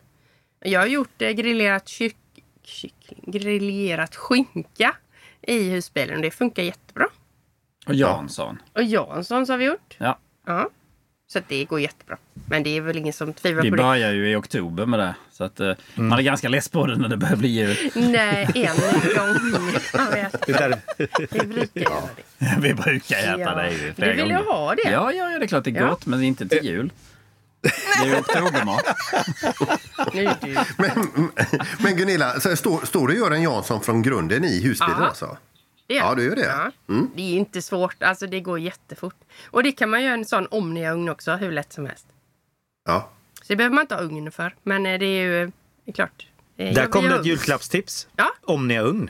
Jag 0.59 0.79
har 0.79 0.87
gjort 0.87 1.21
eh, 1.21 1.29
grillerat 1.29 1.87
kyck, 1.87 2.17
kyckling, 2.63 3.23
grillerat 3.27 4.15
skinka 4.15 4.95
i 5.41 5.69
husbilen 5.69 6.15
och 6.15 6.21
det 6.21 6.31
funkar 6.31 6.63
jättebra. 6.63 7.07
Och 7.87 7.93
Jansson. 7.95 8.61
Och 8.73 8.83
Janssons 8.83 9.49
har 9.49 9.57
vi 9.57 9.65
gjort. 9.65 9.95
Ja. 9.97 10.19
Ja. 10.45 10.69
Så 11.29 11.39
att 11.39 11.49
det 11.49 11.65
går 11.65 11.79
jättebra. 11.79 12.17
Men 12.49 12.63
det 12.63 12.77
är 12.77 12.81
väl 12.81 12.97
ingen 12.97 13.13
som 13.13 13.33
tvivlar 13.33 13.63
Vi 13.63 13.69
på 13.69 13.75
det. 13.75 13.83
börjar 13.83 14.11
ju 14.11 14.31
i 14.31 14.35
oktober 14.35 14.85
med 14.85 14.99
det. 14.99 15.15
Så 15.31 15.43
att, 15.43 15.59
eh, 15.59 15.71
man 15.95 16.19
är 16.19 16.23
ganska 16.23 16.49
less 16.49 16.69
på 16.69 16.85
det 16.87 16.95
när 16.95 17.09
det 17.09 17.17
börjar 17.17 17.35
bli 17.35 17.47
jul. 17.49 17.77
Nej, 17.95 18.47
en 18.55 18.75
gång. 19.15 19.73
Jag 19.93 20.11
vet. 20.11 20.45
Det 20.47 20.53
där, 20.53 20.79
Vi 20.97 21.47
brukar 21.47 21.81
göra 21.81 22.01
det. 22.37 22.55
Vi 22.61 22.73
brukar 22.73 23.17
äta 23.17 23.39
Ja. 23.39 23.55
det 23.55 23.71
ju 23.71 23.93
flera 23.93 24.11
Du 24.13 24.21
vill 24.21 24.31
ju 24.31 24.35
ha 24.37 24.75
det. 24.75 24.81
Ja, 24.91 25.11
ja, 25.11 25.31
ja, 25.31 25.39
det 25.39 25.45
är 25.45 25.47
klart 25.47 25.63
det 25.63 25.69
är 25.69 25.75
Ja. 25.81 25.89
gott, 25.89 26.05
men 26.05 26.23
inte 26.23 26.47
till 26.47 26.65
jul. 26.65 26.91
Det 27.61 27.69
är 28.03 28.05
ju 28.05 28.15
oktobermat. 28.19 28.83
Men, 30.77 31.07
men 31.79 31.95
Gunilla, 31.95 32.39
står, 32.39 32.85
står 32.85 33.07
du 33.07 33.13
och 33.13 33.19
gör 33.19 33.31
en 33.31 33.41
Jansson 33.41 33.81
från 33.81 34.01
grunden 34.01 34.43
i 34.45 34.63
husbilen 34.63 34.95
Ja. 34.99 35.07
alltså? 35.07 35.37
Det 35.87 35.95
Ja, 35.95 36.15
du 36.15 36.23
gör 36.23 36.35
det. 36.35 36.41
Ja. 36.45 36.71
Det 37.15 37.21
är 37.21 37.37
inte 37.37 37.61
svårt. 37.61 38.03
Alltså 38.03 38.27
det 38.27 38.39
går 38.41 38.59
jättefort. 38.59 39.15
Och 39.51 39.63
det 39.63 39.71
kan 39.71 39.89
man 39.89 40.03
göra 40.03 40.13
en 40.13 40.25
sån 40.25 40.47
Omnia-ugn 40.47 41.09
också, 41.09 41.31
hur 41.35 41.51
lätt 41.51 41.73
som 41.73 41.85
helst. 41.85 42.07
Ja. 42.85 43.09
Så 43.41 43.45
det 43.47 43.55
behöver 43.55 43.75
man 43.75 43.81
inte 43.81 43.95
ha 43.95 44.01
ugn 44.01 44.31
för. 44.31 44.55
Men 44.63 44.85
eh, 44.85 44.99
det 44.99 45.05
är 45.05 45.21
ju 45.23 45.41
eh, 45.43 45.49
det 45.85 45.91
är 45.91 45.93
klart. 45.93 46.27
Eh, 46.57 46.73
där 46.73 46.81
jag- 46.81 46.91
kom 46.91 47.03
det 47.03 47.09
ett 47.09 47.15
ugn. 47.19 47.27
julklappstips. 47.27 48.07
Ja. 48.15 48.31
Omnia-ugn. 48.41 49.09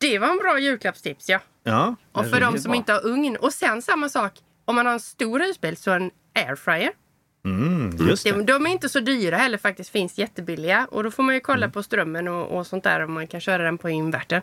Det 0.00 0.18
var 0.18 0.28
en 0.28 0.36
bra 0.38 0.58
julklappstips, 0.58 1.28
ja. 1.28 1.40
Ja. 1.62 1.94
Och 2.12 2.26
för 2.26 2.40
de 2.40 2.58
som 2.58 2.74
inte 2.74 2.92
har 2.92 3.06
ugn. 3.06 3.36
Och 3.36 3.52
sen 3.52 3.82
samma 3.82 4.08
sak, 4.08 4.32
om 4.64 4.76
man 4.76 4.86
har 4.86 4.92
en 4.92 5.00
stor 5.00 5.40
husbil 5.40 5.76
så 5.76 5.90
en 5.90 6.10
airfryer. 6.34 6.92
Mm, 7.44 7.96
just 8.08 8.24
De, 8.24 8.32
det. 8.32 8.42
de 8.44 8.66
är 8.66 8.70
inte 8.70 8.88
så 8.88 9.00
dyra 9.00 9.36
heller 9.36 9.58
faktiskt, 9.58 9.90
finns 9.90 10.18
jättebilliga. 10.18 10.86
Och 10.90 11.04
då 11.04 11.10
får 11.10 11.22
man 11.22 11.34
ju 11.34 11.40
kolla 11.40 11.64
Mm. 11.64 11.70
på 11.72 11.82
strömmen 11.82 12.28
och, 12.28 12.58
och 12.58 12.66
sånt 12.66 12.84
där 12.84 13.00
om 13.04 13.12
man 13.12 13.26
kan 13.26 13.40
köra 13.40 13.62
den 13.62 13.78
på 13.78 13.90
invertern. 13.90 14.42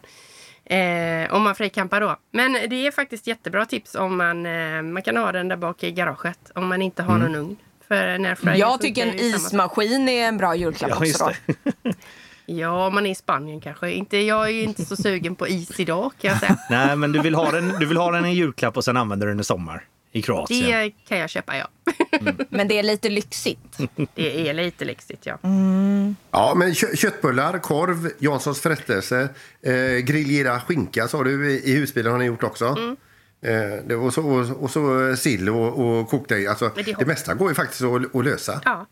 Eh, 0.65 1.34
om 1.36 1.41
man 1.43 1.56
frikampar 1.56 2.01
då. 2.01 2.15
Men 2.32 2.54
det 2.69 2.88
är 2.88 2.91
faktiskt 2.91 3.28
jättebra 3.28 3.65
tips 3.65 3.95
om 3.95 4.17
man, 4.17 4.45
eh, 4.45 4.82
man 4.82 5.01
kan 5.01 5.17
ha 5.17 5.32
den 5.32 5.47
där 5.47 5.58
bak 5.58 5.84
i 5.84 5.91
garaget 5.91 6.39
om 6.56 6.67
man 6.67 6.82
inte 6.82 7.04
har 7.04 7.15
Mm. 7.15 7.32
någon 7.32 7.41
ugn. 7.41 7.56
För 7.88 7.95
airfryer 8.08 8.56
Jag 8.56 8.82
tycker 8.82 9.08
en 9.08 9.15
ismaskin 9.19 10.10
är 10.10 10.28
en 10.28 10.38
bra 10.38 10.56
julklapp 10.56 10.89
Ja, 10.89 10.95
också. 10.95 11.06
just 11.06 11.19
Då. 11.84 11.91
Ja, 12.47 12.88
om 12.88 12.93
man 12.95 13.06
är 13.06 13.12
i 13.12 13.15
Spanien 13.15 13.62
kanske. 13.62 13.91
Inte, 13.91 14.17
jag 14.17 14.45
är 14.45 14.51
ju 14.51 14.63
inte 14.63 14.86
så 14.86 14.95
sugen 14.95 15.36
på 15.36 15.47
is 15.47 15.80
idag 15.80 16.12
kan 16.21 16.30
jag 16.32 16.39
säga. 16.39 16.58
Nej, 16.69 16.95
men 16.95 17.12
du 17.12 17.19
vill, 17.19 17.36
ha 17.36 17.51
den, 17.51 17.69
du 17.80 17.86
vill 17.86 17.97
ha 17.97 18.12
den 18.12 18.25
i 18.25 18.34
julklapp 18.34 18.78
och 18.78 18.84
sen 18.84 18.97
använder 18.97 19.28
du 19.28 19.32
den 19.34 19.39
i 19.39 19.43
sommar. 19.43 19.84
I 20.15 20.21
Kroatien. 20.21 20.69
Det 20.69 20.91
kan 21.08 21.17
jag 21.17 21.30
köpa, 21.30 21.58
ja. 21.58 21.67
Men 22.49 22.67
det 22.67 22.80
är 22.80 22.84
lite 22.84 23.10
lyxigt. 23.10 23.78
Det 24.15 24.49
är 24.49 24.54
lite 24.54 24.86
lyxigt, 24.86 25.25
ja. 25.25 25.39
Ja, 26.32 26.54
men 26.56 26.75
kö 26.75 26.95
köttbullar, 26.95 27.60
korv, 27.60 28.12
Janssons 28.19 28.62
frestelse, 28.62 29.30
eh, 29.62 29.97
grillera 30.04 30.60
skinka 30.60 31.08
sa 31.08 31.23
du 31.23 31.51
i, 31.51 31.75
husbilen 31.75 32.12
har 32.12 32.19
ni 32.19 32.25
gjort 32.25 32.43
också. 32.43 32.65
Mm. 32.65 32.97
Eh, 33.41 33.84
det, 33.88 33.95
och, 33.95 34.13
så, 34.13 34.21
och, 34.21 34.63
och 34.63 34.71
så 34.71 35.15
sill 35.15 35.49
och, 35.49 35.80
och 35.80 36.10
kokta 36.10 36.36
ägg. 36.36 36.47
Alltså, 36.47 36.71
det 36.75 36.95
det, 36.99 37.06
mesta 37.06 37.34
går 37.34 37.49
ju 37.49 37.56
faktiskt 37.56 37.82
att, 37.82 38.15
att 38.15 38.25
lösa. 38.25 38.62
ja. 38.65 38.86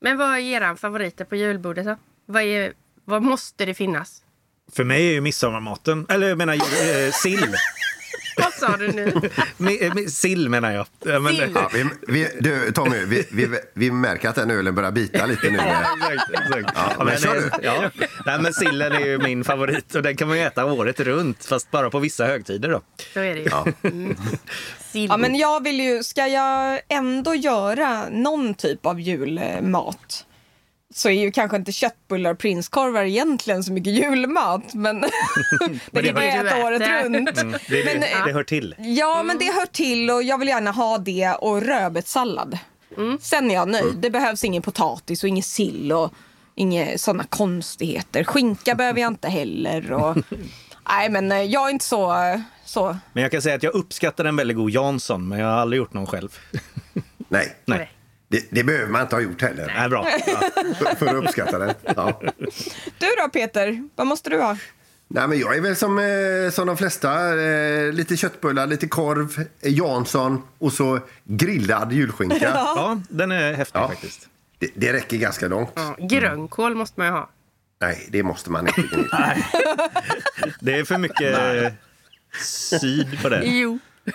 Men 0.00 0.18
vad 0.18 0.28
är 0.28 0.38
era 0.38 0.76
favoriter 0.76 1.24
på 1.24 1.36
julbordet 1.36 1.86
då? 1.86 1.96
Vad, 2.26 2.42
är, 2.42 2.72
vad 3.04 3.22
måste 3.22 3.64
det 3.64 3.74
finnas? 3.74 4.22
För 4.72 4.84
mig 4.84 5.08
är 5.08 5.12
ju 5.12 5.20
midsommarmaten, 5.20 6.06
eller 6.08 6.28
jag 6.28 6.38
menar 6.38 6.54
eh, 6.54 7.12
sill. 7.12 7.56
Vad 8.42 8.52
sa 8.52 8.76
du 8.76 8.92
nu? 8.92 9.12
Mi, 9.56 9.90
mi, 9.94 10.08
sill 10.08 10.48
menar 10.48 10.72
jag. 10.72 10.86
Ja, 11.04 11.18
men, 11.18 11.36
Sill. 11.36 11.50
Ja, 11.54 11.70
vi, 11.74 11.84
vi, 12.08 12.28
du, 12.40 12.72
Tommy, 12.72 13.04
vi, 13.04 13.26
vi, 13.32 13.48
vi 13.74 13.90
märker 13.90 14.28
att 14.28 14.34
den 14.34 14.50
ölen 14.50 14.74
börjar 14.74 14.90
bita 14.90 15.26
lite 15.26 15.50
nu. 15.50 15.58
exakt, 16.12 16.30
exakt. 16.30 16.72
Ja, 16.74 16.94
men 16.98 17.06
men, 17.06 17.18
kör 17.18 17.34
du. 17.34 17.50
ja. 17.62 17.90
Nej, 18.26 18.38
men 18.40 18.52
sillen 18.52 18.92
är 18.92 19.06
ju 19.06 19.18
min 19.18 19.44
favorit 19.44 19.94
och 19.94 20.02
den 20.02 20.16
kan 20.16 20.28
man 20.28 20.36
ju 20.36 20.42
äta 20.42 20.64
året 20.64 21.00
runt 21.00 21.44
fast 21.44 21.70
bara 21.70 21.90
på 21.90 21.98
vissa 21.98 22.26
högtider 22.26 22.70
då. 22.70 22.80
Så 23.14 23.20
är 23.20 23.34
det 23.34 23.40
ju. 23.40 23.50
Mm. 23.90 24.16
Sill. 24.92 25.06
Ja, 25.08 25.16
men 25.16 25.34
jag 25.34 25.62
vill 25.62 25.80
ju, 25.80 26.02
ska 26.02 26.26
jag 26.26 26.80
ändå 26.88 27.34
göra 27.34 28.08
någon 28.10 28.54
typ 28.54 28.86
av 28.86 29.00
julmat 29.00 30.23
så 30.96 31.08
är 31.08 31.12
ju 31.12 31.32
kanske 31.32 31.56
inte 31.56 31.72
köttbullar 31.72 32.30
och 32.30 32.38
prinskorvar 32.38 33.02
egentligen 33.02 33.64
så 33.64 33.72
mycket 33.72 33.92
julmat. 33.92 34.74
Men 34.74 35.00
det 35.00 35.08
det 35.90 36.02
kan 36.02 36.14
man 36.14 36.22
äta 36.24 36.64
året 36.64 36.82
runt. 37.04 37.38
Mm, 37.38 37.52
det, 37.68 37.84
Men, 37.84 38.00
det, 38.00 38.12
eh, 38.12 38.24
det 38.26 38.32
hör 38.32 38.44
till. 38.44 38.74
Ja, 38.78 39.22
men 39.22 39.38
det 39.38 39.44
hör 39.44 39.66
till 39.66 40.10
och 40.10 40.22
jag 40.22 40.38
vill 40.38 40.48
gärna 40.48 40.70
ha 40.70 40.98
det 40.98 41.32
och 41.32 41.62
rödbetssallad. 41.62 42.58
Sen 43.20 43.50
är 43.50 43.54
jag 43.54 43.68
nöjd. 43.68 43.96
Det 43.96 44.10
behövs 44.10 44.44
ingen 44.44 44.62
potatis 44.62 45.22
och 45.22 45.28
ingen 45.28 45.42
sill 45.42 45.92
och 45.92 46.14
inga 46.54 46.98
sådana 46.98 47.24
konstigheter. 47.24 48.24
Skinka 48.24 48.74
behöver 48.74 49.00
jag 49.00 49.12
inte 49.12 49.28
heller. 49.28 49.92
Och... 49.92 50.16
Nej, 50.88 51.10
men 51.10 51.32
eh, 51.32 51.42
jag 51.42 51.66
är 51.68 51.70
inte 51.70 51.84
så... 51.84 52.14
så. 52.64 52.96
Men 53.12 53.22
jag 53.22 53.32
kan 53.32 53.42
säga 53.42 53.54
att 53.54 53.62
jag 53.62 53.74
uppskattar 53.74 54.24
en 54.24 54.36
väldigt 54.36 54.56
god 54.56 54.70
Jansson 54.70 55.28
men 55.28 55.38
jag 55.38 55.46
har 55.46 55.54
aldrig 55.54 55.78
gjort 55.78 55.92
någon 55.92 56.06
själv. 56.06 56.38
Nej, 57.28 57.56
Nej. 57.64 57.93
Det, 58.34 58.46
det 58.50 58.64
behöver 58.64 58.92
man 58.92 59.02
inte 59.02 59.16
ha 59.16 59.20
gjort 59.20 59.42
heller 59.42 59.72
Nej, 59.76 59.88
bra. 59.88 60.08
Ja. 60.26 60.40
för, 60.98 61.06
att 61.06 61.14
uppskatta 61.24 61.58
den. 61.58 61.74
Ja. 61.96 62.20
Du 62.98 63.06
då 63.22 63.28
Peter, 63.32 63.88
vad 63.94 64.06
måste 64.06 64.30
du 64.30 64.40
ha? 64.40 64.56
Nej, 65.08 65.28
men 65.28 65.38
jag 65.38 65.56
är 65.56 65.60
väl 65.60 65.76
som, 65.76 65.98
eh, 65.98 66.50
som 66.50 66.66
de 66.66 66.76
flesta. 66.76 67.40
Eh, 67.42 67.92
lite 67.92 68.16
köttbullar, 68.16 68.66
lite 68.66 68.86
korv, 68.88 69.46
eh, 69.60 69.72
Jansson 69.74 70.42
och 70.58 70.72
så 70.72 71.00
grillad 71.24 71.92
julskinka. 71.92 72.36
ja, 72.54 73.00
den 73.08 73.32
är 73.32 73.52
häftig 73.52 73.78
Ja. 73.78 73.88
faktiskt. 73.88 74.28
Det, 74.58 74.70
det 74.74 74.92
räcker 74.92 75.16
ganska 75.16 75.48
långt. 75.48 75.70
Ja, 75.74 75.96
grönkål 75.98 76.74
måste 76.74 77.00
man 77.00 77.06
ju 77.06 77.12
ha. 77.12 77.30
Nej, 77.80 78.08
det 78.10 78.22
måste 78.22 78.50
man 78.50 78.66
inte. 78.66 78.80
Gunilla. 78.90 79.36
Det 80.60 80.74
är 80.74 80.84
för 80.84 80.98
mycket 80.98 81.38
eh, 81.38 81.72
syd 82.42 83.22
på 83.22 83.28
det. 83.28 83.44
Jo. 83.44 83.78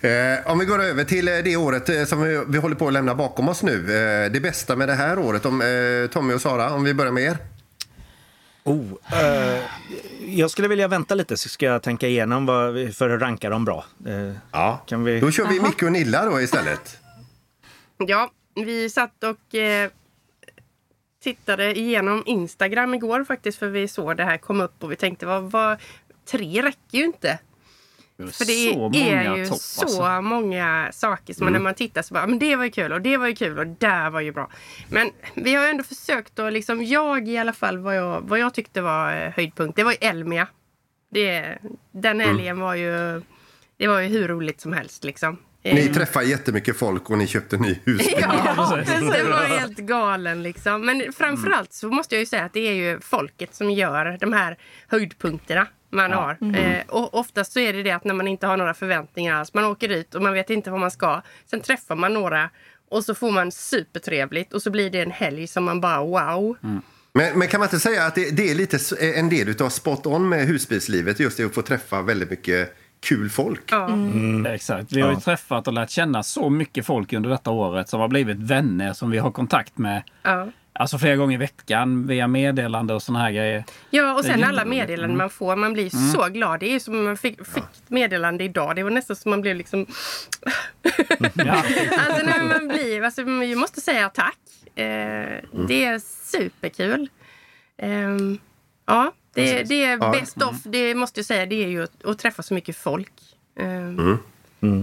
Eh, 0.00 0.50
om 0.52 0.58
vi 0.58 0.64
går 0.64 0.82
över 0.82 1.04
till 1.04 1.28
eh, 1.28 1.34
det 1.44 1.56
året 1.56 1.88
eh, 1.88 2.04
som 2.04 2.22
vi, 2.22 2.44
vi 2.48 2.58
håller 2.58 2.76
på 2.76 2.86
att 2.86 2.92
lämna 2.92 3.14
bakom 3.14 3.48
oss 3.48 3.62
nu. 3.62 3.74
Eh, 3.74 4.32
det 4.32 4.40
bästa 4.40 4.76
med 4.76 4.88
det 4.88 4.94
här 4.94 5.18
året, 5.18 5.46
om, 5.46 5.60
eh, 5.62 6.10
Tommy 6.10 6.34
och 6.34 6.40
Sara, 6.40 6.72
om 6.72 6.84
vi 6.84 6.94
börjar 6.94 7.12
med 7.12 7.22
er. 7.22 7.38
Oh, 8.64 8.84
eh, 9.12 9.62
jag 10.26 10.50
skulle 10.50 10.68
vilja 10.68 10.88
vänta 10.88 11.14
lite 11.14 11.36
så 11.36 11.48
ska 11.48 11.66
jag 11.66 11.82
tänka 11.82 12.08
igenom 12.08 12.46
vad, 12.46 12.94
för 12.94 13.10
att 13.10 13.20
ranka 13.20 13.50
dem 13.50 13.64
bra. 13.64 13.84
Eh, 14.06 14.32
Ja, 14.52 14.82
kan 14.86 15.04
vi... 15.04 15.20
då 15.20 15.30
kör 15.30 15.46
vi 15.46 15.60
Micke 15.60 15.82
och 15.82 15.92
Nilla 15.92 16.24
då 16.24 16.40
istället. 16.40 16.98
Ja, 18.06 18.30
vi 18.54 18.90
satt 18.90 19.24
och 19.24 19.54
eh, 19.54 19.90
tittade 21.22 21.78
igenom 21.78 22.22
Instagram 22.26 22.94
igår 22.94 23.24
faktiskt 23.24 23.58
för 23.58 23.68
vi 23.68 23.88
såg 23.88 24.16
det 24.16 24.24
här 24.24 24.36
komma 24.38 24.64
upp 24.64 24.82
och 24.84 24.92
vi 24.92 24.96
tänkte 24.96 25.26
vad, 25.26 25.42
vad 25.50 25.78
tre 26.30 26.62
räcker 26.62 26.98
ju 26.98 27.04
inte. 27.04 27.38
För 28.16 28.44
det 28.44 28.72
så 28.72 28.90
är 28.94 29.36
ju 29.36 29.46
topp, 29.46 29.58
så 29.58 29.82
alltså. 29.82 30.22
många 30.22 30.90
saker 30.92 31.34
som 31.34 31.52
när 31.52 31.58
man 31.58 31.74
tittar 31.74 32.02
så 32.02 32.14
bara, 32.14 32.26
men 32.26 32.38
det 32.38 32.56
var 32.56 32.64
ju 32.64 32.70
kul 32.70 32.92
och 32.92 33.00
det 33.00 33.16
var 33.16 33.26
ju 33.26 33.34
kul 33.34 33.58
och 33.58 33.66
där 33.66 34.10
var 34.10 34.20
ju 34.20 34.32
bra. 34.32 34.50
Men 34.88 35.10
vi 35.34 35.54
har 35.54 35.64
ju 35.64 35.70
ändå 35.70 35.84
försökt 35.84 36.38
att 36.38 36.52
liksom, 36.52 36.84
jag 36.84 37.28
i 37.28 37.38
alla 37.38 37.52
fall 37.52 37.78
vad 37.78 37.96
jag, 37.96 38.20
vad 38.20 38.38
jag 38.38 38.54
tyckte 38.54 38.80
var 38.80 39.16
eh, 39.16 39.32
höjdpunkt, 39.32 39.76
det 39.76 39.84
var 39.84 39.92
ju 39.92 39.98
Elmia. 40.00 40.46
Det, 41.10 41.58
den 41.92 42.20
helgen 42.20 42.60
var 42.60 42.74
ju, 42.74 43.22
det 43.76 43.88
var 43.88 44.00
ju 44.00 44.08
hur 44.08 44.28
roligt 44.28 44.60
som 44.60 44.72
helst 44.72 45.04
liksom. 45.04 45.38
Ni 45.64 45.86
Eh, 45.86 45.92
träffar 45.92 46.22
jättemycket 46.22 46.78
folk 46.78 47.10
och 47.10 47.18
ni 47.18 47.26
köpte 47.26 47.56
ny 47.56 47.78
husbil. 47.84 48.14
Ja, 48.20 48.82
den 48.88 49.30
var 49.30 49.44
helt 49.58 49.78
galen 49.78 50.42
liksom. 50.42 50.86
Men 50.86 51.12
framförallt 51.12 51.72
så 51.72 51.88
måste 51.90 52.14
jag 52.14 52.20
ju 52.20 52.26
säga 52.26 52.44
att 52.44 52.52
det 52.52 52.68
är 52.68 52.74
ju 52.74 53.00
folket 53.00 53.54
som 53.54 53.70
gör 53.70 54.18
de 54.20 54.32
här 54.32 54.58
höjdpunkterna 54.88 55.66
man 55.94 56.12
har. 56.12 56.38
Eh, 56.54 56.80
och 56.88 57.14
oftast 57.14 57.52
så 57.52 57.60
är 57.60 57.72
det 57.72 57.82
det 57.82 57.90
att 57.90 58.04
när 58.04 58.14
man 58.14 58.28
inte 58.28 58.46
har 58.46 58.56
några 58.56 58.74
förväntningar 58.74 59.34
alls. 59.34 59.54
Man 59.54 59.64
åker 59.64 59.88
ut 59.88 60.14
och 60.14 60.22
man 60.22 60.32
vet 60.32 60.50
inte 60.50 60.70
vad 60.70 60.80
man 60.80 60.90
ska. 60.90 61.22
Sen 61.50 61.60
träffar 61.60 61.94
man 61.96 62.14
några 62.14 62.50
och 62.90 63.04
så 63.04 63.14
får 63.14 63.30
man 63.30 63.52
supertrevligt 63.52 64.52
och 64.52 64.62
så 64.62 64.70
blir 64.70 64.90
det 64.90 65.00
en 65.00 65.10
helg 65.10 65.46
som 65.46 65.64
man 65.64 65.80
bara 65.80 66.00
wow. 66.00 66.56
Men, 67.12 67.38
men 67.38 67.48
kan 67.48 67.60
man 67.60 67.66
inte 67.66 67.80
säga 67.80 68.04
att 68.06 68.14
det, 68.14 68.30
det 68.36 68.50
är 68.50 68.54
lite 68.54 68.76
s- 68.76 68.94
en 69.00 69.28
del 69.28 69.62
av 69.62 69.68
spot 69.68 70.06
on 70.06 70.28
med 70.28 70.46
husbilslivet, 70.46 71.20
just 71.20 71.36
det 71.36 71.44
att 71.44 71.54
få 71.54 71.62
träffa 71.62 72.02
väldigt 72.02 72.30
mycket 72.30 72.76
kul 73.00 73.30
folk. 73.30 73.60
Ja. 73.70 73.88
Exakt. 74.48 74.92
Vi 74.92 75.00
har 75.00 75.10
ju 75.10 75.16
träffat 75.16 75.66
och 75.66 75.72
lärt 75.72 75.90
känna 75.90 76.22
så 76.22 76.50
mycket 76.50 76.86
folk 76.86 77.12
under 77.12 77.30
detta 77.30 77.50
året 77.50 77.88
som 77.88 78.00
har 78.00 78.08
blivit 78.08 78.36
vänner 78.38 78.92
som 78.92 79.10
vi 79.10 79.18
har 79.18 79.30
kontakt 79.30 79.78
med. 79.78 80.02
Ja. 80.22 80.48
Alltså 80.78 80.98
flera 80.98 81.16
gånger 81.16 81.34
i 81.34 81.38
veckan 81.38 82.06
via 82.06 82.26
meddelande 82.28 82.94
och 82.94 83.02
såna 83.02 83.18
här 83.18 83.30
grejer. 83.30 83.64
Ja, 83.90 84.14
och 84.14 84.24
sen 84.24 84.44
alla 84.44 84.64
meddelanden 84.64 85.16
man 85.16 85.30
får. 85.30 85.56
Man 85.56 85.72
blir 85.72 86.12
så 86.12 86.28
glad. 86.28 86.60
Det 86.60 86.66
är 86.66 86.72
ju 86.72 86.80
som 86.80 86.94
om 86.94 87.04
man 87.04 87.16
fick, 87.16 87.46
fick 87.46 87.64
meddelande 87.88 88.44
idag. 88.44 88.76
Det 88.76 88.82
var 88.82 88.90
nästan 88.90 89.16
som 89.16 89.30
man 89.30 89.40
blev 89.40 89.56
liksom... 89.56 89.86
Ja. 91.34 91.52
Alltså 92.08 92.26
när 92.26 92.42
man 92.48 92.68
blir... 92.68 93.02
Alltså, 93.04 93.22
jag 93.22 93.58
måste 93.58 93.80
säga 93.80 94.08
tack. 94.08 94.38
Eh, 94.74 94.84
Det 95.68 95.84
är 95.84 95.98
superkul. 96.30 97.08
Ehm, 97.78 98.38
ja, 98.86 99.12
det, 99.34 99.62
det 99.62 99.84
är 99.84 100.12
best 100.12 100.42
of. 100.42 100.56
Det 100.64 100.94
måste 100.94 101.20
jag 101.20 101.26
säga. 101.26 101.46
Det 101.46 101.64
är 101.64 101.68
ju 101.68 101.82
att, 101.82 102.04
att 102.04 102.18
träffa 102.18 102.42
så 102.42 102.54
mycket 102.54 102.76
folk. 102.76 103.12
Ehm, 103.60 104.18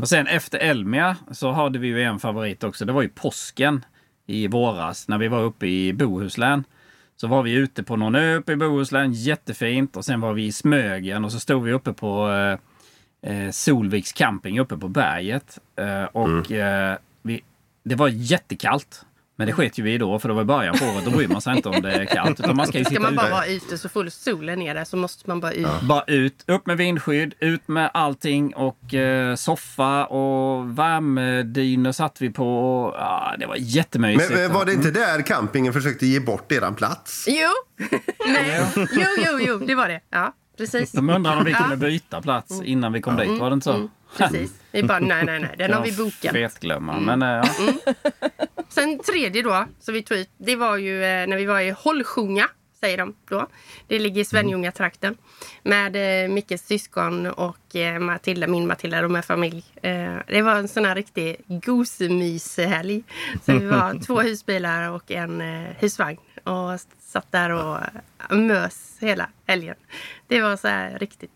Och 0.01 0.10
sen 0.10 0.27
efter 0.27 0.60
Elmia 0.60 1.17
så 1.32 1.51
hade 1.51 1.80
vi 1.80 1.88
ju 1.88 2.04
en 2.04 2.19
favorit 2.19 2.63
också. 2.63 2.86
Det 2.86 2.93
var 2.93 3.01
ju 3.01 3.10
påsken 3.10 3.86
i 4.25 4.47
våras 4.47 5.07
när 5.07 5.17
vi 5.17 5.27
var 5.27 5.41
uppe 5.41 5.67
i 5.67 5.93
Bohuslän. 5.93 6.63
Så 7.15 7.27
var 7.27 7.43
vi 7.43 7.51
ute 7.51 7.84
på 7.84 7.95
någon 7.95 8.15
ö 8.15 8.36
uppe 8.36 8.51
i 8.51 8.55
Bohuslän, 8.55 9.13
jättefint. 9.13 9.97
Och 9.97 10.05
sen 10.05 10.21
var 10.21 10.34
vi 10.34 10.45
i 10.45 10.51
Smögen 10.51 11.25
och 11.25 11.31
så 11.31 11.39
stod 11.39 11.63
vi 11.63 11.71
uppe 11.71 11.93
på 11.93 12.29
eh, 12.29 12.57
eh, 13.31 13.51
Solviks 13.51 14.12
camping 14.12 14.60
uppe 14.60 14.77
på 14.77 14.88
berget. 14.88 15.60
Eh, 15.75 16.03
och 16.03 16.51
eh, 16.51 16.97
vi, 17.21 17.41
det 17.84 17.95
var 17.95 18.07
jättekallt. 18.07 19.05
Men 19.41 19.47
det 19.47 19.54
sket 19.54 19.77
ju 19.80 19.84
vi 19.84 19.97
då, 19.97 20.19
för 20.19 20.27
det 20.27 20.34
var 20.36 20.41
i 20.41 20.45
början 20.45 20.77
på 20.77 20.86
året. 20.86 21.06
Då 21.06 21.12
bryr 21.12 21.27
man 21.27 21.41
sig 21.41 21.56
inte 21.58 21.69
om 21.69 21.82
det 21.82 21.91
är 21.91 22.06
kallt. 22.06 22.39
Utan 22.39 22.56
man 22.56 22.67
ska 22.67 22.77
ju 22.77 22.84
Ska 22.84 22.89
sitta 22.89 23.01
man 23.01 23.15
bara 23.15 23.25
ute. 23.25 23.32
vara 23.34 23.45
ute 23.45 23.77
så 23.77 23.89
får 23.89 24.10
solen 24.10 24.60
ner 24.60 24.75
där 24.75 24.84
så 24.86 24.97
måste 24.97 25.30
man 25.30 25.39
bara 25.39 25.51
ut. 25.51 25.67
Bara 25.82 26.04
ut, 26.08 26.43
upp 26.47 26.65
med 26.65 26.77
vindskydd, 26.77 27.34
ut 27.39 27.67
med 27.67 27.91
allting 27.93 28.56
och 28.56 28.93
eh, 28.93 29.36
soffa 29.36 30.06
och 30.06 30.80
värmedynor 30.80 31.91
satt 31.91 32.21
vi 32.21 32.30
på. 32.30 32.58
Och, 32.84 32.93
ja, 32.97 33.36
det 33.39 33.45
var 33.45 33.56
jättemysigt. 33.60 34.32
Men 34.32 34.45
eh, 34.45 34.51
var 34.54 34.65
det 34.65 34.73
inte 34.73 34.91
där 34.91 35.21
campingen 35.21 35.73
försökte 35.73 36.06
ge 36.06 36.19
bort 36.19 36.51
eran 36.51 36.75
plats? 36.75 37.25
Jo! 37.27 37.49
Nej. 38.27 38.65
Jo, 38.75 39.08
jo, 39.25 39.39
jo, 39.41 39.58
det 39.58 39.75
var 39.75 39.88
det. 39.88 39.99
Ja, 40.10 40.34
precis. 40.58 40.91
De 40.91 41.10
undrade 41.10 41.38
om 41.38 41.43
vi 41.45 41.51
Ja. 41.51 41.58
kunde 41.58 41.77
byta 41.77 42.21
plats 42.21 42.62
innan 42.63 42.93
vi 42.93 43.01
kom 43.01 43.15
dit, 43.15 43.39
var 43.39 43.49
det 43.49 43.54
inte 43.54 43.63
så? 43.63 43.73
Mm, 43.73 43.89
precis. 44.17 44.54
Vi 44.71 44.84
bara, 44.84 45.00
nej, 45.00 45.26
nej, 45.26 45.39
nej, 45.39 45.56
den 45.58 45.74
har 45.74 45.82
vi 45.86 45.91
bokat. 45.91 46.32
Fetglömma. 46.34 47.00
Men 47.00 47.21
eh, 47.21 47.30
ja. 47.30 47.93
Sen 48.69 49.00
tredje 49.00 49.41
då, 49.41 49.65
som 49.80 49.93
vi 49.93 50.04
tog 50.04 50.17
ut, 50.17 50.30
det 50.38 50.56
var 50.56 50.78
ju 50.78 51.04
eh, 51.04 51.28
när 51.28 51.38
vi 51.38 51.45
var 51.45 51.60
i 51.60 51.69
Hållsjunga, 51.69 52.50
säger 52.80 52.97
de 52.97 53.15
då. 53.30 53.47
Det 53.88 54.00
ligger 54.00 54.21
i 54.21 54.26
Svenljunga-trakten. 54.26 55.17
Med 55.63 56.24
eh, 56.26 56.30
Mickes 56.30 56.67
syskon 56.67 57.28
och 57.28 57.76
eh, 57.76 58.00
Matilda, 58.00 58.47
min 58.47 58.67
Matilda 58.67 59.06
och 59.06 59.12
med 59.12 59.26
familj. 59.26 59.63
Eh, 59.82 60.15
det 60.28 60.41
var 60.41 60.56
en 60.56 60.67
sån 60.67 60.86
här 60.86 60.95
riktig 60.95 61.36
gosemyshelg. 61.47 63.04
Så 63.45 63.52
vi 63.52 63.65
var 63.65 64.04
två 64.06 64.21
husbilar 64.21 64.89
och 64.91 65.12
en 65.12 65.41
eh, 65.41 65.69
husvagn. 65.80 66.17
Och 66.43 66.80
satt 67.00 67.32
där 67.32 67.50
och 67.50 67.78
eh, 68.30 68.38
mös 68.38 68.97
hela 69.00 69.30
helgen. 69.47 69.76
Det 70.28 70.41
var 70.41 70.58
så 70.58 70.67
här 70.67 71.00
riktigt. 71.00 71.32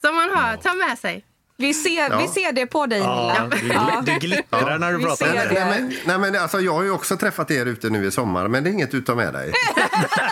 Som 0.00 0.14
man 0.14 0.30
har, 0.30 0.56
ta 0.56 0.74
med 0.74 0.98
sig. 0.98 1.24
Vi 1.58 1.74
ser, 1.74 2.18
vi 2.18 2.28
ser 2.28 2.52
det 2.52 2.66
på 2.66 2.86
dig, 2.86 2.98
Ja, 2.98 3.48
du, 3.50 4.12
du 4.12 4.18
glittrar 4.18 4.78
när 4.78 4.92
du 4.92 4.98
vi 4.98 5.04
pratar. 5.04 5.34
Nej, 5.34 5.48
nej, 5.52 5.64
men, 5.80 5.92
nej, 6.04 6.18
men 6.18 6.42
alltså, 6.42 6.60
jag 6.60 6.72
har 6.72 6.82
ju 6.82 6.90
också 6.90 7.16
träffat 7.16 7.50
er 7.50 7.66
ute 7.66 7.90
nu 7.90 8.06
i 8.06 8.10
sommar, 8.10 8.48
men 8.48 8.64
det 8.64 8.70
är 8.70 8.72
inget 8.72 8.90
du 8.90 9.02
tar 9.02 9.14
med 9.14 9.32
dig. 9.32 9.52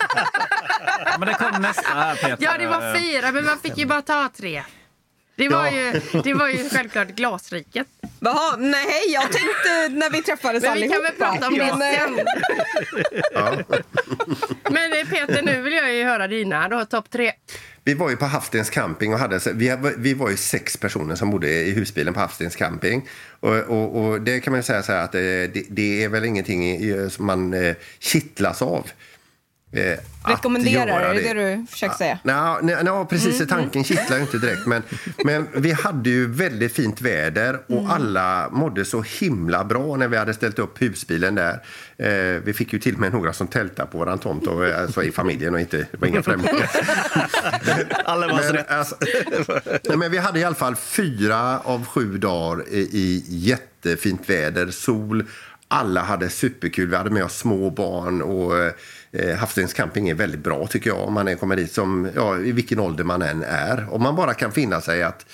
men 1.18 1.28
det 1.28 1.34
kom 1.34 1.62
nästa 1.62 2.14
Peter. 2.14 2.36
Ja, 2.40 2.58
det 2.58 2.66
var 2.66 2.94
fyra, 2.94 3.32
men 3.32 3.44
man 3.44 3.58
fick 3.58 3.78
ju 3.78 3.86
bara 3.86 4.02
ta 4.02 4.28
tre. 4.36 4.62
Det 5.36 5.48
var, 5.48 5.70
ju, 5.70 6.00
det 6.24 6.34
var 6.34 6.48
ju 6.48 6.68
självklart 6.68 7.08
Glasriket. 7.08 7.86
Jaha, 8.24 8.56
nej, 8.58 9.02
jag 9.08 9.22
tänkte 9.22 9.88
när 9.90 10.10
vi 10.10 10.22
träffades 10.22 10.62
Men 10.62 10.74
vi 10.74 10.80
kan 10.88 10.90
allihopa. 10.92 11.02
väl 11.02 11.18
prata 11.18 11.46
om 11.46 11.54
det 11.54 11.76
Men, 11.78 11.94
sen. 11.94 12.26
Ja. 13.32 13.56
Men 14.70 14.92
eh, 14.92 15.08
Peter, 15.10 15.42
nu 15.42 15.62
vill 15.62 15.72
jag 15.72 15.94
ju 15.94 16.04
höra 16.04 16.28
dina. 16.28 16.60
Har 16.60 16.84
topp 16.84 17.10
tre. 17.10 17.32
Vi 17.84 17.94
var 17.94 18.10
ju 18.10 18.16
på 18.16 18.24
Hafstens 18.24 18.70
camping 18.70 19.12
och 19.12 19.18
hade, 19.18 19.40
vi, 19.54 19.76
vi 19.98 20.14
var 20.14 20.30
ju 20.30 20.36
sex 20.36 20.76
personer 20.76 21.14
som 21.14 21.30
bodde 21.30 21.50
i 21.50 21.70
husbilen 21.72 22.14
på 22.14 22.20
Hafstens 22.20 22.56
camping. 22.56 23.08
Och, 23.40 23.56
och, 23.56 24.04
och 24.04 24.20
det 24.20 24.40
kan 24.40 24.50
man 24.50 24.58
ju 24.58 24.62
säga 24.62 24.82
så 24.82 24.92
här 24.92 25.04
att 25.04 25.14
eh, 25.14 25.20
det, 25.20 25.64
det 25.68 26.04
är 26.04 26.08
väl 26.08 26.24
ingenting 26.24 26.80
som 27.10 27.26
man 27.26 27.54
eh, 27.54 27.74
kittlas 27.98 28.62
av. 28.62 28.90
Eh, 29.74 29.98
Rekommenderar, 30.26 30.86
göra 30.86 31.08
är 31.08 31.14
det 31.14 31.34
det 31.34 31.56
du 31.58 31.66
försöker 31.66 31.94
säga? 31.94 32.18
Nå, 32.22 32.58
nå, 32.62 32.76
nå, 32.82 33.04
precis. 33.04 33.48
Tanken 33.48 33.84
kittlar 33.84 34.16
ju 34.16 34.22
inte 34.22 34.38
direkt. 34.38 34.66
Men, 34.66 34.82
men 35.24 35.48
vi 35.54 35.72
hade 35.72 36.10
ju 36.10 36.32
väldigt 36.32 36.72
fint 36.72 37.00
väder 37.00 37.60
och 37.66 37.90
alla 37.90 38.48
mådde 38.50 38.84
så 38.84 39.02
himla 39.02 39.64
bra 39.64 39.96
när 39.96 40.08
vi 40.08 40.16
hade 40.16 40.34
ställt 40.34 40.58
upp 40.58 40.82
husbilen 40.82 41.34
där. 41.34 41.62
Eh, 41.96 42.42
vi 42.44 42.52
fick 42.52 42.72
ju 42.72 42.78
till 42.78 42.94
och 42.94 43.00
med 43.00 43.12
några 43.12 43.32
som 43.32 43.46
tältade 43.46 43.88
på 43.88 43.98
våran 43.98 44.18
tomt, 44.18 44.46
och, 44.46 44.66
eh, 44.66 44.80
alltså 44.80 45.02
i 45.02 45.12
familjen 45.12 45.54
och 45.54 45.60
inte, 45.60 45.76
det 45.76 45.98
var 45.98 46.08
inga 46.08 46.22
främlingar. 46.22 46.70
Alla 48.04 48.28
var 48.28 48.38
så 48.38 48.54
Men, 48.54 48.64
alltså, 48.68 48.96
nej, 49.88 49.96
men 49.96 50.10
vi 50.10 50.18
hade 50.18 50.40
i 50.40 50.44
alla 50.44 50.54
fall 50.54 50.76
fyra 50.76 51.58
av 51.58 51.86
sju 51.86 52.18
dagar 52.18 52.64
i, 52.68 52.78
i 52.78 53.24
jättefint 53.28 54.30
väder, 54.30 54.70
sol. 54.70 55.24
Alla 55.68 56.02
hade 56.02 56.30
superkul. 56.30 56.88
Vi 56.88 56.96
hade 56.96 57.10
med 57.10 57.24
oss 57.24 57.38
små 57.38 57.70
barn. 57.70 58.22
och 58.22 58.72
eh, 59.14 59.36
Havsstens 59.36 59.72
camping 59.72 60.08
är 60.08 60.14
väldigt 60.14 60.40
bra 60.40 60.66
tycker 60.66 60.90
jag. 60.90 61.00
Om 61.00 61.14
man 61.14 61.36
kommer 61.36 61.56
dit 61.56 61.72
som, 61.72 62.08
ja, 62.14 62.38
i 62.38 62.52
vilken 62.52 62.80
ålder 62.80 63.04
man 63.04 63.22
än 63.22 63.42
är. 63.42 63.86
Om 63.90 64.02
man 64.02 64.16
bara 64.16 64.34
kan 64.34 64.52
finna 64.52 64.80
sig 64.80 65.02
att 65.02 65.26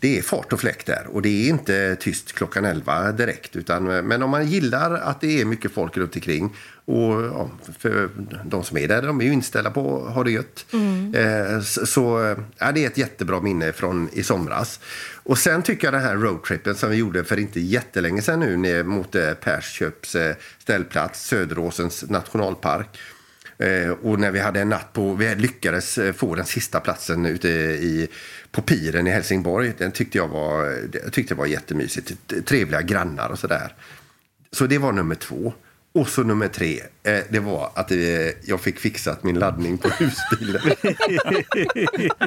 det 0.00 0.18
är 0.18 0.22
fart 0.22 0.52
och 0.52 0.60
fläkt 0.60 0.86
där. 0.86 1.06
Och 1.12 1.22
det 1.22 1.28
är 1.28 1.48
inte 1.48 1.96
tyst 2.00 2.32
klockan 2.32 2.64
11 2.64 3.12
direkt. 3.12 3.56
Utan, 3.56 3.84
men 3.84 4.22
om 4.22 4.30
man 4.30 4.46
gillar 4.46 4.94
att 4.94 5.20
det 5.20 5.40
är 5.40 5.44
mycket 5.44 5.72
folk 5.72 5.96
runt 5.96 6.14
omkring 6.14 6.54
och 6.84 7.22
ja, 7.22 7.50
för 7.78 8.08
de 8.44 8.64
som 8.64 8.76
är 8.76 8.88
där, 8.88 9.02
de 9.02 9.20
är 9.20 9.24
ju 9.24 9.32
inställda 9.32 9.70
på 9.70 10.06
att 10.06 10.14
ha 10.14 10.24
det 10.24 10.30
gött. 10.30 10.66
Eh, 11.14 11.60
så 11.60 11.86
så 11.86 12.36
ja, 12.58 12.72
det 12.72 12.84
är 12.84 12.86
ett 12.86 12.98
jättebra 12.98 13.40
minne 13.40 13.72
från 13.72 14.08
i 14.12 14.22
somras. 14.22 14.80
Och 15.22 15.38
sen 15.38 15.62
tycker 15.62 15.86
jag 15.86 15.94
den 15.94 16.02
här 16.02 16.16
roadtrippen 16.16 16.74
som 16.74 16.90
vi 16.90 16.96
gjorde 16.96 17.24
för 17.24 17.38
inte 17.38 17.60
jättelänge 17.60 18.22
sedan 18.22 18.40
nu 18.40 18.56
ner 18.56 18.82
mot 18.82 19.14
eh, 19.14 19.34
Persköps 19.34 20.14
eh, 20.14 20.36
ställplats, 20.58 21.26
Söderåsens 21.26 22.04
nationalpark. 22.10 22.98
Eh, 23.58 23.90
och 23.90 24.20
när 24.20 24.30
vi 24.30 24.38
hade 24.40 24.60
en 24.60 24.68
natt 24.68 24.92
på, 24.92 25.14
vi 25.14 25.34
lyckades 25.34 25.98
eh, 25.98 26.12
få 26.12 26.34
den 26.34 26.44
sista 26.46 26.80
platsen 26.80 27.26
ute 27.26 27.48
i, 27.48 28.08
på 28.50 28.62
piren 28.62 29.06
i 29.06 29.10
Helsingborg. 29.10 29.72
Den 29.78 29.92
tyckte 29.92 30.18
jag 30.18 30.28
var, 30.28 30.64
jag 31.04 31.12
tyckte 31.12 31.34
det 31.34 31.38
var 31.38 31.46
jättemysigt. 31.46 32.12
Trevliga 32.46 32.82
grannar 32.82 33.28
och 33.28 33.38
sådär. 33.38 33.74
Så 34.52 34.66
det 34.66 34.78
var 34.78 34.92
nummer 34.92 35.14
två. 35.14 35.52
Och 35.94 36.08
så 36.08 36.22
nummer 36.22 36.48
tre, 36.48 36.80
eh, 37.02 37.18
det 37.28 37.38
var 37.40 37.70
att 37.74 37.90
jag 38.44 38.60
fick 38.60 38.78
fixat 38.78 39.22
min 39.24 39.38
laddning 39.38 39.78
på 39.78 39.88
husbilen. 39.98 40.62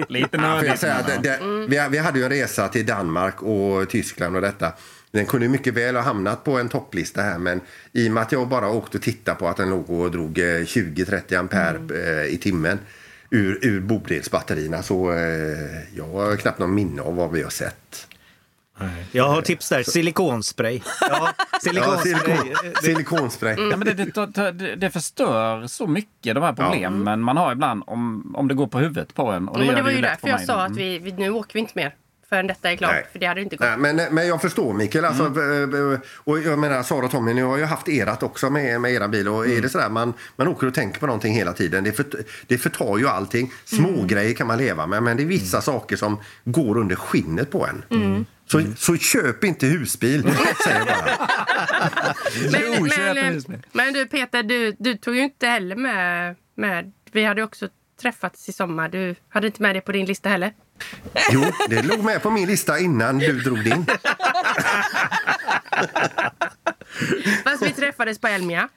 Lite 0.08 0.30
Ja, 0.32 0.42
nördigt. 0.42 0.82
det, 1.24 1.40
vi, 1.70 1.88
vi 1.92 1.98
hade 1.98 2.20
ju 2.20 2.26
en 2.26 2.30
resa 2.32 2.68
till 2.68 2.86
Danmark 2.86 3.42
och 3.44 3.90
Tyskland 3.90 4.36
och 4.36 4.42
detta. 4.42 4.74
Den 5.12 5.26
kunde 5.26 5.46
ju 5.46 5.52
mycket 5.52 5.74
väl 5.74 5.96
ha 5.96 6.04
hamnat 6.04 6.44
på 6.44 6.58
en 6.60 6.70
topplista 6.70 7.22
här 7.22 7.38
men 7.38 7.62
i 7.92 8.08
och 8.08 8.12
med 8.12 8.24
att 8.24 8.32
jag 8.32 8.48
bara 8.48 8.70
åkte 8.70 8.98
och 8.98 9.04
tittade 9.04 9.40
på 9.40 9.48
att 9.48 9.58
den 9.58 9.70
låg 9.70 9.90
och 9.90 10.12
drog 10.12 10.38
eh, 10.38 10.44
20-30 10.44 11.36
ampere 11.40 12.24
eh, 12.24 12.34
i 12.34 12.38
timmen 12.38 12.80
ur, 13.30 13.60
ur 13.62 13.82
bodelsbatterierna. 13.82 14.84
Så 14.84 15.12
eh, 15.12 15.98
jag 15.98 16.08
har 16.08 16.36
knappt 16.36 16.60
någon 16.60 16.74
minne 16.74 17.02
av 17.02 17.16
vad 17.16 17.32
vi 17.32 17.44
har 17.44 17.50
sett. 17.50 18.08
Jag 19.12 19.30
har 19.30 19.42
tips 19.42 19.70
där. 19.70 19.84
Silikonspray. 19.84 20.82
Ja, 21.02 21.34
silikonspray. 21.62 22.12
Ja, 22.12 22.36
silikon, 22.36 22.74
silikonspray. 22.82 23.56
Ja, 23.70 23.78
men 23.78 23.80
det, 23.80 23.94
det, 23.94 24.52
det, 24.52 24.76
det 24.76 24.90
förstör 24.90 25.68
så 25.68 25.88
mycket, 25.88 26.36
de 26.36 26.44
här 26.44 26.54
problemen 26.54 27.20
man 27.20 27.38
har 27.38 27.52
ibland 27.52 27.84
om, 27.88 28.34
om 28.36 28.48
det 28.48 28.54
går 28.54 28.68
på 28.68 28.80
huvudet 28.80 29.16
på 29.16 29.32
en. 29.32 29.48
Och 29.48 29.60
det, 29.60 29.66
men 29.66 29.76
det 29.76 29.82
var 29.82 29.92
ju 29.92 30.02
därför 30.02 30.22
för 30.22 30.28
jag 30.28 30.42
sa 30.42 30.62
att 30.66 30.78
vi, 30.78 31.00
vi, 31.00 31.12
nu 31.12 31.30
åker 31.30 31.54
vi 31.54 31.60
inte 31.60 31.74
mer 31.76 31.96
förrän 32.30 32.48
detta 32.48 32.72
är 32.72 32.76
klart. 32.76 32.92
Nej. 32.92 33.06
För 33.12 33.20
det 33.20 33.26
hade 33.26 33.42
inte 33.42 33.56
gått. 33.56 33.68
Nej, 33.68 33.94
men, 33.94 34.16
men 34.16 34.28
jag 34.28 34.42
förstår 34.42 34.74
Mikael. 34.74 35.06
Alltså, 35.06 35.24
eh, 35.24 36.00
och 36.14 36.40
jag 36.40 36.60
menar 36.60 36.84
Sara 36.84 37.06
och 37.06 37.12
Tommy, 37.12 37.34
ni 37.34 37.42
har 37.42 37.58
ju 37.58 37.64
haft 37.66 37.90
erat 37.90 38.24
också 38.24 38.50
med, 38.50 38.82
med 38.82 38.92
era 38.92 39.08
bil. 39.08 39.28
Och 39.28 39.48
är 39.48 39.62
det 39.62 39.70
sådär 39.70 39.90
man, 39.90 40.14
man 40.36 40.48
åker 40.48 40.68
och 40.68 40.74
tänker 40.74 41.00
på 41.00 41.06
någonting 41.06 41.34
hela 41.34 41.54
tiden. 41.54 41.84
Det, 41.84 41.92
för, 41.92 42.06
det 42.48 42.58
förtar 42.58 42.98
ju 42.98 43.08
allting. 43.08 43.52
Små 43.66 44.04
grejer 44.04 44.34
kan 44.34 44.48
man 44.48 44.58
leva 44.58 44.88
med 44.88 45.04
men 45.04 45.18
det 45.18 45.24
är 45.24 45.28
vissa 45.28 45.62
saker 45.62 45.96
som 45.96 46.18
går 46.44 46.78
under 46.78 46.96
skinnet 46.96 47.52
på 47.52 47.68
en. 47.68 48.26
Så, 48.46 48.62
så 48.78 48.98
köp 48.98 49.44
inte 49.44 49.66
husbil, 49.66 50.24
säger 50.64 50.78
jag 50.78 50.88
bara. 50.88 51.28
Men, 52.52 52.62
Jo, 52.66 52.88
men, 52.98 53.18
husbil. 53.34 53.60
men 53.72 53.94
du 53.94 54.06
Peter, 54.06 54.44
du, 54.44 54.76
du 54.80 54.98
tog 54.98 55.16
ju 55.16 55.22
inte 55.22 55.48
heller 55.48 55.76
med, 55.76 56.36
med... 56.56 56.92
Vi 57.12 57.24
hade 57.24 57.44
också 57.44 57.68
träffats 58.02 58.50
i 58.50 58.54
sommar. 58.54 58.90
Du 58.90 59.16
hade 59.30 59.48
inte 59.48 59.62
med 59.62 59.76
det 59.76 59.82
på 59.82 59.92
din 59.92 60.06
lista 60.06 60.30
heller. 60.30 60.54
Jo, 61.32 61.46
det 61.70 61.82
låg 61.82 62.04
med 62.04 62.22
på 62.22 62.30
min 62.30 62.48
lista 62.48 62.80
innan 62.80 63.20
du 63.20 63.40
drog 63.40 63.64
din. 63.64 63.86
Fast 67.44 67.62
vi 67.62 67.72
träffades 67.72 68.20
på 68.20 68.28
Elmia. 68.28 68.70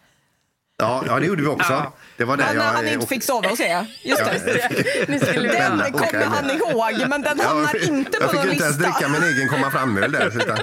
Ja, 0.83 1.03
ja 1.07 1.21
det 1.21 1.27
gjorde 1.27 1.43
vi 1.43 1.49
också. 1.49 1.73
Ja. 1.73 1.93
Det 2.17 2.25
var 2.25 2.37
där 2.37 2.45
Han, 2.45 2.57
jag... 2.57 2.63
han 2.63 2.87
eh, 2.87 2.93
inte 2.93 3.07
fick 3.07 3.23
sova 3.23 3.49
hos 3.49 3.61
er. 3.61 3.87
Just 4.03 4.21
Ja. 4.21 4.27
det. 4.33 4.69
Vi 5.09 5.19
Den 5.19 5.93
kommer 5.93 6.25
han 6.25 6.51
ihåg, 6.51 7.09
men 7.09 7.23
den 7.23 7.41
hamnar 7.41 7.71
jag, 7.75 7.83
inte 7.83 8.19
jag 8.21 8.23
på 8.23 8.29
fick 8.29 8.37
någon 8.39 8.47
ju 8.47 8.53
inte 8.53 8.65
ens 8.65 8.79
lista. 8.79 8.93
dricka 8.93 9.09
min 9.09 9.23
egen 9.23 9.49
komma 9.49 9.71
fram-öl 9.71 10.13
där. 10.13 10.27
Utan, 10.37 10.59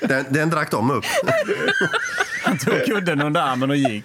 den, 0.08 0.24
den 0.28 0.50
drack 0.50 0.70
de 0.70 0.90
upp. 0.90 1.04
Han 2.44 2.58
tog 2.58 2.84
kudden 2.86 3.22
under 3.22 3.40
armen 3.40 3.70
och 3.70 3.76
gick. 3.76 4.04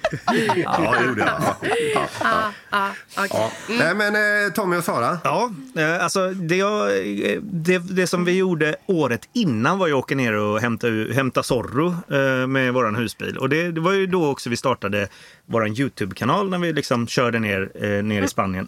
Ja, 0.63 0.95
det 0.99 1.05
gjorde 1.07 1.21
jag. 1.21 1.41
Ja, 1.41 1.55
ja, 1.93 2.07
ja. 2.21 2.51
Ja, 2.71 3.23
okej. 3.25 3.29
Ja. 3.33 3.51
Nej, 3.69 3.95
men 3.95 4.15
eh, 4.15 4.51
Tommy 4.53 4.77
och 4.77 4.83
Sara. 4.83 5.17
Ja, 5.23 5.51
eh, 5.77 6.03
alltså 6.03 6.29
det, 6.29 6.55
jag, 6.55 6.89
eh, 7.31 7.39
det, 7.41 7.77
det 7.77 8.07
som 8.07 8.25
vi 8.25 8.37
gjorde 8.37 8.75
året 8.85 9.29
innan 9.33 9.77
var 9.79 9.87
ju 9.87 9.93
att 9.93 9.99
åka 9.99 10.15
ner 10.15 10.33
och 10.33 10.59
hämta, 10.59 10.87
hämta 11.13 11.43
Zorro 11.43 11.87
eh, 12.15 12.47
med 12.47 12.73
våran 12.73 12.95
husbil. 12.95 13.37
Och 13.37 13.49
det, 13.49 13.71
det 13.71 13.81
var 13.81 13.91
ju 13.93 14.07
då 14.07 14.27
också 14.31 14.49
vi 14.49 14.56
startade 14.57 15.07
våran 15.45 15.73
Youtube-kanal 15.79 16.49
när 16.49 16.57
vi 16.57 16.73
liksom 16.73 17.07
körde 17.07 17.39
ner, 17.39 17.71
eh, 17.75 18.03
ner 18.03 18.21
i 18.21 18.27
Spanien. 18.27 18.67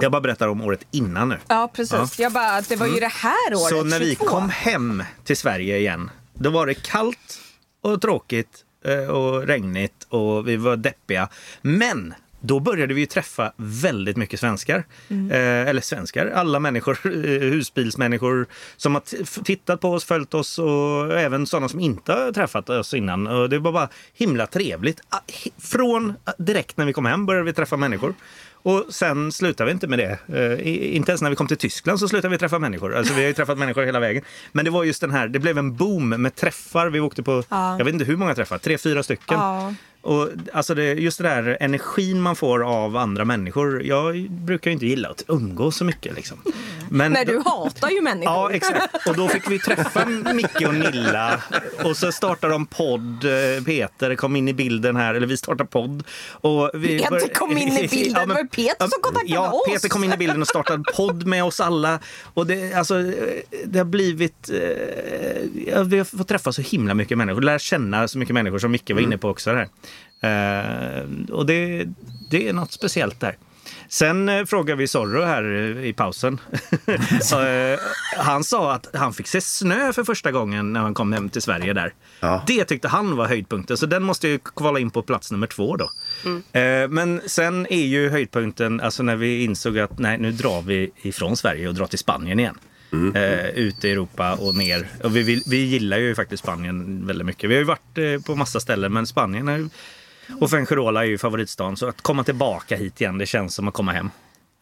Jag 0.00 0.12
bara 0.12 0.20
berättar 0.20 0.48
om 0.48 0.60
året 0.60 0.86
innan 0.90 1.28
nu. 1.28 1.38
Ja, 1.48 1.70
precis. 1.74 2.18
Jag 2.18 2.32
bara, 2.32 2.60
det 2.60 2.76
var 2.76 2.86
ju 2.86 3.00
det 3.00 3.06
här 3.12 3.54
året, 3.54 3.68
Så 3.68 3.84
när 3.84 3.98
vi 3.98 4.10
22. 4.14 4.24
kom 4.24 4.48
hem 4.50 5.02
till 5.24 5.36
Sverige 5.36 5.78
igen, 5.78 6.10
då 6.34 6.50
var 6.50 6.66
det 6.66 6.74
kallt 6.74 7.40
och 7.82 8.00
tråkigt 8.00 8.64
eh, 8.84 9.10
och 9.10 9.46
regnigt 9.46 10.06
och 10.08 10.48
vi 10.48 10.56
var 10.56 10.76
deppiga. 10.76 11.28
Men 11.62 12.14
då 12.40 12.60
började 12.60 12.94
vi 12.94 13.06
träffa 13.06 13.52
väldigt 13.56 14.16
mycket 14.16 14.40
svenskar. 14.40 14.84
Eh, 15.08 15.68
eller 15.68 15.80
svenskar, 15.80 16.26
alla 16.26 16.60
människor, 16.60 16.98
eh, 17.04 17.10
husbilsmänniskor 17.40 18.46
som 18.76 18.94
har 18.94 19.42
tittat 19.44 19.80
på 19.80 19.92
oss, 19.92 20.04
följt 20.04 20.34
oss 20.34 20.58
och 20.58 21.18
även 21.20 21.46
sådana 21.46 21.68
som 21.68 21.80
inte 21.80 22.12
har 22.12 22.32
träffat 22.32 22.70
oss 22.70 22.94
innan. 22.94 23.26
Och 23.26 23.48
det 23.50 23.58
var 23.58 23.72
bara 23.72 23.88
himla 24.14 24.46
trevligt. 24.46 25.00
Ah, 25.08 25.18
Från 25.58 26.14
ah, 26.24 26.32
direkt 26.38 26.76
när 26.76 26.86
vi 26.86 26.92
kom 26.92 27.06
hem 27.06 27.26
började 27.26 27.44
vi 27.44 27.52
träffa 27.52 27.76
människor. 27.76 28.14
Och 28.52 28.84
sen 28.90 29.32
slutade 29.32 29.66
vi 29.66 29.72
inte 29.72 29.86
med 29.88 29.98
det. 29.98 30.18
Eh, 30.28 30.96
inte 30.96 31.10
ens 31.12 31.22
när 31.22 31.30
vi 31.30 31.36
kom 31.36 31.46
till 31.46 31.56
Tyskland 31.56 32.00
så 32.00 32.08
slutade 32.08 32.32
vi 32.32 32.38
träffa 32.38 32.58
människor. 32.58 32.94
Alltså 32.96 33.14
vi 33.14 33.20
har 33.20 33.28
ju 33.28 33.32
träffat 33.34 33.58
människor 33.58 33.82
hela 33.82 34.00
vägen. 34.00 34.22
Men 34.52 34.64
det 34.64 34.70
var 34.70 34.84
just 34.84 35.00
den 35.00 35.10
här, 35.10 35.28
det 35.28 35.38
blev 35.38 35.58
en 35.58 35.76
boom 35.76 36.08
med 36.08 36.34
träffar. 36.34 36.86
Vi 36.90 37.00
åkte 37.00 37.22
på, 37.22 37.42
Ja. 37.48 37.78
jag 37.78 37.84
vet 37.84 37.92
inte 37.94 38.04
hur 38.04 38.16
många 38.16 38.34
träffar, 38.34 38.58
tre, 38.58 38.78
fyra 38.78 39.02
stycken. 39.02 39.38
Ja. 39.38 39.74
Och 40.06 40.28
alltså 40.52 40.74
det, 40.74 40.84
just 40.84 41.18
det 41.18 41.24
där 41.24 41.56
energin 41.60 42.20
man 42.20 42.36
får 42.36 42.64
av 42.64 42.96
andra 42.96 43.24
människor. 43.24 43.82
Jag 43.82 44.30
brukar 44.30 44.70
ju 44.70 44.72
inte 44.72 44.86
gilla 44.86 45.08
att 45.08 45.24
umgås 45.28 45.76
så 45.76 45.84
mycket 45.84 46.14
liksom. 46.14 46.38
Men 46.90 47.12
Nej, 47.12 47.24
du 47.24 47.42
hatar 47.44 47.90
ju 47.90 48.02
människor. 48.02 48.34
Ja, 48.34 48.50
exakt. 48.50 49.06
Och 49.08 49.16
då 49.16 49.28
fick 49.28 49.50
vi 49.50 49.58
träffa 49.58 50.04
Micke 50.34 50.62
och 50.66 50.74
Nilla. 50.74 51.42
Och 51.84 51.96
så 51.96 52.12
startade 52.12 52.52
de 52.52 52.66
podd. 52.66 53.20
Peter 53.66 54.14
kom 54.14 54.36
in 54.36 54.48
i 54.48 54.52
bilden 54.54 54.96
här, 54.96 55.14
eller 55.14 55.26
vi 55.26 55.36
startade 55.36 55.68
podd. 55.70 56.04
Och 56.30 56.70
vi 56.74 56.98
Peter 56.98 57.34
kom 57.34 57.58
in 57.58 57.78
i 57.78 57.88
bilden. 57.90 58.28
Det 58.28 58.34
var 58.34 58.44
Peter 58.44 58.88
som 58.88 59.02
kontaktade 59.02 59.34
ja, 59.34 59.52
oss. 59.52 59.72
Peter 59.72 59.88
kom 59.88 60.04
in 60.04 60.12
i 60.12 60.16
bilden 60.16 60.42
och 60.42 60.48
startade 60.48 60.82
podd 60.96 61.26
med 61.26 61.44
oss 61.44 61.60
alla. 61.60 61.98
Och 62.34 62.46
det, 62.46 62.74
alltså, 62.74 62.94
det 63.64 63.78
har 63.78 63.84
blivit... 63.84 64.50
Eh, 64.50 64.58
ja, 65.66 65.82
vi 65.82 65.98
har 65.98 66.04
fått 66.04 66.28
träffa 66.28 66.52
så 66.52 66.62
himla 66.62 66.94
mycket 66.94 67.18
människor. 67.18 67.40
Lära 67.40 67.58
känna 67.58 68.08
så 68.08 68.18
mycket 68.18 68.34
människor 68.34 68.58
som 68.58 68.70
Micke 68.70 68.90
var 68.90 69.00
inne 69.00 69.18
på 69.18 69.28
också. 69.28 69.52
Där. 69.52 69.68
Eh, 70.20 71.32
och 71.34 71.46
det, 71.46 71.86
det 72.30 72.48
är 72.48 72.52
något 72.52 72.72
speciellt 72.72 73.20
där. 73.20 73.36
Sen 73.88 74.28
eh, 74.28 74.44
frågade 74.44 74.78
vi 74.78 74.88
Zorro 74.88 75.22
här 75.22 75.44
eh, 75.44 75.84
i 75.84 75.92
pausen. 75.92 76.40
Så, 77.22 77.46
eh, 77.46 77.78
han 78.18 78.44
sa 78.44 78.72
att 78.72 78.86
han 78.94 79.12
fick 79.12 79.26
se 79.26 79.40
snö 79.40 79.92
för 79.92 80.04
första 80.04 80.32
gången 80.32 80.72
när 80.72 80.80
han 80.80 80.94
kom 80.94 81.12
hem 81.12 81.28
till 81.28 81.42
Sverige 81.42 81.72
där. 81.72 81.94
Ja. 82.20 82.44
Det 82.46 82.64
tyckte 82.64 82.88
han 82.88 83.16
var 83.16 83.26
höjdpunkten, 83.26 83.76
så 83.76 83.86
den 83.86 84.02
måste 84.02 84.28
ju 84.28 84.38
kvala 84.38 84.78
in 84.78 84.90
på 84.90 85.02
plats 85.02 85.32
nummer 85.32 85.46
två 85.46 85.76
då. 85.76 85.90
Eh, 86.60 86.88
men 86.88 87.20
sen 87.26 87.66
är 87.70 87.84
ju 87.84 88.10
höjdpunkten, 88.10 88.80
alltså 88.80 89.02
när 89.02 89.16
vi 89.16 89.44
insåg 89.44 89.78
att 89.78 89.98
nej, 89.98 90.18
nu 90.18 90.32
drar 90.32 90.62
vi 90.62 90.90
ifrån 91.02 91.36
Sverige 91.36 91.68
och 91.68 91.74
drar 91.74 91.86
till 91.86 91.98
Spanien 91.98 92.40
igen. 92.40 92.58
Eh, 93.14 93.48
ut 93.48 93.84
i 93.84 93.90
Europa 93.90 94.34
och 94.34 94.54
ner. 94.54 94.88
Och 95.04 95.16
vi, 95.16 95.22
vill, 95.22 95.42
vi 95.46 95.56
gillar 95.56 95.98
ju 95.98 96.14
faktiskt 96.14 96.42
Spanien 96.42 97.06
väldigt 97.06 97.26
mycket. 97.26 97.50
Vi 97.50 97.54
har 97.54 97.60
ju 97.60 97.64
varit 97.64 97.98
eh, 97.98 98.26
på 98.26 98.36
massa 98.36 98.60
ställen, 98.60 98.92
men 98.92 99.06
Spanien 99.06 99.48
är 99.48 99.58
ju 99.58 99.68
och 100.40 100.50
Fuengirola 100.50 101.04
är 101.04 101.08
ju 101.08 101.18
favoritstan, 101.18 101.76
så 101.76 101.88
att 101.88 102.00
komma 102.00 102.24
tillbaka 102.24 102.76
hit 102.76 103.00
igen, 103.00 103.18
det 103.18 103.26
känns 103.26 103.54
som 103.54 103.68
att 103.68 103.74
komma 103.74 103.92
hem. 103.92 104.10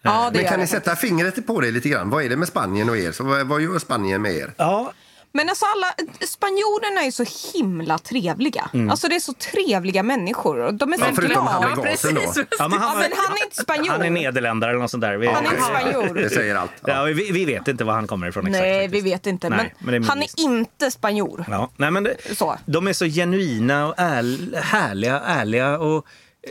Ja, 0.03 0.31
det 0.33 0.39
Men 0.41 0.49
kan 0.51 0.61
ni 0.61 0.67
sätta 0.67 0.97
fingret 0.97 1.47
på 1.47 1.61
det 1.61 1.71
lite 1.71 1.89
grann? 1.89 2.11
Vad 2.11 2.25
är 2.25 2.29
det 2.29 2.37
med 2.37 2.49
Spanien 2.49 2.91
och 2.91 2.97
er? 2.97 3.13
Så 3.13 3.25
vad, 3.25 3.47
vad 3.47 3.61
gör 3.61 3.79
Spanien 3.79 4.23
med 4.23 4.33
er? 4.33 4.53
Ja, 4.57 4.93
Men 5.37 5.49
alltså 5.49 5.65
alla, 5.77 5.87
spanjorerna 6.27 7.01
är 7.07 7.11
så 7.11 7.25
himla 7.59 7.99
trevliga. 7.99 8.71
Alltså 8.91 9.09
det 9.09 9.15
är 9.17 9.21
så 9.21 9.33
trevliga 9.33 10.03
människor 10.03 10.59
och 10.59 10.75
de 10.75 10.93
är 10.93 10.97
så 10.97 11.05
Ja, 11.05 11.13
förutom 11.15 11.45
glada. 11.45 11.51
han 11.51 11.79
med 11.79 11.91
gasen 11.91 12.15
då. 12.15 12.21
Ja, 12.25 12.33
men 12.37 12.47
Ja, 12.59 12.67
han, 12.87 12.99
men 12.99 13.13
han 13.17 13.33
är 13.37 13.45
inte 13.45 13.57
spanjor. 13.63 13.89
han 13.93 14.03
är 14.03 14.11
nederländare 14.11 14.71
eller 14.71 14.81
något 14.81 14.91
sånt 14.91 15.01
där. 15.01 15.17
Vi, 15.17 15.27
Han 15.27 15.47
är 15.47 15.51
inte 15.51 15.63
spanjor. 15.63 16.15
Det 16.15 16.31
säger 16.31 16.55
allt. 16.55 16.71
Ja. 16.87 16.97
Ja, 16.97 17.03
vi, 17.15 17.33
vi 17.33 17.45
vet 17.45 17.69
inte 17.69 17.85
var 17.85 17.95
han 17.95 18.07
kommer 18.07 18.29
ifrån 18.29 18.47
exakt. 18.47 18.63
Nej, 18.63 18.79
vi 18.81 18.85
faktiskt. 18.99 19.07
vet 19.07 19.27
inte. 19.27 19.49
Nej, 19.49 19.75
men 19.79 19.93
men 19.95 20.05
är 20.05 20.09
han 20.09 20.23
är 20.23 20.41
inte 20.41 20.91
spanjor. 20.91 21.45
Ja, 21.51 21.71
nej, 21.77 21.91
men 21.91 22.05
det, 22.05 22.17
Så. 22.37 22.59
De 22.67 22.87
är 22.89 22.93
så 22.93 23.05
genuina 23.05 23.87
och 23.87 23.95
ärl, 23.97 24.55
härliga, 24.57 25.21
ärliga 25.21 25.79
och 25.79 26.07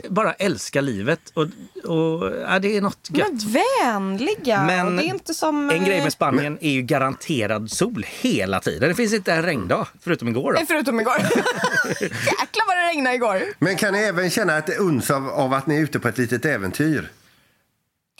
bara 0.08 0.32
älskar 0.32 0.82
livet. 0.82 1.20
Och, 1.34 1.42
och, 1.90 2.32
ja, 2.46 2.58
det 2.58 2.76
är 2.76 2.80
något 2.80 3.08
gött. 3.12 3.28
Men 3.30 3.38
vänliga. 3.82 4.64
Men 4.64 4.96
det 4.96 5.02
är 5.04 5.06
inte 5.06 5.34
som... 5.34 5.70
En 5.70 5.84
grej 5.84 5.96
eh, 5.98 6.02
med 6.02 6.12
Spanien 6.12 6.58
är 6.60 6.70
ju 6.70 6.82
garanterad 6.82 7.70
sol 7.70 8.06
hela 8.08 8.60
tiden. 8.60 8.88
Det 8.88 8.94
finns 8.94 9.12
inte 9.12 9.32
en 9.32 9.42
regndag, 9.42 9.88
förutom 10.00 10.28
igår. 10.28 10.52
Då. 10.52 10.58
eh, 10.58 10.64
Förutom 10.68 11.00
igår. 11.00 11.16
Jäklar 12.00 12.66
vad 12.66 12.76
det 12.76 12.88
regnade 12.88 13.16
igår. 13.16 13.42
Men 13.58 13.76
kan 13.76 13.92
ni 13.92 13.98
även 13.98 14.30
känna 14.30 14.58
ett 14.58 14.78
uns 14.78 15.10
av, 15.10 15.28
av 15.28 15.52
att 15.54 15.66
ni 15.66 15.76
är 15.76 15.80
ute 15.80 16.00
på 16.00 16.08
ett 16.08 16.18
litet 16.18 16.44
äventyr? 16.44 17.10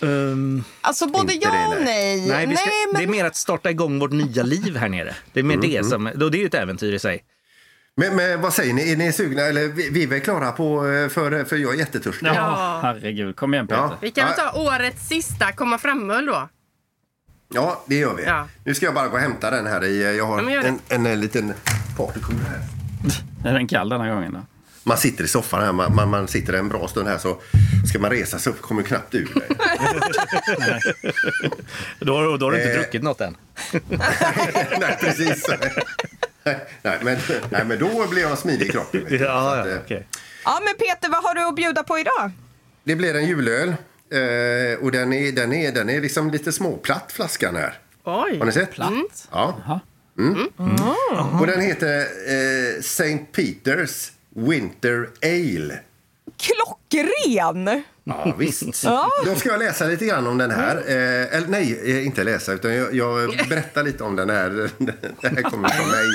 Ehm, 0.03 0.65
Alltså 0.81 1.07
både 1.07 1.33
ja 1.33 1.51
det, 1.51 1.77
och 1.77 1.85
nej. 1.85 2.29
nej, 2.29 2.47
vi 2.47 2.57
ska, 2.57 2.71
men... 2.93 2.99
Det 3.01 3.07
är 3.07 3.11
mer 3.11 3.25
att 3.25 3.37
starta 3.37 3.71
igång 3.71 3.99
vårt 3.99 4.13
nya 4.13 4.43
liv 4.43 4.77
här 4.77 4.89
nere. 4.89 5.15
Det 5.33 5.41
är 5.41 5.45
mer 5.45 5.57
det 5.57 5.87
som... 5.87 6.07
Och 6.07 6.31
det 6.31 6.39
är 6.39 6.41
ju 6.41 6.47
ett 6.47 6.55
äventyr 6.55 6.93
i 6.93 6.99
sig. 6.99 7.25
Men, 7.97 8.17
men 8.17 8.41
vad 8.41 8.55
säger 8.55 8.75
ni? 8.75 8.93
Är 8.93 8.97
ni 8.97 9.13
sugna? 9.13 9.43
Eller 9.43 9.69
vi, 9.69 9.91
vi 9.91 10.03
är 10.03 10.07
väl 10.07 10.21
klara 10.21 10.53
på, 10.53 10.87
eh, 10.89 11.09
för, 11.09 11.45
för 11.45 11.57
jag 11.57 11.75
är 11.75 11.79
jättetörstig. 11.79 12.27
Ja, 12.27 12.35
Ja. 12.35 12.81
herregud. 12.83 13.37
Kom 13.37 13.55
igen 13.55 13.67
Peter. 13.67 13.81
Ja. 13.83 13.99
Vi 14.01 14.11
kan 14.11 14.35
ta 14.35 14.53
årets 14.61 15.09
sista 15.09 15.53
komma 15.53 15.79
fram-öl 15.79 16.27
då. 16.27 16.49
Ja, 17.55 17.85
det 17.87 17.95
gör 17.95 18.15
vi. 18.15 18.25
Ja. 18.25 18.49
Nu 18.65 18.75
ska 18.75 18.87
jag 18.87 18.95
bara 18.95 19.09
gå 19.09 19.15
och 19.15 19.21
hämta 19.21 19.51
den 19.51 19.67
här 19.67 19.85
i... 19.85 20.17
Jag 20.17 20.27
har 20.27 20.39
en, 20.51 20.79
en, 20.89 21.07
en 21.07 21.21
liten 21.21 21.53
partykula 21.97 22.39
här. 22.49 22.61
Är 23.51 23.55
den 23.55 23.67
kall 23.69 23.89
denna 23.89 24.09
gången 24.15 24.33
då? 24.33 24.41
Man 24.87 24.97
sitter 24.99 25.25
i 25.25 25.29
soffan 25.29 25.63
här, 25.65 25.73
man, 25.73 25.95
man, 25.95 26.11
man 26.11 26.29
sitter 26.29 26.53
en 26.53 26.69
bra 26.69 26.89
stund 26.89 27.09
här 27.09 27.19
så 27.19 27.41
ska 27.89 27.99
man 27.99 28.11
resa 28.11 28.39
sig 28.39 28.53
upp 28.53 28.61
kommer 28.63 28.83
knappt 28.83 29.15
ur 29.15 29.35
dig. 29.35 29.49
Då, 32.01 32.37
då 32.37 32.47
har 32.47 32.53
du 32.53 32.59
inte 32.59 32.71
Eh. 32.73 32.77
druckit 32.79 33.03
något 33.03 33.21
än. 33.21 33.37
nej, 34.81 34.99
precis. 35.01 35.47
nej, 36.83 36.99
men, 37.03 37.19
nej, 37.51 37.65
men 37.65 37.79
då 37.79 38.07
blir 38.09 38.23
jag 38.23 38.39
smidig 38.39 38.67
i 38.67 38.71
kroppen. 38.71 39.07
Så 39.09 39.15
Ja, 39.15 39.57
att, 39.61 39.67
ja, 39.67 39.73
eh, 39.73 39.79
okej. 39.85 40.09
Ja, 40.45 40.61
men 40.65 40.75
Peter, 40.75 41.09
vad 41.11 41.23
har 41.25 41.35
du 41.35 41.41
att 41.49 41.57
bjuda 41.57 41.83
på 41.83 41.99
idag? 41.99 42.31
Det 42.85 42.97
blir 42.97 43.15
en 43.17 43.27
julöl. 43.27 43.69
Eh, 43.69 44.85
och 44.85 44.93
den 44.93 45.13
är, 45.13 45.33
den, 45.33 45.53
är, 45.53 45.73
den 45.73 45.91
är 45.91 46.01
liksom 46.01 46.31
lite 46.31 46.53
småplatt, 46.53 47.13
flaskan 47.13 47.57
här. 47.57 47.79
Oj. 48.05 48.39
Har 48.39 48.47
ni 48.47 48.53
sett? 48.53 48.71
Platt? 48.71 49.29
Ja. 49.33 49.81
Mm. 50.19 50.49
Och 51.40 51.47
den 51.47 51.61
heter 51.61 51.99
eh, 52.29 52.79
St. 52.79 53.19
Peters 53.33 54.13
Winter 54.37 55.09
Ale. 55.23 55.79
Klockren! 56.37 57.83
Ja, 58.05 58.35
visst. 58.38 58.85
Ja. 58.85 59.11
Då 59.25 59.35
ska 59.35 59.48
jag 59.48 59.59
läsa 59.59 59.87
lite 59.87 60.05
grann 60.07 60.27
om 60.27 60.38
den 60.38 60.50
här. 60.50 60.77
Eh, 60.77 61.37
eller 61.37 61.46
nej, 61.48 61.81
eh, 61.85 62.07
inte 62.07 62.25
läsa, 62.25 62.52
utan 62.52 62.75
jag, 62.75 62.94
jag 62.94 63.37
berättar 63.48 63.83
lite 63.83 64.05
om 64.05 64.17
den 64.17 64.31
här. 64.31 64.50
Det 64.79 65.29
här 65.29 65.42
kommer 65.42 65.69
från 65.69 65.88
mig. 65.88 66.07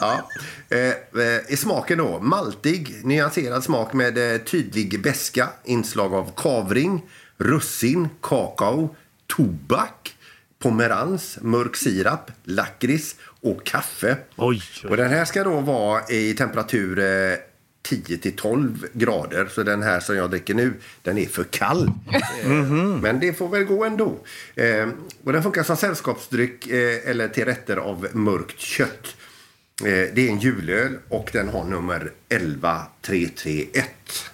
Ja. 0.00 0.28
Eh, 0.68 0.78
eh, 1.26 1.40
I 1.48 1.56
smaken 1.56 1.98
då, 1.98 2.18
maltig, 2.20 3.00
nyanserad 3.04 3.64
smak 3.64 3.92
med 3.92 4.34
eh, 4.34 4.38
tydlig 4.40 5.02
beska, 5.02 5.48
inslag 5.64 6.14
av 6.14 6.32
kavring, 6.36 7.02
russin, 7.38 8.08
kakao, 8.22 8.96
tobak, 9.36 10.16
pomerans, 10.58 11.38
mörk 11.40 11.76
sirap, 11.76 12.30
lakrits 12.44 13.16
och 13.40 13.66
kaffe. 13.66 14.16
Oj, 14.36 14.62
Och 14.88 14.96
den 14.96 15.10
här 15.10 15.24
ska 15.24 15.44
då 15.44 15.60
vara 15.60 16.02
i 16.08 16.34
temperatur 16.34 16.98
eh, 16.98 17.34
10 17.82 18.18
till 18.18 18.36
12 18.36 18.86
grader. 18.92 19.46
Så 19.50 19.62
den 19.62 19.82
här 19.82 20.00
som 20.00 20.16
jag 20.16 20.30
dricker 20.30 20.54
nu, 20.54 20.72
den 21.02 21.18
är 21.18 21.26
för 21.26 21.44
kall. 21.44 21.90
Eh, 22.42 22.48
Men 23.02 23.20
det 23.20 23.32
får 23.32 23.48
väl 23.48 23.64
gå 23.64 23.84
ändå. 23.84 24.18
Eh, 24.54 24.88
och 25.24 25.32
den 25.32 25.42
funkar 25.42 25.62
som 25.62 25.76
sällskapsdryck 25.76 26.66
eh, 26.66 27.10
eller 27.10 27.28
till 27.28 27.44
rätter 27.44 27.76
av 27.76 28.06
mörkt 28.12 28.58
kött. 28.58 29.16
Eh, 29.84 30.14
det 30.14 30.18
är 30.18 30.28
en 30.28 30.38
julöl 30.38 30.98
och 31.08 31.30
den 31.32 31.48
har 31.48 31.64
nummer 31.64 32.10
11331. 32.28 34.31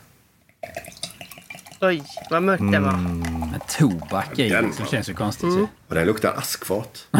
Oj, 1.80 2.02
vad 2.30 2.42
mörkt 2.42 2.62
det 2.72 2.78
var. 2.80 2.92
Men 2.92 3.60
tobak 3.78 4.38
är 4.38 4.44
ju, 4.44 4.50
Den- 4.50 4.64
liksom, 4.66 4.86
känns 4.86 5.08
ju 5.08 5.14
konstigt 5.14 5.48
ju. 5.52 5.66
Och 5.88 5.94
den 5.94 6.06
luktar 6.06 6.32
askfat. 6.36 7.06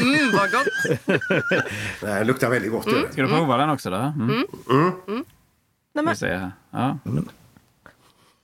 Mm, 0.00 0.30
vad 0.32 0.50
gott. 0.52 0.66
Nej, 2.02 2.14
Den 2.18 2.26
luktar 2.26 2.50
väldigt 2.50 2.70
gott. 2.72 2.86
gör 2.86 3.02
den. 3.02 3.12
Ska 3.12 3.22
du 3.22 3.28
prova 3.28 3.56
den 3.56 3.70
också 3.70 3.90
då? 3.90 3.96
Mm. 3.96 4.44
Nej, 4.68 6.04
men, 6.04 6.08
vi 6.08 6.16
se 6.16 6.26
här. 6.26 6.52
Ja. 6.70 6.98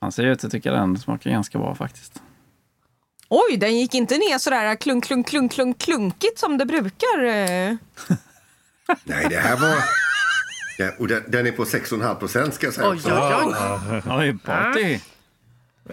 Han 0.00 0.12
ser 0.12 0.24
ut 0.26 0.44
att 0.44 0.50
tycka 0.50 0.72
den 0.72 0.98
smakar 0.98 1.30
ganska 1.30 1.58
bra 1.58 1.74
faktiskt. 1.74 2.22
oj, 3.28 3.56
den 3.56 3.76
gick 3.78 3.94
inte 3.94 4.16
ner 4.18 4.38
sådär 4.38 4.74
klunk, 4.76 5.04
klunk, 5.04 5.26
klunk, 5.28 5.52
klunk, 5.52 5.78
klunkigt 5.78 6.38
som 6.38 6.58
det 6.58 6.66
brukar. 6.66 7.24
eh. 7.24 7.74
Nej, 9.04 9.26
det 9.30 9.36
här 9.38 9.56
var... 9.56 9.74
Ja, 10.78 10.90
och 10.98 11.08
den, 11.08 11.22
den 11.28 11.46
är 11.46 11.52
på 11.52 11.64
6,5 11.64 12.14
procent 12.14 12.54
ska 12.54 12.66
jag 12.66 12.74
säga. 12.74 12.88
Oj, 12.88 13.00
oj, 13.04 13.54
oj. 13.90 14.02
Oj, 14.10 14.38
party! 14.44 14.98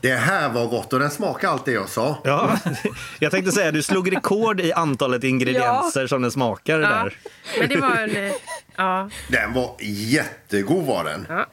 Det 0.02 0.16
här 0.16 0.50
var 0.50 0.66
gott 0.68 0.94
och 0.94 1.00
den 1.00 1.10
smakar 1.12 1.48
allt 1.50 1.66
det 1.66 1.72
jag 1.72 1.90
sa. 1.90 2.18
Ja, 2.24 2.58
jag 3.20 3.32
tänkte 3.32 3.52
säga 3.52 3.72
du 3.72 3.84
slog 3.84 4.12
rekord 4.16 4.60
i 4.62 4.74
antalet 4.74 5.24
ingredienser 5.24 6.08
som 6.08 6.22
den 6.22 6.32
smakar 6.32 6.80
Ja. 6.80 6.90
där. 6.90 7.18
Men 7.60 7.70
det 7.70 7.78
var 7.78 7.96
en... 7.96 8.16
eh, 8.26 8.32
Ja. 8.76 9.10
Den 9.28 9.54
var 9.54 9.76
jättegod 9.82 10.86
var 10.86 11.04
den. 11.04 11.26
Ja. 11.30 11.46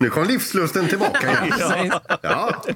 Nu 0.00 0.10
kom 0.10 0.24
livslusten 0.24 0.88
tillbaka 0.88 1.30
igen. 1.30 1.92
Ja. 2.22 2.64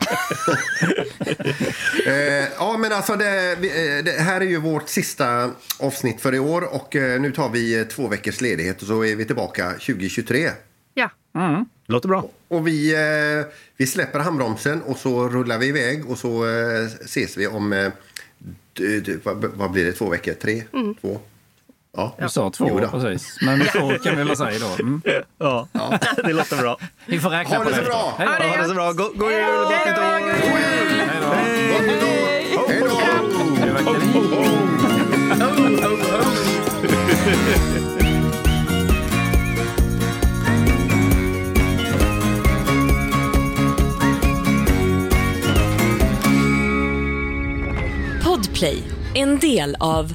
eh, 2.06 2.48
ja, 2.58 2.76
men 2.78 2.92
alltså 2.92 3.16
det, 3.16 3.52
eh, 3.52 4.04
det 4.04 4.20
här 4.20 4.40
är 4.40 4.44
ju 4.44 4.56
vårt 4.56 4.88
sista 4.88 5.50
avsnitt 5.78 6.20
för 6.20 6.34
i 6.34 6.38
år 6.38 6.74
och 6.74 6.96
eh, 6.96 7.20
nu 7.20 7.32
tar 7.32 7.48
vi 7.48 7.84
två 7.84 8.08
veckors 8.08 8.40
ledighet 8.40 8.82
och 8.82 8.86
så 8.88 9.04
är 9.04 9.16
vi 9.16 9.24
tillbaka 9.24 9.70
2023. 9.70 10.50
ja. 10.94 11.64
Låter 11.86 12.08
bra. 12.08 12.28
Och 12.48 12.66
vi, 12.66 12.94
eh, 12.94 13.46
vi 13.76 13.86
släpper 13.86 14.18
handbromsen 14.18 14.82
och 14.82 14.96
så 14.96 15.28
rullar 15.28 15.58
vi 15.58 15.66
iväg 15.66 16.10
och 16.10 16.18
så 16.18 16.46
eh, 16.46 16.84
ses 17.04 17.36
vi 17.36 17.46
om, 17.46 17.90
vad, 19.54 19.70
blir 19.70 19.84
det, 19.84 19.92
två 19.92 20.08
veckor? 20.08 20.34
Tre? 20.34 20.62
Två? 21.00 21.20
Ja. 21.96 22.14
Du 22.18 22.28
sa 22.28 22.50
två 22.50 22.78
precis. 22.90 23.38
Men 23.40 23.60
två 23.72 23.98
kan 23.98 24.16
vi 24.16 24.24
väl 24.24 24.36
säga 24.36 24.58
då. 24.58 24.82
Mm. 24.82 25.02
Ja, 25.38 25.68
det 26.24 26.32
låter 26.32 26.56
bra. 26.56 26.78
Vi 27.06 27.20
får 27.20 27.30
räkna 27.30 27.56
Ha 27.56 27.64
på 27.64 27.70
det 27.70 27.76
så 27.76 27.80
efter. 27.82 27.92
bra! 27.92 28.14
Hej 28.18 28.28
då. 28.40 28.46
Ha 28.48 28.56
det 28.62 28.68
så 28.68 28.74
bra. 28.74 28.92
God, 28.92 29.18
god 29.18 29.30
jul 29.32 29.44
gott 29.44 29.86
nytt 29.86 29.98
år! 29.98 30.02
Hej 31.08 31.20
då. 31.20 31.28
Hej. 31.32 32.72
Podplay, 48.24 48.82
en 49.14 49.38
del 49.38 49.76
av 49.80 50.14